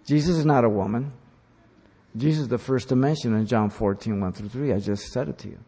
Jesus 0.06 0.38
is 0.38 0.46
not 0.46 0.64
a 0.66 0.70
woman. 0.70 1.12
Jesus 2.16 2.44
is 2.44 2.48
the 2.48 2.58
first 2.58 2.90
to 2.90 2.96
mention 2.96 3.34
in 3.36 3.46
John 3.46 3.70
14, 3.70 4.20
1 4.20 4.34
through 4.34 4.50
3. 4.50 4.74
I 4.74 4.80
just 4.80 5.12
said 5.12 5.30
it 5.30 5.38
to 5.40 5.50
you. 5.50 5.60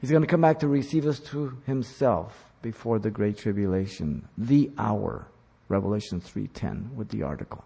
He's 0.00 0.10
going 0.10 0.22
to 0.22 0.28
come 0.28 0.42
back 0.42 0.58
to 0.60 0.68
receive 0.68 1.06
us 1.06 1.18
to 1.30 1.56
himself 1.66 2.52
before 2.62 2.98
the 2.98 3.10
great 3.10 3.38
tribulation, 3.38 4.28
the 4.36 4.70
hour. 4.78 5.28
Revelation 5.68 6.20
3:10 6.20 6.94
with 6.94 7.08
the 7.08 7.22
article. 7.22 7.64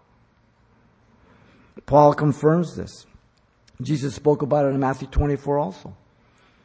Paul 1.85 2.13
confirms 2.13 2.75
this. 2.75 3.05
Jesus 3.81 4.15
spoke 4.15 4.41
about 4.41 4.65
it 4.65 4.69
in 4.69 4.79
Matthew 4.79 5.07
24 5.07 5.59
also. 5.59 5.95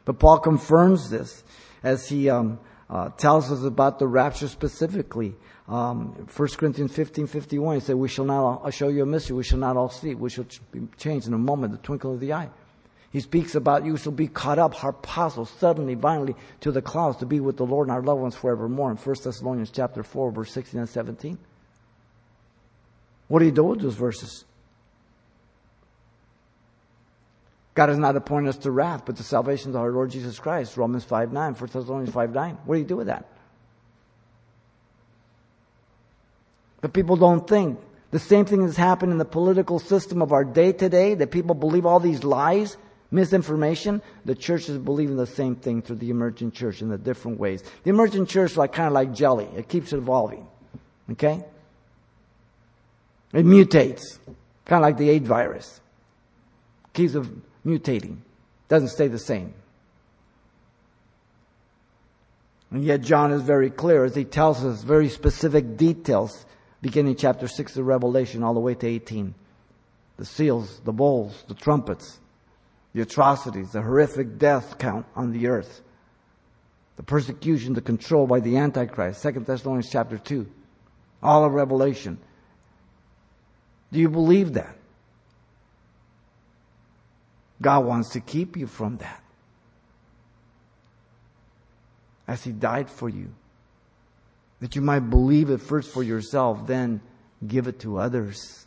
But 0.05 0.19
Paul 0.19 0.39
confirms 0.39 1.09
this 1.09 1.43
as 1.83 2.07
he 2.09 2.29
um, 2.29 2.59
uh, 2.89 3.09
tells 3.09 3.51
us 3.51 3.63
about 3.63 3.99
the 3.99 4.07
rapture 4.07 4.47
specifically 4.47 5.35
um, 5.67 6.27
1 6.35 6.47
Corinthians 6.49 6.93
15, 6.93 7.25
51, 7.25 7.75
he 7.75 7.81
said, 7.81 7.95
We 7.95 8.07
shall 8.07 8.25
not, 8.25 8.43
all, 8.43 8.69
show 8.69 8.89
you 8.89 9.01
a 9.01 9.05
mystery, 9.05 9.37
we 9.37 9.43
shall 9.43 9.57
not 9.57 9.77
all 9.77 9.89
see, 9.89 10.13
we 10.13 10.29
shall 10.29 10.45
be 10.71 10.87
changed 10.97 11.27
in 11.27 11.33
a 11.33 11.39
moment, 11.39 11.71
the 11.71 11.79
twinkle 11.79 12.13
of 12.13 12.19
the 12.19 12.33
eye. 12.33 12.49
He 13.11 13.19
speaks 13.19 13.55
about 13.55 13.85
you 13.85 13.97
shall 13.97 14.11
be 14.11 14.27
caught 14.27 14.59
up, 14.59 14.75
harpazo, 14.75 15.47
suddenly, 15.47 15.95
violently, 15.95 16.35
to 16.61 16.71
the 16.71 16.81
clouds 16.81 17.17
to 17.17 17.25
be 17.25 17.39
with 17.39 17.57
the 17.57 17.65
Lord 17.65 17.87
and 17.87 17.95
our 17.95 18.03
loved 18.03 18.21
ones 18.21 18.35
forevermore 18.35 18.91
in 18.91 18.97
1 18.97 19.15
Thessalonians 19.23 19.71
chapter 19.71 20.03
4, 20.03 20.31
verse 20.31 20.51
16 20.51 20.79
and 20.79 20.89
17. 20.89 21.37
What 23.27 23.39
do 23.39 23.45
you 23.45 23.51
do 23.51 23.63
with 23.63 23.81
those 23.81 23.95
verses? 23.95 24.45
God 27.75 27.89
has 27.89 27.97
not 27.97 28.15
appointed 28.15 28.49
us 28.49 28.57
to 28.59 28.71
wrath, 28.71 29.03
but 29.05 29.17
to 29.17 29.23
salvation 29.23 29.71
of 29.71 29.75
our 29.75 29.91
Lord 29.91 30.09
Jesus 30.09 30.39
Christ. 30.39 30.77
Romans 30.77 31.03
5 31.03 31.31
9, 31.31 31.53
1 31.53 31.69
Thessalonians 31.71 32.13
5 32.13 32.33
9. 32.33 32.57
What 32.65 32.75
do 32.75 32.79
you 32.79 32.87
do 32.87 32.95
with 32.95 33.07
that? 33.07 33.25
But 36.81 36.93
people 36.93 37.17
don't 37.17 37.47
think. 37.47 37.79
The 38.11 38.19
same 38.19 38.45
thing 38.45 38.61
has 38.61 38.77
happened 38.77 39.11
in 39.11 39.17
the 39.17 39.25
political 39.25 39.79
system 39.79 40.21
of 40.21 40.31
our 40.31 40.45
day 40.45 40.71
today, 40.71 41.15
that 41.15 41.31
people 41.31 41.53
believe 41.53 41.85
all 41.85 41.99
these 41.99 42.23
lies, 42.23 42.77
misinformation. 43.11 44.01
The 44.23 44.35
church 44.35 44.69
is 44.69 44.77
believing 44.77 45.17
the 45.17 45.27
same 45.27 45.57
thing 45.57 45.81
through 45.81 45.97
the 45.97 46.11
emergent 46.11 46.53
church 46.53 46.81
in 46.81 46.87
the 46.87 46.97
different 46.97 47.39
ways. 47.39 47.61
The 47.83 47.89
emergent 47.89 48.29
church 48.29 48.51
is 48.51 48.57
like 48.57 48.71
kind 48.71 48.87
of 48.87 48.93
like 48.93 49.13
jelly. 49.13 49.49
It 49.57 49.67
keeps 49.67 49.91
evolving. 49.91 50.47
Okay? 51.11 51.43
It 53.33 53.45
mutates. 53.45 54.17
Kind 54.63 54.79
of 54.79 54.81
like 54.83 54.97
the 54.97 55.09
AIDS 55.09 55.27
virus. 55.27 55.81
keeps 56.93 57.17
mutating, 57.65 58.17
doesn't 58.67 58.89
stay 58.89 59.07
the 59.07 59.19
same. 59.19 59.53
And 62.71 62.83
yet 62.83 63.01
John 63.01 63.31
is 63.31 63.41
very 63.41 63.69
clear 63.69 64.03
as 64.03 64.15
he 64.15 64.25
tells 64.25 64.63
us 64.65 64.83
very 64.83 65.09
specific 65.09 65.77
details, 65.77 66.45
beginning 66.81 67.15
chapter 67.15 67.47
6 67.47 67.77
of 67.77 67.85
Revelation 67.85 68.43
all 68.43 68.53
the 68.53 68.59
way 68.59 68.75
to 68.75 68.87
18. 68.87 69.33
The 70.17 70.25
seals, 70.25 70.81
the 70.83 70.93
bowls, 70.93 71.43
the 71.47 71.53
trumpets, 71.53 72.19
the 72.93 73.01
atrocities, 73.01 73.71
the 73.71 73.81
horrific 73.81 74.37
death 74.37 74.77
count 74.77 75.05
on 75.15 75.31
the 75.31 75.47
earth, 75.47 75.81
the 76.95 77.03
persecution, 77.03 77.73
the 77.73 77.81
control 77.81 78.25
by 78.25 78.39
the 78.39 78.57
Antichrist, 78.57 79.21
2 79.21 79.31
Thessalonians 79.31 79.89
chapter 79.89 80.17
2, 80.17 80.47
all 81.21 81.43
of 81.43 81.53
Revelation. 81.53 82.17
Do 83.91 83.99
you 83.99 84.09
believe 84.09 84.53
that? 84.53 84.75
God 87.61 87.85
wants 87.85 88.09
to 88.11 88.19
keep 88.19 88.57
you 88.57 88.67
from 88.67 88.97
that. 88.97 89.23
As 92.27 92.43
He 92.43 92.51
died 92.51 92.89
for 92.89 93.09
you. 93.09 93.33
That 94.59 94.75
you 94.75 94.81
might 94.81 95.09
believe 95.09 95.49
it 95.49 95.61
first 95.61 95.91
for 95.91 96.01
yourself, 96.01 96.65
then 96.65 97.01
give 97.45 97.67
it 97.67 97.79
to 97.81 97.97
others 97.97 98.65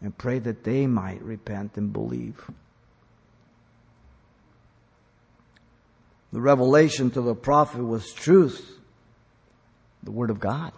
and 0.00 0.16
pray 0.16 0.38
that 0.40 0.64
they 0.64 0.86
might 0.86 1.22
repent 1.22 1.76
and 1.76 1.92
believe. 1.92 2.50
The 6.32 6.40
revelation 6.40 7.10
to 7.12 7.20
the 7.20 7.34
prophet 7.34 7.82
was 7.82 8.12
truth, 8.12 8.78
the 10.02 10.10
Word 10.10 10.30
of 10.30 10.38
God. 10.38 10.72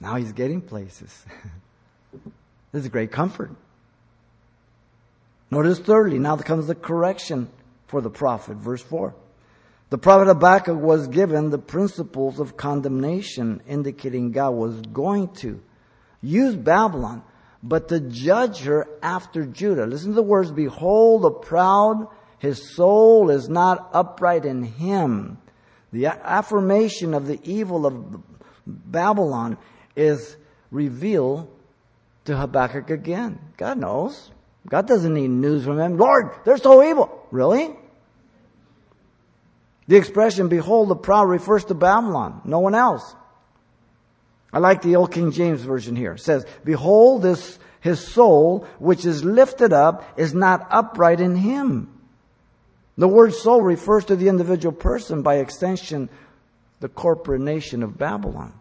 Now 0.00 0.16
he's 0.16 0.32
getting 0.32 0.60
places. 0.60 1.24
this 2.72 2.82
is 2.84 2.88
great 2.88 3.10
comfort. 3.10 3.50
Notice 5.50 5.78
thirdly, 5.78 6.18
now 6.18 6.36
comes 6.36 6.66
the 6.66 6.74
correction 6.74 7.48
for 7.86 8.00
the 8.00 8.10
prophet, 8.10 8.56
verse 8.56 8.82
4. 8.82 9.14
The 9.90 9.98
prophet 9.98 10.26
Habakkuk 10.26 10.78
was 10.78 11.08
given 11.08 11.48
the 11.48 11.58
principles 11.58 12.38
of 12.38 12.56
condemnation, 12.56 13.62
indicating 13.66 14.32
God 14.32 14.50
was 14.50 14.80
going 14.82 15.28
to 15.36 15.62
use 16.20 16.54
Babylon, 16.54 17.22
but 17.62 17.88
to 17.88 18.00
judge 18.00 18.60
her 18.64 18.86
after 19.02 19.46
Judah. 19.46 19.86
Listen 19.86 20.10
to 20.10 20.16
the 20.16 20.22
words, 20.22 20.52
behold 20.52 21.22
the 21.22 21.30
proud, 21.30 22.08
his 22.38 22.74
soul 22.74 23.30
is 23.30 23.48
not 23.48 23.88
upright 23.94 24.44
in 24.44 24.62
him. 24.62 25.38
The 25.90 26.06
affirmation 26.06 27.14
of 27.14 27.26
the 27.26 27.40
evil 27.42 27.86
of 27.86 28.22
Babylon 28.66 29.56
is 29.96 30.36
revealed 30.70 31.48
to 32.26 32.36
Habakkuk 32.36 32.90
again. 32.90 33.38
God 33.56 33.78
knows. 33.78 34.30
God 34.68 34.86
doesn't 34.86 35.14
need 35.14 35.30
news 35.30 35.64
from 35.64 35.78
him. 35.78 35.96
Lord, 35.96 36.30
they're 36.44 36.58
so 36.58 36.82
evil. 36.82 37.26
Really? 37.30 37.70
The 39.86 39.96
expression, 39.96 40.48
behold 40.48 40.88
the 40.90 40.96
proud, 40.96 41.24
refers 41.24 41.64
to 41.66 41.74
Babylon, 41.74 42.42
no 42.44 42.58
one 42.58 42.74
else. 42.74 43.14
I 44.52 44.58
like 44.58 44.82
the 44.82 44.96
old 44.96 45.12
King 45.12 45.32
James 45.32 45.62
Version 45.62 45.96
here. 45.96 46.12
It 46.12 46.20
says, 46.20 46.46
behold 46.64 47.22
this, 47.22 47.58
his 47.80 48.06
soul, 48.06 48.66
which 48.78 49.04
is 49.04 49.24
lifted 49.24 49.72
up, 49.72 50.18
is 50.18 50.34
not 50.34 50.66
upright 50.70 51.20
in 51.20 51.36
him. 51.36 51.94
The 52.98 53.08
word 53.08 53.32
soul 53.32 53.62
refers 53.62 54.06
to 54.06 54.16
the 54.16 54.28
individual 54.28 54.74
person, 54.74 55.22
by 55.22 55.36
extension, 55.36 56.10
the 56.80 56.88
corporate 56.88 57.40
nation 57.40 57.82
of 57.82 57.96
Babylon. 57.96 58.57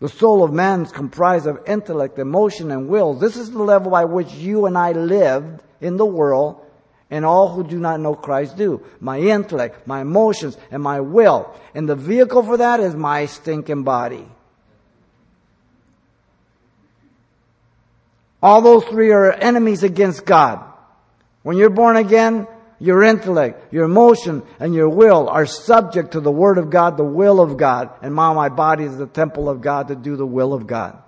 The 0.00 0.08
soul 0.08 0.42
of 0.42 0.52
man 0.52 0.82
is 0.82 0.92
comprised 0.92 1.46
of 1.46 1.60
intellect, 1.66 2.18
emotion, 2.18 2.70
and 2.70 2.88
will. 2.88 3.14
This 3.14 3.36
is 3.36 3.50
the 3.50 3.62
level 3.62 3.90
by 3.90 4.04
which 4.04 4.32
you 4.32 4.66
and 4.66 4.76
I 4.76 4.92
lived 4.92 5.62
in 5.80 5.96
the 5.96 6.06
world, 6.06 6.60
and 7.10 7.24
all 7.24 7.48
who 7.48 7.62
do 7.62 7.78
not 7.78 8.00
know 8.00 8.14
Christ 8.14 8.56
do. 8.56 8.82
My 9.00 9.18
intellect, 9.18 9.86
my 9.86 10.00
emotions, 10.00 10.56
and 10.70 10.82
my 10.82 11.00
will. 11.00 11.54
And 11.74 11.88
the 11.88 11.94
vehicle 11.94 12.42
for 12.42 12.56
that 12.56 12.80
is 12.80 12.94
my 12.94 13.26
stinking 13.26 13.84
body. 13.84 14.26
All 18.42 18.60
those 18.60 18.84
three 18.84 19.10
are 19.10 19.32
enemies 19.32 19.82
against 19.82 20.26
God. 20.26 20.62
When 21.42 21.56
you're 21.56 21.70
born 21.70 21.96
again, 21.96 22.46
your 22.84 23.02
intellect, 23.02 23.72
your 23.72 23.84
emotion, 23.84 24.42
and 24.60 24.74
your 24.74 24.88
will 24.88 25.28
are 25.28 25.46
subject 25.46 26.12
to 26.12 26.20
the 26.20 26.30
Word 26.30 26.58
of 26.58 26.68
God, 26.68 26.96
the 26.96 27.04
will 27.04 27.40
of 27.40 27.56
God. 27.56 27.90
And 28.02 28.14
now 28.14 28.34
my 28.34 28.50
body 28.50 28.84
is 28.84 28.96
the 28.96 29.06
temple 29.06 29.48
of 29.48 29.62
God 29.62 29.88
to 29.88 29.96
do 29.96 30.16
the 30.16 30.26
will 30.26 30.52
of 30.52 30.66
God. 30.66 31.02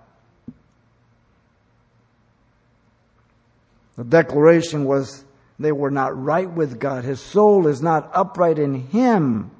The 3.96 4.04
declaration 4.04 4.84
was 4.84 5.24
they 5.58 5.72
were 5.72 5.90
not 5.90 6.22
right 6.22 6.50
with 6.50 6.78
God. 6.78 7.04
His 7.04 7.20
soul 7.20 7.66
is 7.66 7.82
not 7.82 8.10
upright 8.14 8.58
in 8.58 8.74
Him. 8.88 9.50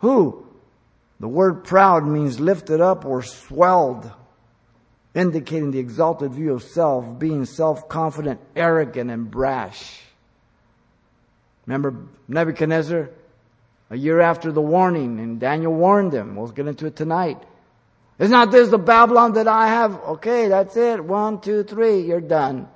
Who? 0.00 0.46
The 1.20 1.28
word 1.28 1.64
proud 1.64 2.06
means 2.06 2.38
lifted 2.38 2.80
up 2.82 3.06
or 3.06 3.22
swelled, 3.22 4.10
indicating 5.14 5.70
the 5.70 5.78
exalted 5.78 6.32
view 6.32 6.52
of 6.52 6.62
self, 6.62 7.18
being 7.18 7.46
self-confident, 7.46 8.40
arrogant, 8.54 9.10
and 9.10 9.30
brash. 9.30 10.05
Remember 11.66 11.94
Nebuchadnezzar? 12.28 13.10
A 13.90 13.96
year 13.96 14.20
after 14.20 14.50
the 14.50 14.60
warning, 14.60 15.20
and 15.20 15.38
Daniel 15.38 15.72
warned 15.72 16.10
them. 16.10 16.34
We'll 16.34 16.48
get 16.48 16.66
into 16.66 16.86
it 16.86 16.96
tonight. 16.96 17.40
Is 18.18 18.30
not 18.30 18.50
this 18.50 18.68
the 18.68 18.78
Babylon 18.78 19.34
that 19.34 19.46
I 19.46 19.68
have? 19.68 19.94
Okay, 19.94 20.48
that's 20.48 20.76
it. 20.76 21.04
One, 21.04 21.40
two, 21.40 21.62
three, 21.62 22.00
you're 22.00 22.20
done. 22.20 22.68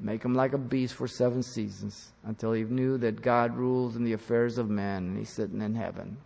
Make 0.00 0.24
him 0.24 0.34
like 0.34 0.52
a 0.52 0.58
beast 0.58 0.94
for 0.94 1.06
seven 1.06 1.42
seasons 1.42 2.12
until 2.24 2.52
he 2.52 2.62
knew 2.64 2.98
that 2.98 3.20
God 3.20 3.56
rules 3.56 3.96
in 3.96 4.04
the 4.04 4.12
affairs 4.12 4.56
of 4.56 4.70
men 4.70 5.08
and 5.08 5.18
he's 5.18 5.30
sitting 5.30 5.60
in 5.60 5.74
heaven. 5.74 6.16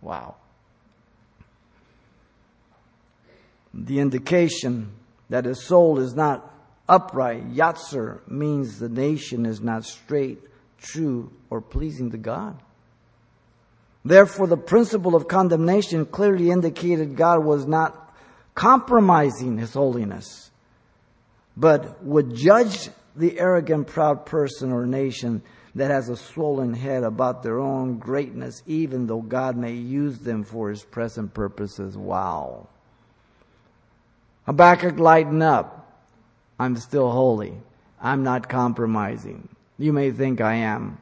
Wow. 0.00 0.36
The 3.74 3.98
indication 3.98 4.92
that 5.28 5.44
his 5.44 5.64
soul 5.64 5.98
is 5.98 6.14
not 6.14 6.55
upright. 6.88 7.52
Yatzer 7.52 8.20
means 8.28 8.78
the 8.78 8.88
nation 8.88 9.46
is 9.46 9.60
not 9.60 9.84
straight, 9.84 10.40
true, 10.80 11.32
or 11.50 11.60
pleasing 11.60 12.10
to 12.10 12.18
God. 12.18 12.60
Therefore, 14.04 14.46
the 14.46 14.56
principle 14.56 15.16
of 15.16 15.26
condemnation 15.26 16.06
clearly 16.06 16.50
indicated 16.50 17.16
God 17.16 17.44
was 17.44 17.66
not 17.66 18.14
compromising 18.54 19.58
his 19.58 19.74
holiness, 19.74 20.50
but 21.56 22.02
would 22.04 22.34
judge 22.34 22.88
the 23.16 23.38
arrogant, 23.38 23.88
proud 23.88 24.24
person 24.24 24.72
or 24.72 24.86
nation 24.86 25.42
that 25.74 25.90
has 25.90 26.08
a 26.08 26.16
swollen 26.16 26.72
head 26.72 27.02
about 27.02 27.42
their 27.42 27.58
own 27.58 27.98
greatness, 27.98 28.62
even 28.66 29.06
though 29.06 29.20
God 29.20 29.56
may 29.56 29.72
use 29.72 30.18
them 30.18 30.44
for 30.44 30.70
his 30.70 30.82
present 30.82 31.34
purposes. 31.34 31.96
Wow. 31.96 32.68
Habakkuk, 34.46 34.98
lighten 34.98 35.42
up. 35.42 35.85
I'm 36.58 36.76
still 36.76 37.10
holy. 37.10 37.54
I'm 38.00 38.22
not 38.22 38.48
compromising. 38.48 39.48
You 39.78 39.92
may 39.92 40.10
think 40.10 40.40
I 40.40 40.54
am. 40.54 40.98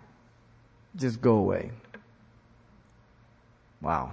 Just 0.97 1.21
go 1.21 1.37
away. 1.37 1.71
Wow. 3.81 4.13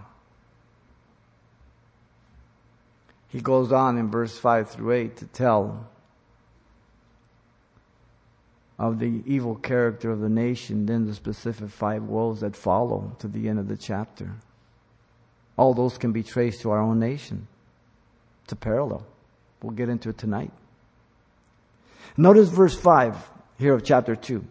He 3.29 3.39
goes 3.39 3.71
on 3.71 3.97
in 3.97 4.11
verse 4.11 4.37
5 4.37 4.69
through 4.69 4.91
8 4.91 5.17
to 5.17 5.25
tell 5.27 5.87
of 8.81 8.97
the 8.97 9.21
evil 9.27 9.55
character 9.55 10.09
of 10.09 10.21
the 10.21 10.29
nation, 10.29 10.87
then 10.87 11.05
the 11.05 11.13
specific 11.13 11.69
five 11.69 12.01
woes 12.01 12.39
that 12.39 12.55
follow 12.55 13.15
to 13.19 13.27
the 13.27 13.47
end 13.47 13.59
of 13.59 13.67
the 13.67 13.77
chapter. 13.77 14.33
All 15.55 15.75
those 15.75 15.99
can 15.99 16.11
be 16.11 16.23
traced 16.23 16.61
to 16.61 16.71
our 16.71 16.81
own 16.81 16.99
nation. 16.99 17.47
It's 18.43 18.53
a 18.53 18.55
parallel. 18.55 19.05
We'll 19.61 19.73
get 19.73 19.87
into 19.87 20.09
it 20.09 20.17
tonight. 20.17 20.51
Notice 22.17 22.49
verse 22.49 22.75
5 22.75 23.15
here 23.57 23.73
of 23.73 23.83
chapter 23.83 24.15
2. 24.15 24.43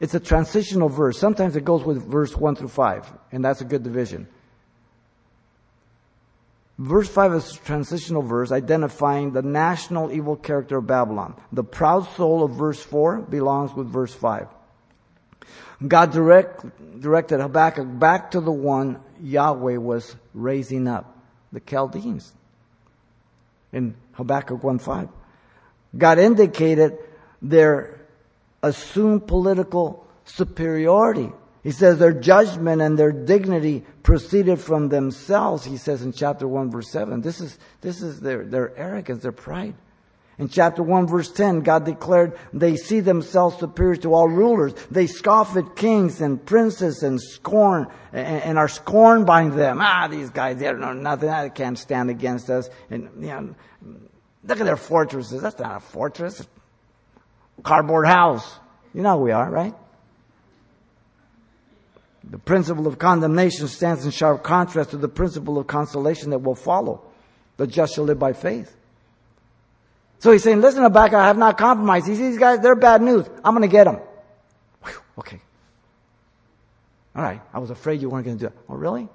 It's 0.00 0.14
a 0.14 0.20
transitional 0.20 0.88
verse. 0.88 1.18
Sometimes 1.18 1.56
it 1.56 1.64
goes 1.64 1.84
with 1.84 2.02
verse 2.02 2.36
1 2.36 2.56
through 2.56 2.68
5, 2.68 3.12
and 3.32 3.44
that's 3.44 3.60
a 3.60 3.64
good 3.64 3.82
division. 3.82 4.26
Verse 6.78 7.08
5 7.08 7.34
is 7.34 7.56
a 7.56 7.58
transitional 7.60 8.22
verse 8.22 8.50
identifying 8.50 9.32
the 9.32 9.42
national 9.42 10.10
evil 10.10 10.34
character 10.34 10.78
of 10.78 10.86
Babylon. 10.86 11.36
The 11.52 11.62
proud 11.62 12.08
soul 12.16 12.42
of 12.42 12.52
verse 12.52 12.82
4 12.82 13.22
belongs 13.22 13.72
with 13.74 13.86
verse 13.86 14.12
5. 14.12 14.48
God 15.86 16.12
direct, 16.12 16.64
directed 17.00 17.40
Habakkuk 17.40 17.98
back 17.98 18.32
to 18.32 18.40
the 18.40 18.50
one 18.50 19.00
Yahweh 19.22 19.76
was 19.76 20.16
raising 20.32 20.88
up, 20.88 21.16
the 21.52 21.60
Chaldeans. 21.60 22.32
In 23.72 23.94
Habakkuk 24.12 24.60
1.5. 24.60 25.08
God 25.96 26.18
indicated 26.18 26.98
their 27.40 28.00
assumed 28.62 29.26
political 29.26 30.06
superiority. 30.24 31.30
He 31.62 31.70
says 31.70 31.98
their 31.98 32.12
judgment 32.12 32.82
and 32.82 32.98
their 32.98 33.12
dignity 33.12 33.84
proceeded 34.02 34.60
from 34.60 34.90
themselves, 34.90 35.64
he 35.64 35.78
says 35.78 36.02
in 36.02 36.12
chapter 36.12 36.46
1 36.46 36.70
verse 36.70 36.90
7. 36.90 37.22
This 37.22 37.40
is, 37.40 37.58
this 37.80 38.02
is 38.02 38.20
their, 38.20 38.44
their 38.44 38.76
arrogance, 38.76 39.22
their 39.22 39.32
pride. 39.32 39.74
In 40.36 40.48
chapter 40.48 40.82
1 40.82 41.06
verse 41.06 41.30
10, 41.30 41.60
God 41.60 41.84
declared 41.84 42.36
they 42.52 42.76
see 42.76 43.00
themselves 43.00 43.58
superior 43.58 43.96
to 43.96 44.12
all 44.12 44.28
rulers. 44.28 44.74
They 44.90 45.06
scoff 45.06 45.56
at 45.56 45.76
kings 45.76 46.20
and 46.20 46.44
princes 46.44 47.02
and 47.02 47.20
scorn, 47.20 47.86
and, 48.12 48.58
are 48.58 48.68
scorned 48.68 49.26
by 49.26 49.48
them. 49.48 49.78
Ah, 49.80 50.08
these 50.08 50.30
guys, 50.30 50.58
they 50.58 50.66
don't 50.66 50.80
know 50.80 50.92
nothing. 50.92 51.30
They 51.30 51.50
can't 51.50 51.78
stand 51.78 52.10
against 52.10 52.50
us. 52.50 52.68
And, 52.90 53.08
you 53.20 53.28
know, 53.28 53.54
look 54.46 54.60
at 54.60 54.64
their 54.64 54.76
fortresses. 54.76 55.42
That's 55.42 55.58
not 55.58 55.76
a 55.76 55.80
fortress. 55.80 56.46
Cardboard 57.62 58.06
house. 58.06 58.58
You 58.92 59.02
know 59.02 59.18
we 59.18 59.32
are, 59.32 59.50
right? 59.50 59.74
The 62.30 62.38
principle 62.38 62.86
of 62.86 62.98
condemnation 62.98 63.68
stands 63.68 64.04
in 64.04 64.10
sharp 64.10 64.42
contrast 64.42 64.90
to 64.90 64.96
the 64.96 65.08
principle 65.08 65.58
of 65.58 65.66
consolation 65.66 66.30
that 66.30 66.38
will 66.38 66.54
follow. 66.54 67.04
The 67.56 67.66
just 67.66 67.94
shall 67.94 68.04
live 68.04 68.18
by 68.18 68.32
faith. 68.32 68.74
So 70.18 70.32
he's 70.32 70.42
saying, 70.42 70.60
listen, 70.60 70.82
Habakkuk, 70.82 71.14
I 71.14 71.26
have 71.26 71.36
not 71.36 71.58
compromised. 71.58 72.06
He 72.06 72.14
these 72.14 72.38
guys, 72.38 72.60
they're 72.60 72.76
bad 72.76 73.02
news. 73.02 73.26
I'm 73.44 73.54
going 73.54 73.68
to 73.68 73.68
get 73.68 73.84
them. 73.84 73.98
Whew, 74.82 75.00
okay. 75.18 75.40
All 77.14 77.22
right. 77.22 77.42
I 77.52 77.58
was 77.58 77.70
afraid 77.70 78.00
you 78.00 78.08
weren't 78.08 78.24
going 78.24 78.38
to 78.38 78.44
do 78.44 78.46
it. 78.46 78.58
Oh, 78.68 78.74
really? 78.74 79.08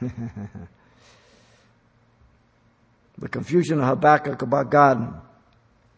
the 3.22 3.28
confusion 3.28 3.78
of 3.78 3.86
Habakkuk 3.86 4.42
about 4.42 4.70
God, 4.70 5.20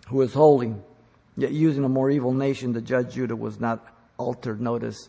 who 0.08 0.20
is 0.20 0.34
holy, 0.34 0.74
yet 1.38 1.52
using 1.52 1.82
a 1.82 1.88
more 1.88 2.10
evil 2.10 2.34
nation 2.34 2.74
to 2.74 2.82
judge 2.82 3.14
Judah, 3.14 3.34
was 3.34 3.58
not 3.58 3.82
altered, 4.18 4.60
notice, 4.60 5.08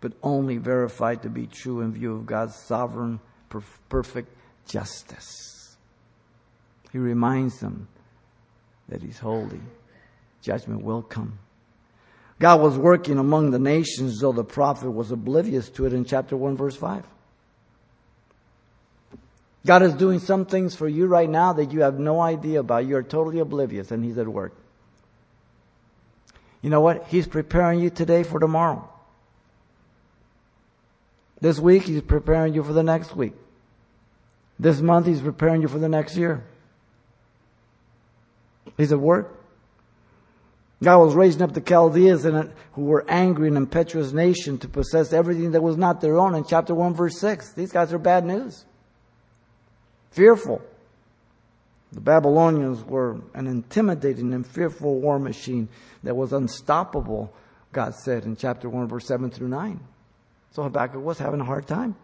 but 0.00 0.12
only 0.22 0.56
verified 0.56 1.22
to 1.22 1.28
be 1.28 1.48
true 1.48 1.80
in 1.80 1.92
view 1.92 2.14
of 2.14 2.26
God's 2.26 2.54
sovereign, 2.54 3.18
perfect 3.88 4.32
justice. 4.68 5.76
He 6.92 6.98
reminds 6.98 7.58
them 7.58 7.88
that 8.88 9.02
He's 9.02 9.18
holy. 9.18 9.60
Judgment 10.40 10.84
will 10.84 11.02
come. 11.02 11.40
God 12.38 12.60
was 12.60 12.78
working 12.78 13.18
among 13.18 13.50
the 13.50 13.58
nations, 13.58 14.20
though 14.20 14.30
the 14.30 14.44
prophet 14.44 14.92
was 14.92 15.10
oblivious 15.10 15.68
to 15.70 15.86
it 15.86 15.92
in 15.92 16.04
chapter 16.04 16.36
1, 16.36 16.56
verse 16.56 16.76
5. 16.76 17.04
God 19.66 19.82
is 19.82 19.94
doing 19.94 20.18
some 20.18 20.46
things 20.46 20.74
for 20.74 20.88
you 20.88 21.06
right 21.06 21.28
now 21.28 21.52
that 21.52 21.72
you 21.72 21.82
have 21.82 21.98
no 21.98 22.20
idea 22.20 22.60
about. 22.60 22.86
You 22.86 22.96
are 22.96 23.02
totally 23.02 23.40
oblivious, 23.40 23.90
and 23.90 24.04
He's 24.04 24.18
at 24.18 24.28
work. 24.28 24.54
You 26.62 26.70
know 26.70 26.80
what? 26.80 27.06
He's 27.08 27.26
preparing 27.26 27.80
you 27.80 27.90
today 27.90 28.22
for 28.22 28.40
tomorrow. 28.40 28.88
This 31.40 31.58
week, 31.58 31.84
He's 31.84 32.02
preparing 32.02 32.54
you 32.54 32.62
for 32.64 32.72
the 32.72 32.82
next 32.82 33.14
week. 33.14 33.34
This 34.58 34.80
month, 34.80 35.06
He's 35.06 35.20
preparing 35.20 35.62
you 35.62 35.68
for 35.68 35.78
the 35.78 35.88
next 35.88 36.16
year. 36.16 36.44
He's 38.76 38.92
at 38.92 39.00
work. 39.00 39.34
God 40.82 40.98
was 40.98 41.14
raising 41.14 41.42
up 41.42 41.52
the 41.52 41.60
Chaldeans 41.60 42.24
and 42.24 42.36
uh, 42.36 42.44
who 42.74 42.82
were 42.82 43.04
angry 43.08 43.48
and 43.48 43.56
impetuous 43.56 44.12
nation 44.12 44.58
to 44.58 44.68
possess 44.68 45.12
everything 45.12 45.50
that 45.52 45.62
was 45.62 45.76
not 45.76 46.00
their 46.00 46.16
own 46.16 46.36
in 46.36 46.44
chapter 46.44 46.74
1 46.74 46.94
verse 46.94 47.18
6. 47.18 47.52
These 47.54 47.72
guys 47.72 47.92
are 47.92 47.98
bad 47.98 48.24
news. 48.24 48.64
Fearful. 50.10 50.62
The 51.92 52.00
Babylonians 52.00 52.84
were 52.84 53.20
an 53.34 53.46
intimidating 53.46 54.34
and 54.34 54.46
fearful 54.46 55.00
war 55.00 55.18
machine 55.18 55.68
that 56.02 56.16
was 56.16 56.32
unstoppable, 56.32 57.32
God 57.72 57.94
said 57.94 58.24
in 58.24 58.36
chapter 58.36 58.68
1 58.68 58.88
verse 58.88 59.06
7 59.06 59.30
through 59.30 59.48
9. 59.48 59.80
So 60.52 60.62
Habakkuk 60.62 61.02
was 61.02 61.18
having 61.18 61.40
a 61.40 61.44
hard 61.44 61.66
time. 61.66 61.96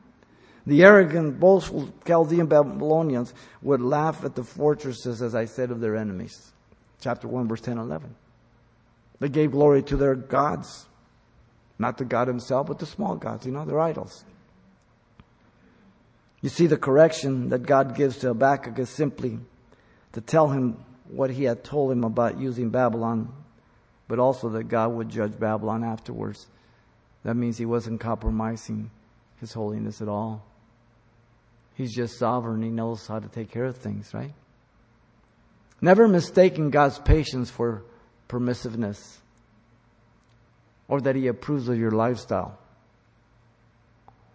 The 0.66 0.82
arrogant, 0.82 1.38
boastful 1.38 1.92
Chaldean 2.06 2.46
Babylonians 2.46 3.34
would 3.60 3.82
laugh 3.82 4.24
at 4.24 4.34
the 4.34 4.44
fortresses, 4.44 5.20
as 5.20 5.34
I 5.34 5.44
said, 5.44 5.70
of 5.70 5.80
their 5.80 5.96
enemies 5.96 6.52
chapter 7.04 7.28
1, 7.28 7.46
verse 7.46 7.60
10 7.60 7.78
and 7.78 7.86
11. 7.86 8.14
They 9.20 9.28
gave 9.28 9.52
glory 9.52 9.82
to 9.84 9.96
their 9.96 10.14
gods, 10.14 10.86
not 11.78 11.98
to 11.98 12.04
God 12.04 12.28
Himself, 12.28 12.66
but 12.66 12.78
to 12.78 12.86
small 12.86 13.14
gods, 13.14 13.44
you 13.44 13.52
know, 13.52 13.66
their 13.66 13.78
idols. 13.78 14.24
You 16.44 16.50
see, 16.50 16.66
the 16.66 16.76
correction 16.76 17.48
that 17.48 17.62
God 17.62 17.96
gives 17.96 18.18
to 18.18 18.26
Habakkuk 18.26 18.78
is 18.78 18.90
simply 18.90 19.38
to 20.12 20.20
tell 20.20 20.48
him 20.48 20.76
what 21.08 21.30
he 21.30 21.44
had 21.44 21.64
told 21.64 21.90
him 21.90 22.04
about 22.04 22.38
using 22.38 22.68
Babylon, 22.68 23.32
but 24.08 24.18
also 24.18 24.50
that 24.50 24.64
God 24.64 24.92
would 24.92 25.08
judge 25.08 25.40
Babylon 25.40 25.82
afterwards. 25.82 26.46
That 27.22 27.34
means 27.34 27.56
he 27.56 27.64
wasn't 27.64 27.98
compromising 27.98 28.90
his 29.40 29.54
holiness 29.54 30.02
at 30.02 30.08
all. 30.08 30.44
He's 31.76 31.94
just 31.94 32.18
sovereign. 32.18 32.60
He 32.60 32.68
knows 32.68 33.06
how 33.06 33.20
to 33.20 33.28
take 33.28 33.50
care 33.50 33.64
of 33.64 33.78
things, 33.78 34.12
right? 34.12 34.34
Never 35.80 36.06
mistaking 36.06 36.68
God's 36.68 36.98
patience 36.98 37.48
for 37.48 37.84
permissiveness 38.28 39.16
or 40.88 41.00
that 41.00 41.16
He 41.16 41.26
approves 41.26 41.70
of 41.70 41.78
your 41.78 41.92
lifestyle. 41.92 42.58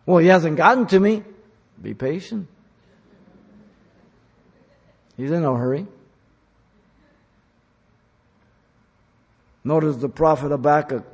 Well, 0.07 0.17
He 0.17 0.29
hasn't 0.29 0.57
gotten 0.57 0.87
to 0.87 0.99
me. 0.99 1.21
Be 1.81 1.93
patient. 1.93 2.47
He's 5.17 5.31
in 5.31 5.41
no 5.41 5.55
hurry. 5.55 5.85
Notice 9.63 9.97
the 9.97 10.09
prophet 10.09 10.49
Habakkuk 10.49 11.05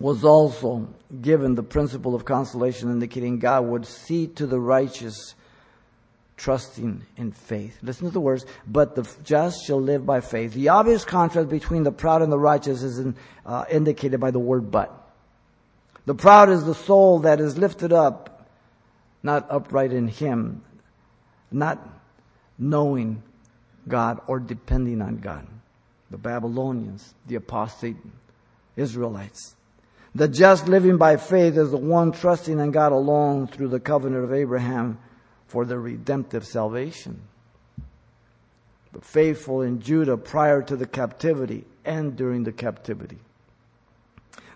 was 0.00 0.24
also 0.24 0.88
given 1.20 1.54
the 1.54 1.62
principle 1.62 2.14
of 2.14 2.24
consolation, 2.24 2.90
indicating 2.90 3.38
God 3.38 3.66
would 3.66 3.86
see 3.86 4.26
to 4.28 4.46
the 4.46 4.58
righteous 4.58 5.34
trusting 6.36 7.02
in 7.16 7.30
faith. 7.30 7.78
Listen 7.82 8.06
to 8.06 8.12
the 8.12 8.20
words, 8.20 8.44
but 8.66 8.96
the 8.96 9.08
just 9.22 9.64
shall 9.64 9.80
live 9.80 10.04
by 10.04 10.20
faith. 10.20 10.54
The 10.54 10.70
obvious 10.70 11.04
contrast 11.04 11.48
between 11.48 11.84
the 11.84 11.92
proud 11.92 12.22
and 12.22 12.32
the 12.32 12.38
righteous 12.38 12.82
is 12.82 12.98
in, 12.98 13.14
uh, 13.46 13.64
indicated 13.70 14.18
by 14.18 14.32
the 14.32 14.40
word 14.40 14.70
but. 14.70 14.98
The 16.04 16.16
proud 16.16 16.48
is 16.48 16.64
the 16.64 16.74
soul 16.74 17.20
that 17.20 17.40
is 17.40 17.56
lifted 17.56 17.92
up, 17.92 18.31
not 19.22 19.46
upright 19.50 19.92
in 19.92 20.08
Him, 20.08 20.62
not 21.50 21.78
knowing 22.58 23.22
God 23.88 24.20
or 24.26 24.40
depending 24.40 25.02
on 25.02 25.16
God. 25.18 25.46
The 26.10 26.18
Babylonians, 26.18 27.14
the 27.26 27.36
apostate 27.36 27.96
Israelites. 28.76 29.54
The 30.14 30.28
just 30.28 30.68
living 30.68 30.98
by 30.98 31.16
faith 31.16 31.56
is 31.56 31.70
the 31.70 31.78
one 31.78 32.12
trusting 32.12 32.58
in 32.58 32.70
God 32.70 32.92
alone 32.92 33.46
through 33.46 33.68
the 33.68 33.80
covenant 33.80 34.24
of 34.24 34.32
Abraham 34.32 34.98
for 35.46 35.64
the 35.64 35.78
redemptive 35.78 36.46
salvation. 36.46 37.22
The 38.92 39.00
faithful 39.00 39.62
in 39.62 39.80
Judah 39.80 40.18
prior 40.18 40.62
to 40.62 40.76
the 40.76 40.86
captivity 40.86 41.64
and 41.84 42.14
during 42.14 42.44
the 42.44 42.52
captivity. 42.52 43.18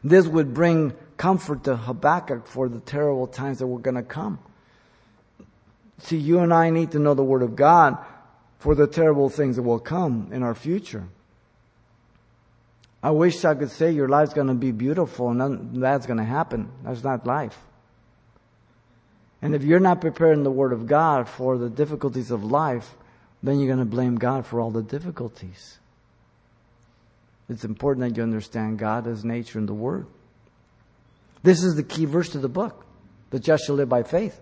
This 0.05 0.27
would 0.27 0.53
bring 0.53 0.93
comfort 1.17 1.64
to 1.64 1.77
Habakkuk 1.77 2.47
for 2.47 2.69
the 2.69 2.81
terrible 2.81 3.27
times 3.27 3.59
that 3.59 3.67
were 3.67 3.79
going 3.79 3.97
to 3.97 4.03
come. 4.03 4.39
See, 5.99 6.16
you 6.16 6.40
and 6.40 6.53
I 6.53 6.70
need 6.70 6.92
to 6.92 6.99
know 6.99 7.14
the 7.14 7.24
Word 7.24 7.42
of 7.42 7.57
God 7.57 7.97
for 8.59 8.74
the 8.74 8.86
terrible 8.86 9.28
things 9.28 9.57
that 9.57 9.62
will 9.62 9.78
come 9.78 10.28
in 10.32 10.42
our 10.42 10.55
future. 10.55 11.05
I 13.03 13.11
wish 13.11 13.44
I 13.44 13.55
could 13.55 13.70
say 13.70 13.92
your 13.92 14.09
life's 14.09 14.34
going 14.34 14.49
to 14.49 14.55
be 14.55 14.72
beautiful 14.72 15.30
and 15.30 15.82
that's 15.82 16.07
going 16.07 16.18
to 16.18 16.24
happen. 16.24 16.70
That's 16.82 17.05
not 17.05 17.26
life. 17.26 17.57
And 19.42 19.55
if 19.55 19.62
you're 19.62 19.80
not 19.80 20.01
preparing 20.01 20.42
the 20.42 20.51
Word 20.51 20.72
of 20.72 20.86
God 20.86 21.28
for 21.28 21.57
the 21.59 21.70
difficulties 21.70 22.30
of 22.30 22.42
life, 22.42 22.97
then 23.42 23.61
you're 23.61 23.72
going 23.72 23.78
to 23.78 23.84
blame 23.84 24.16
God 24.16 24.47
for 24.47 24.61
all 24.61 24.70
the 24.70 24.82
difficulties. 24.82 25.78
It's 27.49 27.64
important 27.64 28.09
that 28.09 28.16
you 28.16 28.22
understand 28.22 28.78
God 28.78 29.07
as 29.07 29.24
nature 29.24 29.59
and 29.59 29.68
the 29.68 29.74
Word. 29.74 30.07
This 31.42 31.62
is 31.62 31.76
the 31.76 31.84
key 31.84 32.07
verse 32.07 32.30
to 32.30 32.38
the 32.38 32.49
book. 32.49 32.84
The 33.30 33.38
just 33.38 33.66
shall 33.66 33.76
live 33.76 33.88
by 33.88 34.03
faith. 34.03 34.40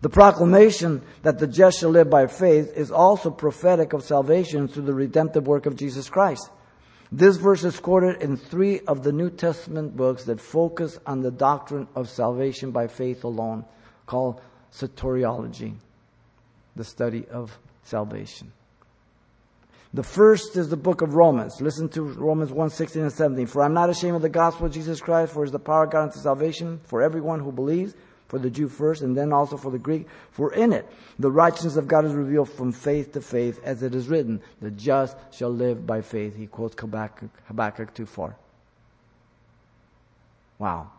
The 0.00 0.08
proclamation 0.08 1.02
that 1.22 1.38
the 1.38 1.46
just 1.46 1.78
shall 1.78 1.90
live 1.90 2.10
by 2.10 2.26
faith 2.26 2.72
is 2.76 2.90
also 2.90 3.30
prophetic 3.30 3.92
of 3.92 4.02
salvation 4.02 4.66
through 4.66 4.84
the 4.84 4.94
redemptive 4.94 5.46
work 5.46 5.66
of 5.66 5.76
Jesus 5.76 6.08
Christ. 6.08 6.50
This 7.12 7.36
verse 7.36 7.62
is 7.62 7.78
quoted 7.78 8.22
in 8.22 8.36
three 8.36 8.80
of 8.80 9.02
the 9.02 9.12
New 9.12 9.30
Testament 9.30 9.96
books 9.96 10.24
that 10.24 10.40
focus 10.40 10.98
on 11.06 11.20
the 11.20 11.30
doctrine 11.30 11.86
of 11.94 12.08
salvation 12.08 12.70
by 12.70 12.86
faith 12.86 13.22
alone 13.22 13.64
called 14.06 14.40
soteriology, 14.72 15.74
the 16.74 16.84
study 16.84 17.26
of 17.28 17.56
salvation. 17.84 18.50
The 19.94 20.02
first 20.02 20.56
is 20.56 20.70
the 20.70 20.76
book 20.78 21.02
of 21.02 21.14
Romans. 21.14 21.60
Listen 21.60 21.86
to 21.90 22.02
Romans 22.02 22.50
1 22.50 22.70
16 22.70 23.02
and 23.02 23.12
17. 23.12 23.46
For 23.46 23.62
I'm 23.62 23.74
not 23.74 23.90
ashamed 23.90 24.16
of 24.16 24.22
the 24.22 24.30
gospel 24.30 24.66
of 24.66 24.72
Jesus 24.72 25.02
Christ, 25.02 25.34
for 25.34 25.42
it 25.42 25.48
is 25.48 25.52
the 25.52 25.58
power 25.58 25.84
of 25.84 25.90
God 25.90 26.04
unto 26.04 26.18
salvation 26.18 26.80
for 26.84 27.02
everyone 27.02 27.40
who 27.40 27.52
believes, 27.52 27.94
for 28.32 28.38
the 28.38 28.48
Jew 28.48 28.66
first, 28.66 29.02
and 29.02 29.14
then 29.14 29.30
also 29.30 29.58
for 29.58 29.70
the 29.70 29.78
Greek. 29.78 30.06
For 30.30 30.54
in 30.54 30.72
it 30.72 30.90
the 31.18 31.30
righteousness 31.30 31.76
of 31.76 31.86
God 31.86 32.06
is 32.06 32.14
revealed 32.14 32.48
from 32.48 32.72
faith 32.72 33.12
to 33.12 33.20
faith, 33.20 33.60
as 33.62 33.82
it 33.82 33.94
is 33.94 34.08
written, 34.08 34.40
The 34.62 34.70
just 34.70 35.18
shall 35.32 35.50
live 35.50 35.86
by 35.86 36.00
faith. 36.00 36.34
He 36.34 36.46
quotes 36.46 36.74
Habakkuk, 36.80 37.28
Habakkuk 37.44 37.92
2 37.92 38.06
4. 38.06 38.34
Wow. 40.58 40.92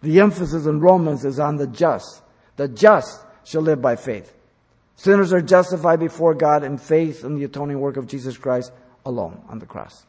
The 0.00 0.20
emphasis 0.20 0.64
in 0.64 0.80
Romans 0.80 1.26
is 1.26 1.38
on 1.38 1.56
the 1.56 1.66
just. 1.66 2.22
The 2.56 2.66
just 2.66 3.22
shall 3.44 3.60
live 3.60 3.82
by 3.82 3.96
faith. 3.96 4.32
Sinners 4.96 5.34
are 5.34 5.42
justified 5.42 6.00
before 6.00 6.32
God 6.32 6.64
in 6.64 6.78
faith 6.78 7.24
in 7.24 7.34
the 7.34 7.44
atoning 7.44 7.78
work 7.78 7.98
of 7.98 8.06
Jesus 8.06 8.38
Christ 8.38 8.72
alone 9.04 9.42
on 9.50 9.58
the 9.58 9.66
cross. 9.66 10.06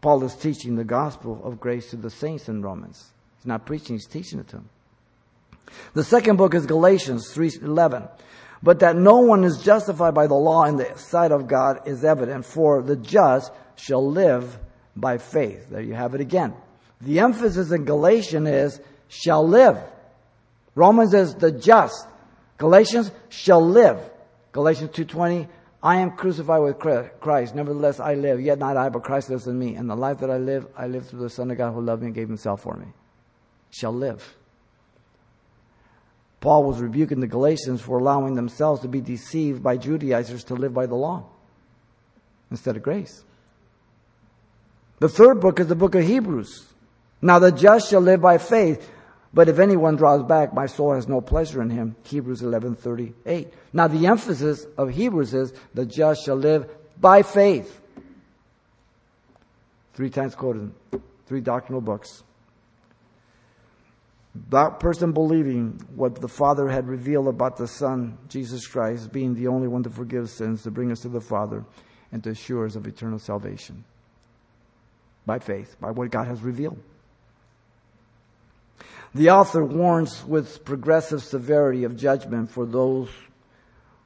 Paul 0.00 0.24
is 0.24 0.34
teaching 0.34 0.74
the 0.74 0.82
gospel 0.82 1.40
of 1.44 1.60
grace 1.60 1.90
to 1.90 1.96
the 1.96 2.10
saints 2.10 2.48
in 2.48 2.62
Romans. 2.62 3.12
He's 3.40 3.46
not 3.46 3.64
preaching, 3.64 3.96
he's 3.96 4.06
teaching 4.06 4.38
it 4.38 4.48
to 4.48 4.56
them. 4.56 4.68
The 5.94 6.04
second 6.04 6.36
book 6.36 6.54
is 6.54 6.66
Galatians 6.66 7.32
3:11. 7.32 8.06
But 8.62 8.80
that 8.80 8.94
no 8.94 9.20
one 9.20 9.44
is 9.44 9.62
justified 9.62 10.12
by 10.12 10.26
the 10.26 10.34
law 10.34 10.64
in 10.64 10.76
the 10.76 10.92
sight 10.96 11.32
of 11.32 11.48
God 11.48 11.80
is 11.86 12.04
evident, 12.04 12.44
for 12.44 12.82
the 12.82 12.96
just 12.96 13.50
shall 13.76 14.06
live 14.06 14.58
by 14.94 15.16
faith. 15.16 15.70
There 15.70 15.80
you 15.80 15.94
have 15.94 16.14
it 16.14 16.20
again. 16.20 16.52
The 17.00 17.20
emphasis 17.20 17.70
in 17.70 17.86
Galatians 17.86 18.48
is 18.48 18.80
shall 19.08 19.46
live. 19.46 19.78
Romans 20.74 21.14
is 21.14 21.34
the 21.34 21.50
just. 21.50 22.06
Galatians 22.58 23.10
shall 23.30 23.66
live. 23.66 23.98
Galatians 24.52 24.90
2:20 24.90 25.48
I 25.82 25.96
am 25.96 26.10
crucified 26.10 26.60
with 26.60 26.78
Christ. 26.78 27.54
Nevertheless, 27.54 28.00
I 28.00 28.12
live. 28.12 28.38
Yet 28.38 28.58
not 28.58 28.76
I, 28.76 28.90
but 28.90 29.02
Christ 29.02 29.30
lives 29.30 29.46
in 29.46 29.58
me. 29.58 29.76
And 29.76 29.88
the 29.88 29.96
life 29.96 30.18
that 30.18 30.30
I 30.30 30.36
live, 30.36 30.66
I 30.76 30.86
live 30.86 31.08
through 31.08 31.20
the 31.20 31.30
Son 31.30 31.50
of 31.50 31.56
God 31.56 31.72
who 31.72 31.80
loved 31.80 32.02
me 32.02 32.08
and 32.08 32.14
gave 32.14 32.28
himself 32.28 32.60
for 32.60 32.74
me. 32.74 32.88
Shall 33.70 33.92
live. 33.92 34.36
Paul 36.40 36.64
was 36.64 36.80
rebuking 36.80 37.20
the 37.20 37.26
Galatians 37.26 37.80
for 37.80 37.98
allowing 37.98 38.34
themselves 38.34 38.80
to 38.82 38.88
be 38.88 39.00
deceived 39.00 39.62
by 39.62 39.76
Judaizers 39.76 40.44
to 40.44 40.54
live 40.54 40.72
by 40.72 40.86
the 40.86 40.94
law 40.94 41.26
instead 42.50 42.76
of 42.76 42.82
grace. 42.82 43.24
The 44.98 45.08
third 45.08 45.40
book 45.40 45.60
is 45.60 45.66
the 45.66 45.74
book 45.74 45.94
of 45.94 46.04
Hebrews. 46.04 46.66
Now 47.22 47.38
the 47.38 47.52
just 47.52 47.90
shall 47.90 48.00
live 48.00 48.20
by 48.20 48.38
faith. 48.38 48.90
But 49.32 49.48
if 49.48 49.58
anyone 49.58 49.96
draws 49.96 50.24
back, 50.24 50.52
my 50.52 50.66
soul 50.66 50.94
has 50.94 51.06
no 51.06 51.20
pleasure 51.20 51.62
in 51.62 51.70
him. 51.70 51.94
Hebrews 52.04 52.42
11:38. 52.42 53.52
Now 53.72 53.86
the 53.86 54.06
emphasis 54.06 54.66
of 54.76 54.90
Hebrews 54.90 55.34
is 55.34 55.52
the 55.72 55.86
just 55.86 56.24
shall 56.24 56.36
live 56.36 56.68
by 57.00 57.22
faith. 57.22 57.80
Three 59.94 60.10
times 60.10 60.34
quoted, 60.34 60.72
three 61.26 61.40
doctrinal 61.40 61.80
books. 61.80 62.24
That 64.50 64.78
person 64.78 65.12
believing 65.12 65.80
what 65.94 66.20
the 66.20 66.28
Father 66.28 66.68
had 66.68 66.86
revealed 66.86 67.28
about 67.28 67.56
the 67.56 67.66
Son, 67.66 68.16
Jesus 68.28 68.66
Christ, 68.66 69.12
being 69.12 69.34
the 69.34 69.48
only 69.48 69.66
one 69.66 69.82
to 69.82 69.90
forgive 69.90 70.30
sins, 70.30 70.62
to 70.62 70.70
bring 70.70 70.92
us 70.92 71.00
to 71.00 71.08
the 71.08 71.20
Father, 71.20 71.64
and 72.12 72.22
to 72.24 72.30
assure 72.30 72.64
us 72.64 72.76
of 72.76 72.86
eternal 72.86 73.18
salvation. 73.18 73.84
By 75.26 75.40
faith, 75.40 75.76
by 75.80 75.90
what 75.90 76.10
God 76.10 76.28
has 76.28 76.42
revealed. 76.42 76.78
The 79.14 79.30
author 79.30 79.64
warns 79.64 80.24
with 80.24 80.64
progressive 80.64 81.22
severity 81.22 81.82
of 81.82 81.96
judgment 81.96 82.50
for 82.50 82.64
those 82.64 83.08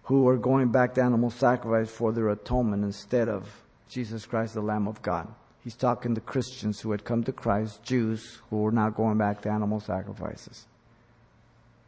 who 0.05 0.27
are 0.29 0.39
going 0.39 0.69
back 0.69 0.95
to 0.95 1.03
animal 1.03 1.31
sacrifice 1.31 1.91
for 1.91 2.13
their 2.13 2.31
atonement 2.31 2.85
instead 2.85 3.29
of 3.29 3.47
Jesus 3.89 4.25
Christ, 4.25 4.55
the 4.55 4.63
Lamb 4.63 4.89
of 4.89 5.03
God. 5.03 5.29
He's 5.65 5.75
talking 5.75 6.15
to 6.15 6.21
Christians 6.21 6.81
who 6.81 6.91
had 6.91 7.05
come 7.05 7.25
to 7.25 7.33
Christ, 7.33 7.83
Jews 7.83 8.39
who 8.51 8.59
were 8.59 8.71
now 8.71 8.91
going 8.91 9.17
back 9.17 9.41
to 9.43 9.51
animal 9.51 9.81
sacrifices. 9.81 10.67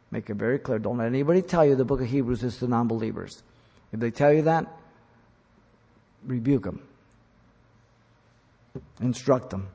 Make 0.09 0.31
it 0.31 0.33
very 0.33 0.57
clear. 0.57 0.79
Don't 0.79 0.97
let 0.97 1.07
anybody 1.07 1.43
tell 1.43 1.63
you 1.63 1.75
the 1.75 1.85
book 1.85 2.01
of 2.01 2.07
Hebrews 2.07 2.43
is 2.43 2.57
to 2.57 2.67
non 2.67 2.87
believers. 2.87 3.43
If 3.93 3.99
they 3.99 4.09
tell 4.09 4.33
you 4.33 4.41
that, 4.43 4.65
rebuke 6.25 6.63
them, 6.63 6.81
instruct 8.99 9.51
them. 9.51 9.67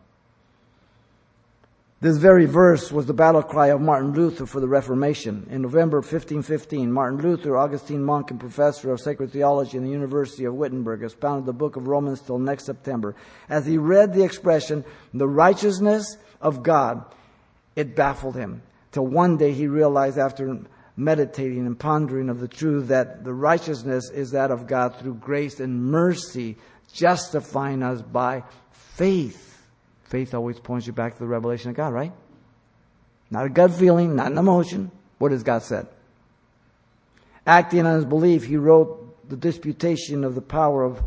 This 2.02 2.16
very 2.16 2.46
verse 2.46 2.90
was 2.90 3.06
the 3.06 3.14
battle 3.14 3.44
cry 3.44 3.68
of 3.68 3.80
Martin 3.80 4.12
Luther 4.12 4.44
for 4.44 4.58
the 4.58 4.66
Reformation. 4.66 5.46
In 5.48 5.62
November 5.62 5.98
1515, 5.98 6.90
Martin 6.90 7.20
Luther, 7.20 7.56
Augustine 7.56 8.02
monk 8.02 8.32
and 8.32 8.40
professor 8.40 8.90
of 8.92 9.00
sacred 9.00 9.30
theology 9.30 9.76
in 9.76 9.84
the 9.84 9.90
University 9.90 10.44
of 10.44 10.54
Wittenberg, 10.54 11.04
expounded 11.04 11.46
the 11.46 11.52
book 11.52 11.76
of 11.76 11.86
Romans 11.86 12.20
till 12.20 12.40
next 12.40 12.64
September. 12.64 13.14
As 13.48 13.66
he 13.66 13.78
read 13.78 14.12
the 14.12 14.24
expression, 14.24 14.84
the 15.14 15.28
righteousness 15.28 16.16
of 16.40 16.64
God, 16.64 17.04
it 17.76 17.94
baffled 17.94 18.34
him. 18.34 18.62
Till 18.90 19.06
one 19.06 19.36
day 19.36 19.52
he 19.52 19.68
realized 19.68 20.18
after 20.18 20.58
meditating 20.96 21.66
and 21.66 21.78
pondering 21.78 22.30
of 22.30 22.40
the 22.40 22.48
truth 22.48 22.88
that 22.88 23.22
the 23.22 23.32
righteousness 23.32 24.10
is 24.10 24.32
that 24.32 24.50
of 24.50 24.66
God 24.66 24.98
through 24.98 25.14
grace 25.14 25.60
and 25.60 25.84
mercy, 25.84 26.56
justifying 26.92 27.84
us 27.84 28.02
by 28.02 28.42
faith. 28.72 29.61
Faith 30.12 30.34
always 30.34 30.60
points 30.60 30.86
you 30.86 30.92
back 30.92 31.14
to 31.14 31.20
the 31.20 31.26
revelation 31.26 31.70
of 31.70 31.76
God, 31.76 31.94
right? 31.94 32.12
Not 33.30 33.46
a 33.46 33.48
gut 33.48 33.72
feeling, 33.72 34.14
not 34.14 34.30
an 34.30 34.36
emotion. 34.36 34.90
What 35.16 35.32
has 35.32 35.42
God 35.42 35.62
said? 35.62 35.86
Acting 37.46 37.86
on 37.86 37.94
his 37.94 38.04
belief, 38.04 38.44
he 38.44 38.58
wrote 38.58 39.26
the 39.30 39.38
disputation 39.38 40.22
of 40.22 40.34
the 40.34 40.42
power 40.42 40.84
of 40.84 41.02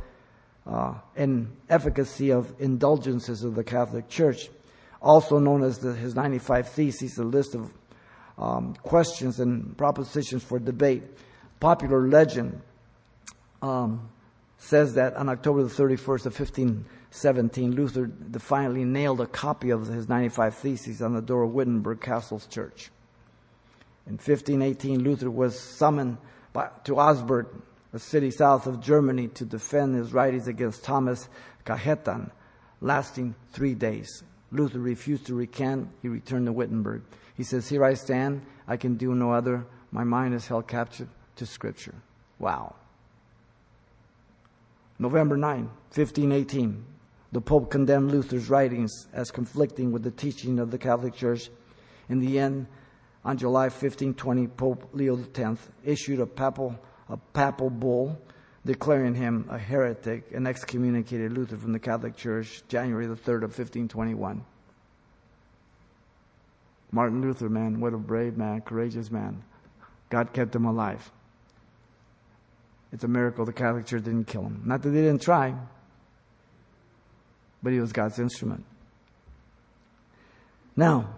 uh, 0.65 0.95
and 1.15 1.55
efficacy 1.69 2.31
of 2.31 2.51
indulgences 2.59 3.43
of 3.43 3.53
the 3.53 3.63
Catholic 3.63 4.09
Church, 4.09 4.49
also 5.03 5.37
known 5.37 5.61
as 5.61 5.77
the, 5.77 5.93
his 5.93 6.15
95 6.15 6.69
Theses, 6.69 7.19
a 7.19 7.23
list 7.23 7.53
of 7.53 7.71
um, 8.39 8.73
questions 8.81 9.39
and 9.39 9.77
propositions 9.77 10.43
for 10.43 10.57
debate. 10.57 11.03
Popular 11.59 12.07
legend 12.07 12.59
um, 13.61 14.09
says 14.57 14.95
that 14.95 15.15
on 15.15 15.29
October 15.29 15.63
the 15.63 15.69
31st 15.69 16.25
of 16.27 16.35
15. 16.35 16.85
17, 17.11 17.75
Luther 17.75 18.07
defiantly 18.07 18.83
nailed 18.83 19.21
a 19.21 19.25
copy 19.25 19.69
of 19.69 19.87
his 19.87 20.09
95 20.09 20.55
Theses 20.55 21.01
on 21.01 21.13
the 21.13 21.21
door 21.21 21.43
of 21.43 21.53
Wittenberg 21.53 22.01
Castle's 22.01 22.45
church. 22.45 22.91
In 24.05 24.13
1518, 24.13 25.01
Luther 25.01 25.31
was 25.31 25.57
summoned 25.57 26.17
by, 26.51 26.69
to 26.83 26.97
Augsburg, 26.97 27.47
a 27.93 27.99
city 27.99 28.31
south 28.31 28.67
of 28.67 28.81
Germany, 28.81 29.29
to 29.29 29.45
defend 29.45 29.95
his 29.95 30.11
writings 30.11 30.47
against 30.47 30.83
Thomas 30.83 31.29
Cajetan, 31.65 32.31
lasting 32.81 33.33
three 33.53 33.73
days. 33.73 34.23
Luther 34.51 34.79
refused 34.79 35.25
to 35.27 35.35
recant. 35.35 35.89
He 36.01 36.09
returned 36.09 36.47
to 36.47 36.53
Wittenberg. 36.53 37.03
He 37.35 37.43
says, 37.43 37.67
Here 37.67 37.83
I 37.83 37.93
stand. 37.93 38.41
I 38.67 38.77
can 38.77 38.95
do 38.95 39.15
no 39.15 39.31
other. 39.31 39.65
My 39.91 40.03
mind 40.03 40.33
is 40.33 40.47
held 40.47 40.67
captive 40.67 41.07
to 41.37 41.45
Scripture. 41.45 41.95
Wow. 42.39 42.75
November 44.97 45.35
9, 45.35 45.65
1518. 45.93 46.85
The 47.31 47.41
Pope 47.41 47.69
condemned 47.69 48.11
Luther's 48.11 48.49
writings 48.49 49.07
as 49.11 49.29
conflicting 49.29 49.91
with 49.91 50.03
the 50.03 50.11
teaching 50.11 50.57
of 50.59 50.71
the 50.71 50.77
Catholic 50.77 51.15
Church. 51.15 51.49
In 52.07 52.19
the 52.19 52.39
end, 52.39 52.67
on 53.25 53.37
July 53.37 53.63
1520, 53.63 54.47
Pope 54.47 54.89
Leo 54.93 55.19
X 55.35 55.59
issued 55.83 56.21
a 56.21 56.25
papal, 56.25 56.79
a 57.09 57.17
papal 57.17 57.69
bull 57.69 58.17
declaring 58.65 59.13
him 59.13 59.45
a 59.49 59.57
heretic 59.57 60.31
and 60.33 60.47
excommunicated 60.47 61.31
Luther 61.33 61.57
from 61.57 61.73
the 61.73 61.79
Catholic 61.79 62.15
Church 62.15 62.63
January 62.67 63.05
the 63.05 63.15
3rd 63.15 63.43
of 63.43 63.57
1521. 63.57 64.43
Martin 66.91 67.21
Luther, 67.21 67.49
man, 67.49 67.79
what 67.79 67.93
a 67.93 67.97
brave 67.97 68.37
man, 68.37 68.61
courageous 68.61 69.11
man. 69.11 69.43
God 70.09 70.31
kept 70.33 70.55
him 70.55 70.65
alive. 70.65 71.11
It's 72.91 73.03
a 73.03 73.07
miracle 73.07 73.45
the 73.45 73.53
Catholic 73.53 73.86
Church 73.86 74.03
didn't 74.03 74.25
kill 74.25 74.43
him. 74.43 74.61
Not 74.65 74.81
that 74.83 74.89
they 74.89 75.01
didn't 75.01 75.21
try, 75.21 75.53
but 77.61 77.73
he 77.73 77.79
was 77.79 77.91
God's 77.91 78.19
instrument. 78.19 78.63
Now, 80.75 81.09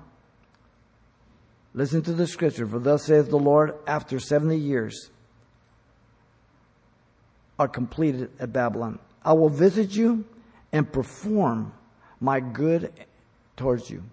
listen 1.73 2.01
to 2.03 2.13
the 2.13 2.27
scripture. 2.27 2.65
For 2.65 2.79
thus 2.79 3.03
saith 3.03 3.29
the 3.29 3.37
Lord, 3.37 3.75
after 3.85 4.19
70 4.19 4.57
years 4.57 5.09
are 7.59 7.67
completed 7.67 8.29
at 8.39 8.53
Babylon, 8.53 8.99
I 9.23 9.33
will 9.33 9.49
visit 9.49 9.95
you 9.95 10.25
and 10.71 10.91
perform 10.91 11.73
my 12.19 12.39
good 12.39 12.93
towards 13.55 13.89
you 13.89 14.03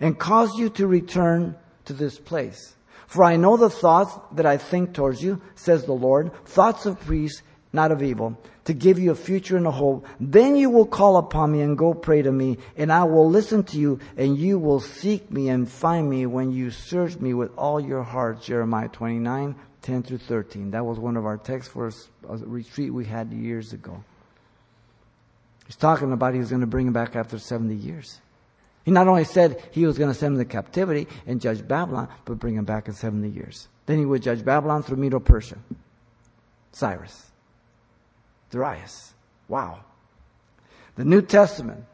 and 0.00 0.18
cause 0.18 0.58
you 0.58 0.68
to 0.70 0.86
return 0.86 1.56
to 1.86 1.92
this 1.92 2.18
place. 2.18 2.74
For 3.08 3.24
I 3.24 3.36
know 3.36 3.56
the 3.56 3.70
thoughts 3.70 4.16
that 4.32 4.46
I 4.46 4.58
think 4.58 4.94
towards 4.94 5.22
you, 5.22 5.40
says 5.56 5.84
the 5.84 5.92
Lord, 5.92 6.30
thoughts 6.44 6.86
of 6.86 7.00
peace 7.08 7.42
not 7.72 7.92
of 7.92 8.02
evil, 8.02 8.38
to 8.64 8.72
give 8.72 8.98
you 8.98 9.10
a 9.10 9.14
future 9.14 9.56
and 9.56 9.66
a 9.66 9.70
hope. 9.70 10.06
Then 10.20 10.56
you 10.56 10.70
will 10.70 10.86
call 10.86 11.16
upon 11.16 11.52
me 11.52 11.60
and 11.60 11.76
go 11.76 11.94
pray 11.94 12.22
to 12.22 12.32
me, 12.32 12.58
and 12.76 12.92
I 12.92 13.04
will 13.04 13.28
listen 13.28 13.62
to 13.64 13.78
you, 13.78 13.98
and 14.16 14.38
you 14.38 14.58
will 14.58 14.80
seek 14.80 15.30
me 15.30 15.48
and 15.48 15.70
find 15.70 16.08
me 16.08 16.26
when 16.26 16.50
you 16.50 16.70
search 16.70 17.16
me 17.18 17.34
with 17.34 17.56
all 17.56 17.80
your 17.80 18.02
heart. 18.02 18.42
Jeremiah 18.42 18.88
29, 18.88 19.54
10 19.82 20.02
through 20.02 20.18
13. 20.18 20.70
That 20.70 20.84
was 20.84 20.98
one 20.98 21.16
of 21.16 21.26
our 21.26 21.36
texts 21.36 21.72
for 21.72 21.88
a 21.88 22.36
retreat 22.38 22.92
we 22.92 23.04
had 23.04 23.32
years 23.32 23.72
ago. 23.72 24.02
He's 25.66 25.76
talking 25.76 26.12
about 26.12 26.34
he's 26.34 26.48
going 26.48 26.62
to 26.62 26.66
bring 26.66 26.86
him 26.86 26.94
back 26.94 27.16
after 27.16 27.38
70 27.38 27.74
years. 27.74 28.20
He 28.88 28.92
not 28.92 29.06
only 29.06 29.24
said 29.24 29.62
he 29.70 29.84
was 29.84 29.98
going 29.98 30.10
to 30.10 30.18
send 30.18 30.32
him 30.32 30.38
to 30.38 30.46
captivity 30.46 31.08
and 31.26 31.42
judge 31.42 31.68
Babylon, 31.68 32.08
but 32.24 32.38
bring 32.38 32.54
him 32.54 32.64
back 32.64 32.88
in 32.88 32.94
70 32.94 33.28
years. 33.28 33.68
Then 33.84 33.98
he 33.98 34.06
would 34.06 34.22
judge 34.22 34.42
Babylon 34.42 34.82
through 34.82 34.96
Medo 34.96 35.20
Persia. 35.20 35.58
Cyrus. 36.72 37.26
Darius. 38.48 39.12
Wow. 39.46 39.80
The 40.96 41.04
New 41.04 41.20
Testament 41.20 41.84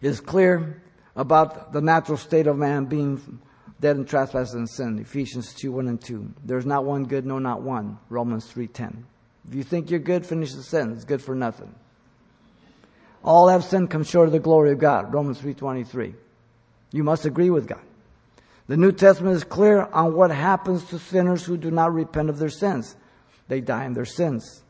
is 0.00 0.20
clear 0.20 0.80
about 1.16 1.72
the 1.72 1.80
natural 1.80 2.16
state 2.16 2.46
of 2.46 2.56
man 2.56 2.84
being 2.84 3.40
dead 3.80 3.96
in 3.96 4.04
trespasses 4.04 4.54
and 4.54 4.70
sin. 4.70 5.00
Ephesians 5.00 5.52
2 5.52 5.72
1 5.72 5.88
and 5.88 6.00
2. 6.00 6.32
There's 6.44 6.64
not 6.64 6.84
one 6.84 7.06
good, 7.06 7.26
no, 7.26 7.40
not 7.40 7.62
one. 7.62 7.98
Romans 8.08 8.46
3 8.46 8.68
10. 8.68 9.04
If 9.48 9.56
you 9.56 9.64
think 9.64 9.90
you're 9.90 9.98
good, 9.98 10.24
finish 10.24 10.52
the 10.52 10.62
sentence. 10.62 11.02
Good 11.02 11.20
for 11.20 11.34
nothing. 11.34 11.74
All 13.24 13.48
have 13.48 13.64
sinned, 13.64 13.90
come 13.90 14.04
short 14.04 14.26
of 14.26 14.32
the 14.32 14.40
glory 14.40 14.72
of 14.72 14.78
God. 14.78 15.12
Romans 15.14 15.40
3.23. 15.40 16.14
You 16.90 17.04
must 17.04 17.24
agree 17.24 17.50
with 17.50 17.66
God. 17.66 17.80
The 18.66 18.76
New 18.76 18.92
Testament 18.92 19.36
is 19.36 19.44
clear 19.44 19.82
on 19.82 20.14
what 20.14 20.30
happens 20.30 20.84
to 20.86 20.98
sinners 20.98 21.44
who 21.44 21.56
do 21.56 21.70
not 21.70 21.92
repent 21.92 22.30
of 22.30 22.38
their 22.38 22.48
sins. 22.48 22.96
They 23.48 23.60
die 23.60 23.84
in 23.84 23.92
their 23.92 24.04
sins. 24.04 24.62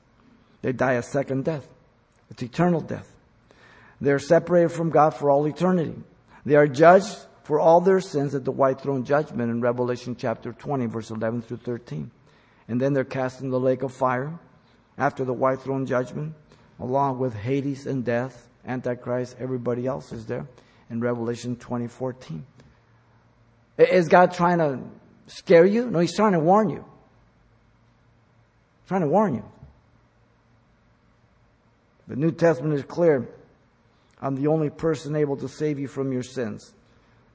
They 0.60 0.72
die 0.72 0.94
a 0.94 1.02
second 1.02 1.44
death. 1.44 1.68
It's 2.30 2.42
eternal 2.42 2.80
death. 2.80 3.08
They 4.00 4.10
are 4.10 4.18
separated 4.18 4.70
from 4.70 4.90
God 4.90 5.10
for 5.10 5.30
all 5.30 5.46
eternity. 5.46 5.94
They 6.44 6.56
are 6.56 6.66
judged 6.66 7.16
for 7.44 7.60
all 7.60 7.80
their 7.80 8.00
sins 8.00 8.34
at 8.34 8.44
the 8.44 8.50
white 8.50 8.80
throne 8.80 9.04
judgment 9.04 9.50
in 9.50 9.60
Revelation 9.60 10.16
chapter 10.16 10.52
20, 10.52 10.86
verse 10.86 11.10
11 11.10 11.42
through 11.42 11.58
13. 11.58 12.10
And 12.68 12.80
then 12.80 12.92
they're 12.92 13.04
cast 13.04 13.40
in 13.40 13.50
the 13.50 13.60
lake 13.60 13.82
of 13.82 13.92
fire 13.92 14.38
after 14.96 15.24
the 15.24 15.32
white 15.32 15.60
throne 15.60 15.86
judgment 15.86 16.34
along 16.82 17.18
with 17.18 17.34
Hades 17.34 17.86
and 17.86 18.04
death, 18.04 18.48
Antichrist, 18.66 19.36
everybody 19.38 19.86
else 19.86 20.12
is 20.12 20.26
there 20.26 20.46
in 20.90 21.00
Revelation 21.00 21.54
2014. 21.56 22.44
Is 23.78 24.08
God 24.08 24.32
trying 24.32 24.58
to 24.58 24.80
scare 25.28 25.64
you? 25.64 25.88
No, 25.88 26.00
He's 26.00 26.14
trying 26.14 26.32
to 26.32 26.40
warn 26.40 26.68
you. 26.68 26.84
He's 28.80 28.88
trying 28.88 29.02
to 29.02 29.06
warn 29.06 29.36
you. 29.36 29.44
The 32.08 32.16
New 32.16 32.32
Testament 32.32 32.74
is 32.74 32.82
clear. 32.82 33.28
I'm 34.20 34.34
the 34.34 34.48
only 34.48 34.68
person 34.68 35.14
able 35.16 35.36
to 35.36 35.48
save 35.48 35.78
you 35.78 35.86
from 35.88 36.12
your 36.12 36.22
sins 36.22 36.74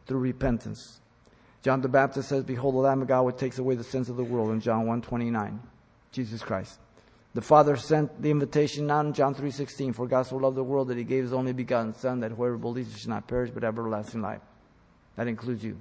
through 0.06 0.20
repentance. 0.20 1.00
John 1.64 1.82
the 1.82 1.90
Baptist 1.90 2.30
says, 2.30 2.44
Behold 2.44 2.76
the 2.76 2.80
Lamb 2.80 3.02
of 3.02 3.08
God 3.08 3.24
which 3.24 3.38
takes 3.38 3.60
away 3.60 3.76
the 3.76 3.84
sins 3.84 4.10
of 4.10 4.18
the 4.18 4.24
world 4.24 4.52
in 4.52 4.60
John 4.60 4.86
1 4.86 5.02
29. 5.02 5.60
Jesus 6.12 6.42
Christ. 6.42 6.80
The 7.38 7.44
Father 7.44 7.76
sent 7.76 8.20
the 8.20 8.32
invitation 8.32 8.90
out 8.90 9.06
in 9.06 9.14
John 9.14 9.36
3.16, 9.36 9.94
For 9.94 10.08
God 10.08 10.24
so 10.24 10.38
loved 10.38 10.58
the 10.58 10.64
world 10.64 10.88
that 10.88 10.98
he 10.98 11.04
gave 11.04 11.22
his 11.22 11.34
only 11.34 11.54
begotten 11.54 11.94
Son, 11.94 12.22
that 12.22 12.32
whoever 12.32 12.58
believes 12.58 12.98
should 12.98 13.10
not 13.10 13.28
perish 13.28 13.52
but 13.52 13.62
have 13.62 13.78
everlasting 13.78 14.24
life. 14.24 14.42
That 15.18 15.28
includes 15.28 15.64
you. 15.64 15.80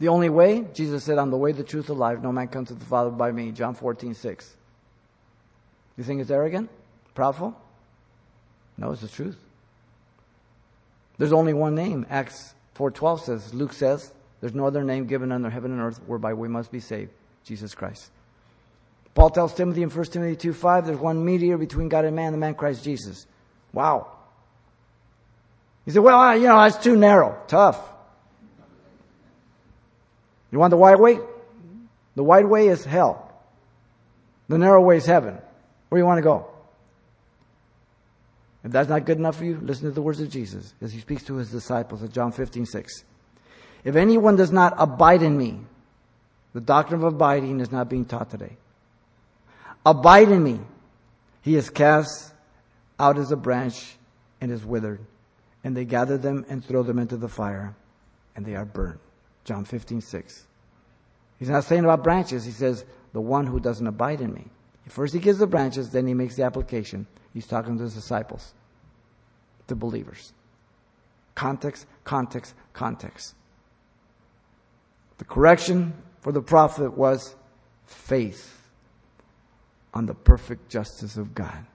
The 0.00 0.08
only 0.08 0.28
way, 0.28 0.66
Jesus 0.74 1.04
said, 1.04 1.18
I'm 1.18 1.30
the 1.30 1.36
way, 1.36 1.52
the 1.52 1.62
truth, 1.62 1.86
the 1.86 1.94
life. 1.94 2.20
No 2.20 2.32
man 2.32 2.48
comes 2.48 2.66
to 2.66 2.74
the 2.74 2.84
Father 2.84 3.10
by 3.10 3.30
me. 3.30 3.52
John 3.52 3.76
14.6. 3.76 4.44
You 5.96 6.02
think 6.02 6.20
it's 6.20 6.32
arrogant? 6.32 6.68
Proudful? 7.14 7.54
No, 8.76 8.90
it's 8.90 9.02
the 9.02 9.06
truth. 9.06 9.38
There's 11.16 11.32
only 11.32 11.54
one 11.54 11.76
name. 11.76 12.04
Acts 12.10 12.56
4.12 12.74 13.20
says, 13.20 13.54
Luke 13.54 13.72
says, 13.72 14.12
there's 14.40 14.52
no 14.52 14.66
other 14.66 14.82
name 14.82 15.06
given 15.06 15.30
under 15.30 15.48
heaven 15.48 15.70
and 15.70 15.80
earth 15.80 16.00
whereby 16.08 16.34
we 16.34 16.48
must 16.48 16.72
be 16.72 16.80
saved. 16.80 17.12
Jesus 17.44 17.72
Christ. 17.72 18.10
Paul 19.18 19.30
tells 19.30 19.52
Timothy 19.52 19.82
in 19.82 19.90
1 19.90 20.04
Timothy 20.04 20.36
2 20.36 20.52
5, 20.52 20.86
there's 20.86 20.96
one 20.96 21.24
mediator 21.24 21.58
between 21.58 21.88
God 21.88 22.04
and 22.04 22.14
man, 22.14 22.30
the 22.30 22.38
man 22.38 22.54
Christ 22.54 22.84
Jesus. 22.84 23.26
Wow. 23.72 24.12
He 25.84 25.90
said, 25.90 26.04
well, 26.04 26.36
you 26.36 26.46
know, 26.46 26.62
that's 26.62 26.76
too 26.76 26.94
narrow. 26.94 27.36
Tough. 27.48 27.80
You 30.52 30.60
want 30.60 30.70
the 30.70 30.76
wide 30.76 31.00
way? 31.00 31.18
The 32.14 32.22
wide 32.22 32.46
way 32.46 32.68
is 32.68 32.84
hell. 32.84 33.28
The 34.46 34.56
narrow 34.56 34.80
way 34.80 34.98
is 34.98 35.06
heaven. 35.06 35.34
Where 35.88 35.98
do 35.98 36.00
you 36.00 36.06
want 36.06 36.18
to 36.18 36.22
go? 36.22 36.46
If 38.62 38.70
that's 38.70 38.88
not 38.88 39.04
good 39.04 39.18
enough 39.18 39.34
for 39.34 39.46
you, 39.46 39.58
listen 39.60 39.86
to 39.86 39.90
the 39.90 40.00
words 40.00 40.20
of 40.20 40.30
Jesus 40.30 40.74
as 40.80 40.92
he 40.92 41.00
speaks 41.00 41.24
to 41.24 41.34
his 41.34 41.50
disciples 41.50 42.04
at 42.04 42.12
John 42.12 42.30
15 42.30 42.66
6. 42.66 43.02
If 43.82 43.96
anyone 43.96 44.36
does 44.36 44.52
not 44.52 44.74
abide 44.78 45.24
in 45.24 45.36
me, 45.36 45.58
the 46.52 46.60
doctrine 46.60 47.00
of 47.00 47.12
abiding 47.12 47.58
is 47.58 47.72
not 47.72 47.88
being 47.88 48.04
taught 48.04 48.30
today. 48.30 48.56
Abide 49.88 50.28
in 50.28 50.42
me. 50.42 50.60
He 51.40 51.56
is 51.56 51.70
cast 51.70 52.34
out 53.00 53.16
as 53.16 53.32
a 53.32 53.36
branch 53.36 53.96
and 54.38 54.52
is 54.52 54.62
withered. 54.62 55.00
And 55.64 55.74
they 55.74 55.86
gather 55.86 56.18
them 56.18 56.44
and 56.50 56.62
throw 56.62 56.82
them 56.82 56.98
into 56.98 57.16
the 57.16 57.28
fire, 57.28 57.74
and 58.36 58.44
they 58.44 58.54
are 58.54 58.66
burned. 58.66 58.98
John 59.44 59.64
15, 59.64 60.02
6. 60.02 60.46
He's 61.38 61.48
not 61.48 61.64
saying 61.64 61.84
about 61.84 62.04
branches. 62.04 62.44
He 62.44 62.50
says, 62.50 62.84
the 63.14 63.22
one 63.22 63.46
who 63.46 63.60
doesn't 63.60 63.86
abide 63.86 64.20
in 64.20 64.34
me. 64.34 64.44
First 64.88 65.14
he 65.14 65.20
gives 65.20 65.38
the 65.38 65.46
branches, 65.46 65.88
then 65.88 66.06
he 66.06 66.12
makes 66.12 66.36
the 66.36 66.42
application. 66.42 67.06
He's 67.32 67.46
talking 67.46 67.78
to 67.78 67.84
his 67.84 67.94
disciples, 67.94 68.52
the 69.68 69.74
believers. 69.74 70.34
Context, 71.34 71.86
context, 72.04 72.54
context. 72.74 73.34
The 75.16 75.24
correction 75.24 75.94
for 76.20 76.30
the 76.30 76.42
prophet 76.42 76.90
was 76.90 77.36
faith 77.86 78.57
on 79.98 80.06
the 80.06 80.14
perfect 80.14 80.68
justice 80.68 81.16
of 81.16 81.34
God. 81.34 81.66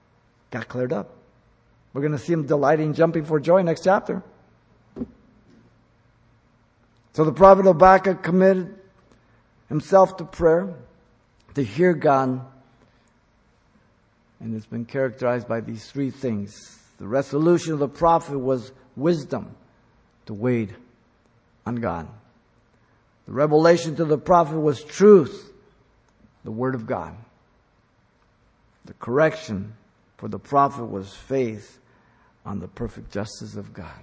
Got 0.50 0.66
cleared 0.66 0.94
up. 0.94 1.10
We're 1.92 2.00
going 2.00 2.12
to 2.12 2.18
see 2.18 2.32
him 2.32 2.46
delighting, 2.46 2.94
jumping 2.94 3.26
for 3.26 3.38
joy 3.38 3.60
next 3.60 3.84
chapter. 3.84 4.22
So 7.12 7.24
the 7.24 7.34
prophet 7.34 7.66
Habakkuk 7.66 8.22
committed 8.22 8.74
himself 9.68 10.16
to 10.16 10.24
prayer, 10.24 10.74
to 11.54 11.62
hear 11.62 11.92
God, 11.92 12.40
and 14.40 14.56
it's 14.56 14.64
been 14.64 14.86
characterized 14.86 15.46
by 15.46 15.60
these 15.60 15.84
three 15.90 16.10
things. 16.10 16.78
The 16.98 17.06
resolution 17.06 17.74
of 17.74 17.78
the 17.78 17.88
prophet 17.88 18.38
was 18.38 18.72
wisdom 18.96 19.54
to 20.24 20.32
wait 20.32 20.70
on 21.66 21.74
God. 21.74 22.08
The 23.26 23.32
revelation 23.32 23.96
to 23.96 24.06
the 24.06 24.16
prophet 24.16 24.58
was 24.58 24.82
truth, 24.82 25.52
the 26.42 26.50
word 26.50 26.74
of 26.74 26.86
God. 26.86 27.16
The 28.84 28.94
correction 28.94 29.74
for 30.16 30.28
the 30.28 30.38
prophet 30.38 30.86
was 30.86 31.14
faith 31.14 31.78
on 32.44 32.60
the 32.60 32.68
perfect 32.68 33.10
justice 33.10 33.56
of 33.56 33.72
God. 33.72 34.00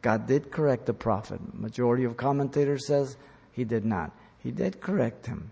God 0.00 0.26
did 0.26 0.50
correct 0.50 0.86
the 0.86 0.94
prophet. 0.94 1.40
Majority 1.54 2.04
of 2.04 2.16
commentators 2.16 2.86
says 2.86 3.16
he 3.52 3.64
did 3.64 3.84
not. 3.84 4.10
He 4.38 4.50
did 4.50 4.80
correct 4.80 5.26
him. 5.26 5.50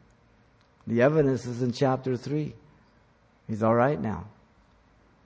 The 0.87 1.03
evidence 1.03 1.47
is 1.47 1.63
in 1.63 1.73
chapter 1.73 2.17
3. 2.17 2.53
He's 3.47 3.63
all 3.63 3.75
right 3.75 4.01
now. 4.01 4.27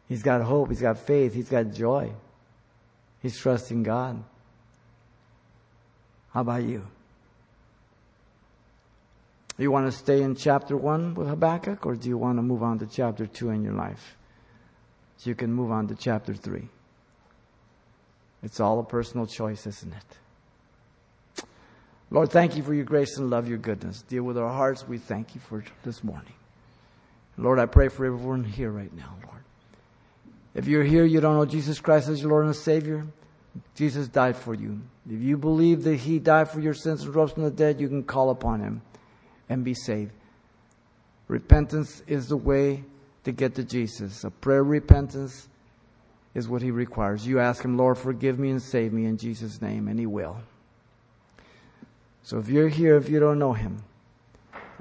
He's 0.09 0.23
got 0.23 0.43
hope. 0.43 0.69
He's 0.69 0.83
got 0.83 0.99
faith. 0.99 1.33
He's 1.33 1.49
got 1.49 1.73
joy. 1.73 2.13
He's 3.23 3.39
trusting 3.39 3.83
God. 3.83 4.23
How 6.33 6.43
about 6.43 6.65
you? 6.65 6.87
Do 9.57 9.63
you 9.63 9.71
want 9.71 9.87
to 9.87 9.97
stay 9.97 10.23
in 10.23 10.35
chapter 10.35 10.77
1 10.77 11.15
with 11.15 11.29
Habakkuk, 11.29 11.87
or 11.87 11.95
do 11.95 12.09
you 12.09 12.19
want 12.19 12.39
to 12.39 12.43
move 12.43 12.63
on 12.63 12.79
to 12.81 12.87
chapter 12.87 13.27
2 13.27 13.51
in 13.51 13.63
your 13.63 13.75
life? 13.75 14.17
So 15.17 15.31
you 15.31 15.37
can 15.37 15.53
move 15.53 15.71
on 15.71 15.87
to 15.89 15.95
chapter 15.95 16.35
3. 16.35 16.69
It's 18.43 18.59
all 18.59 18.81
a 18.81 18.85
personal 18.85 19.27
choice, 19.27 19.67
isn't 19.67 19.95
it? 19.95 21.45
Lord, 22.11 22.31
thank 22.31 22.57
you 22.57 22.63
for 22.63 22.75
your 22.75 22.85
grace 22.85 23.17
and 23.17 23.31
love, 23.31 23.49
your 23.49 23.59
goodness. 23.59 24.03
Deal 24.03 24.25
with 24.25 24.37
our 24.37 24.51
hearts. 24.51 24.87
We 24.87 24.99
thank 24.99 25.35
you 25.35 25.41
for 25.41 25.65
this 25.85 26.03
morning. 26.05 26.35
Lord, 27.39 27.59
I 27.59 27.67
pray 27.67 27.89
for 27.89 28.05
everyone 28.07 28.45
here 28.45 28.71
right 28.71 28.93
now, 28.95 29.17
Lord. 29.25 29.43
If 30.55 30.67
you're 30.67 30.85
here, 30.85 31.05
you 31.05 31.21
don't 31.21 31.37
know 31.37 31.47
Jesus 31.47 31.81
Christ 31.81 32.09
as 32.09 32.21
your 32.21 32.31
Lord 32.31 32.47
and 32.47 32.55
Savior, 32.55 33.07
Jesus 33.75 34.09
died 34.09 34.37
for 34.37 34.55
you. 34.55 34.81
If 35.09 35.21
you 35.21 35.37
believe 35.37 35.85
that 35.85 35.97
He 35.97 36.19
died 36.19 36.51
for 36.51 36.61
your 36.61 36.75
sins 36.75 37.05
and 37.05 37.15
rose 37.15 37.33
from 37.33 37.45
the 37.45 37.51
dead, 37.51 37.81
you 37.81 37.89
can 37.89 38.03
call 38.03 38.31
upon 38.31 38.61
Him 38.61 38.83
and 39.49 39.65
be 39.65 39.75
saved. 39.75 40.13
Repentance 41.29 42.03
is 42.07 42.29
the 42.29 42.37
way 42.37 42.85
to 43.25 43.33
get 43.33 43.55
to 43.55 43.65
Jesus. 43.65 44.25
A 44.25 44.31
prayer 44.31 44.63
repentance 44.63 45.49
is 46.35 46.49
what 46.49 46.63
He 46.63 46.71
requires. 46.71 47.27
You 47.27 47.41
ask 47.41 47.65
Him, 47.65 47.77
Lord, 47.77 47.99
forgive 47.99 48.39
me 48.39 48.51
and 48.51 48.61
save 48.61 48.93
me 48.93 49.07
in 49.07 49.17
Jesus' 49.17 49.63
name, 49.63 49.89
and 49.89 49.99
He 49.99 50.07
will. 50.07 50.39
So 52.23 52.39
if 52.39 52.49
you're 52.49 52.69
here, 52.69 52.97
if 52.97 53.09
you 53.09 53.21
don't 53.21 53.39
know 53.39 53.53
Him, 53.53 53.83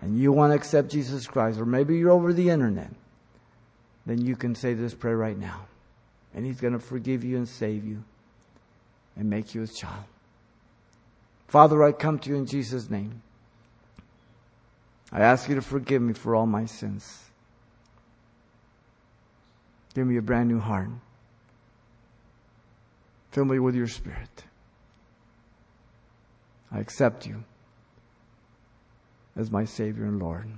and 0.01 0.17
you 0.17 0.31
want 0.31 0.51
to 0.51 0.55
accept 0.55 0.91
Jesus 0.91 1.27
Christ, 1.27 1.59
or 1.59 1.65
maybe 1.65 1.97
you're 1.97 2.11
over 2.11 2.33
the 2.33 2.49
internet, 2.49 2.91
then 4.05 4.19
you 4.19 4.35
can 4.35 4.53
say 4.53 4.73
this 4.73 4.93
prayer 4.93 5.17
right 5.17 5.37
now. 5.37 5.61
And 6.33 6.45
He's 6.45 6.59
going 6.59 6.73
to 6.73 6.79
forgive 6.79 7.23
you 7.23 7.37
and 7.37 7.47
save 7.47 7.85
you 7.85 8.03
and 9.15 9.29
make 9.29 9.55
you 9.55 9.61
His 9.61 9.75
child. 9.75 10.03
Father, 11.47 11.83
I 11.83 11.91
come 11.91 12.17
to 12.19 12.29
you 12.29 12.35
in 12.35 12.47
Jesus' 12.47 12.89
name. 12.89 13.21
I 15.13 15.21
ask 15.21 15.47
you 15.47 15.53
to 15.53 15.61
forgive 15.61 16.01
me 16.01 16.13
for 16.13 16.35
all 16.35 16.47
my 16.47 16.65
sins. 16.65 17.29
Give 19.93 20.07
me 20.07 20.17
a 20.17 20.23
brand 20.23 20.49
new 20.49 20.59
heart. 20.59 20.89
Fill 23.31 23.45
me 23.45 23.59
with 23.59 23.75
your 23.75 23.87
spirit. 23.87 24.45
I 26.71 26.79
accept 26.79 27.27
you 27.27 27.43
as 29.35 29.51
my 29.51 29.65
Savior 29.65 30.05
and 30.05 30.19
Lord. 30.19 30.49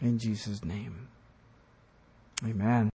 In 0.00 0.18
Jesus' 0.18 0.64
name. 0.64 1.08
Amen. 2.42 2.90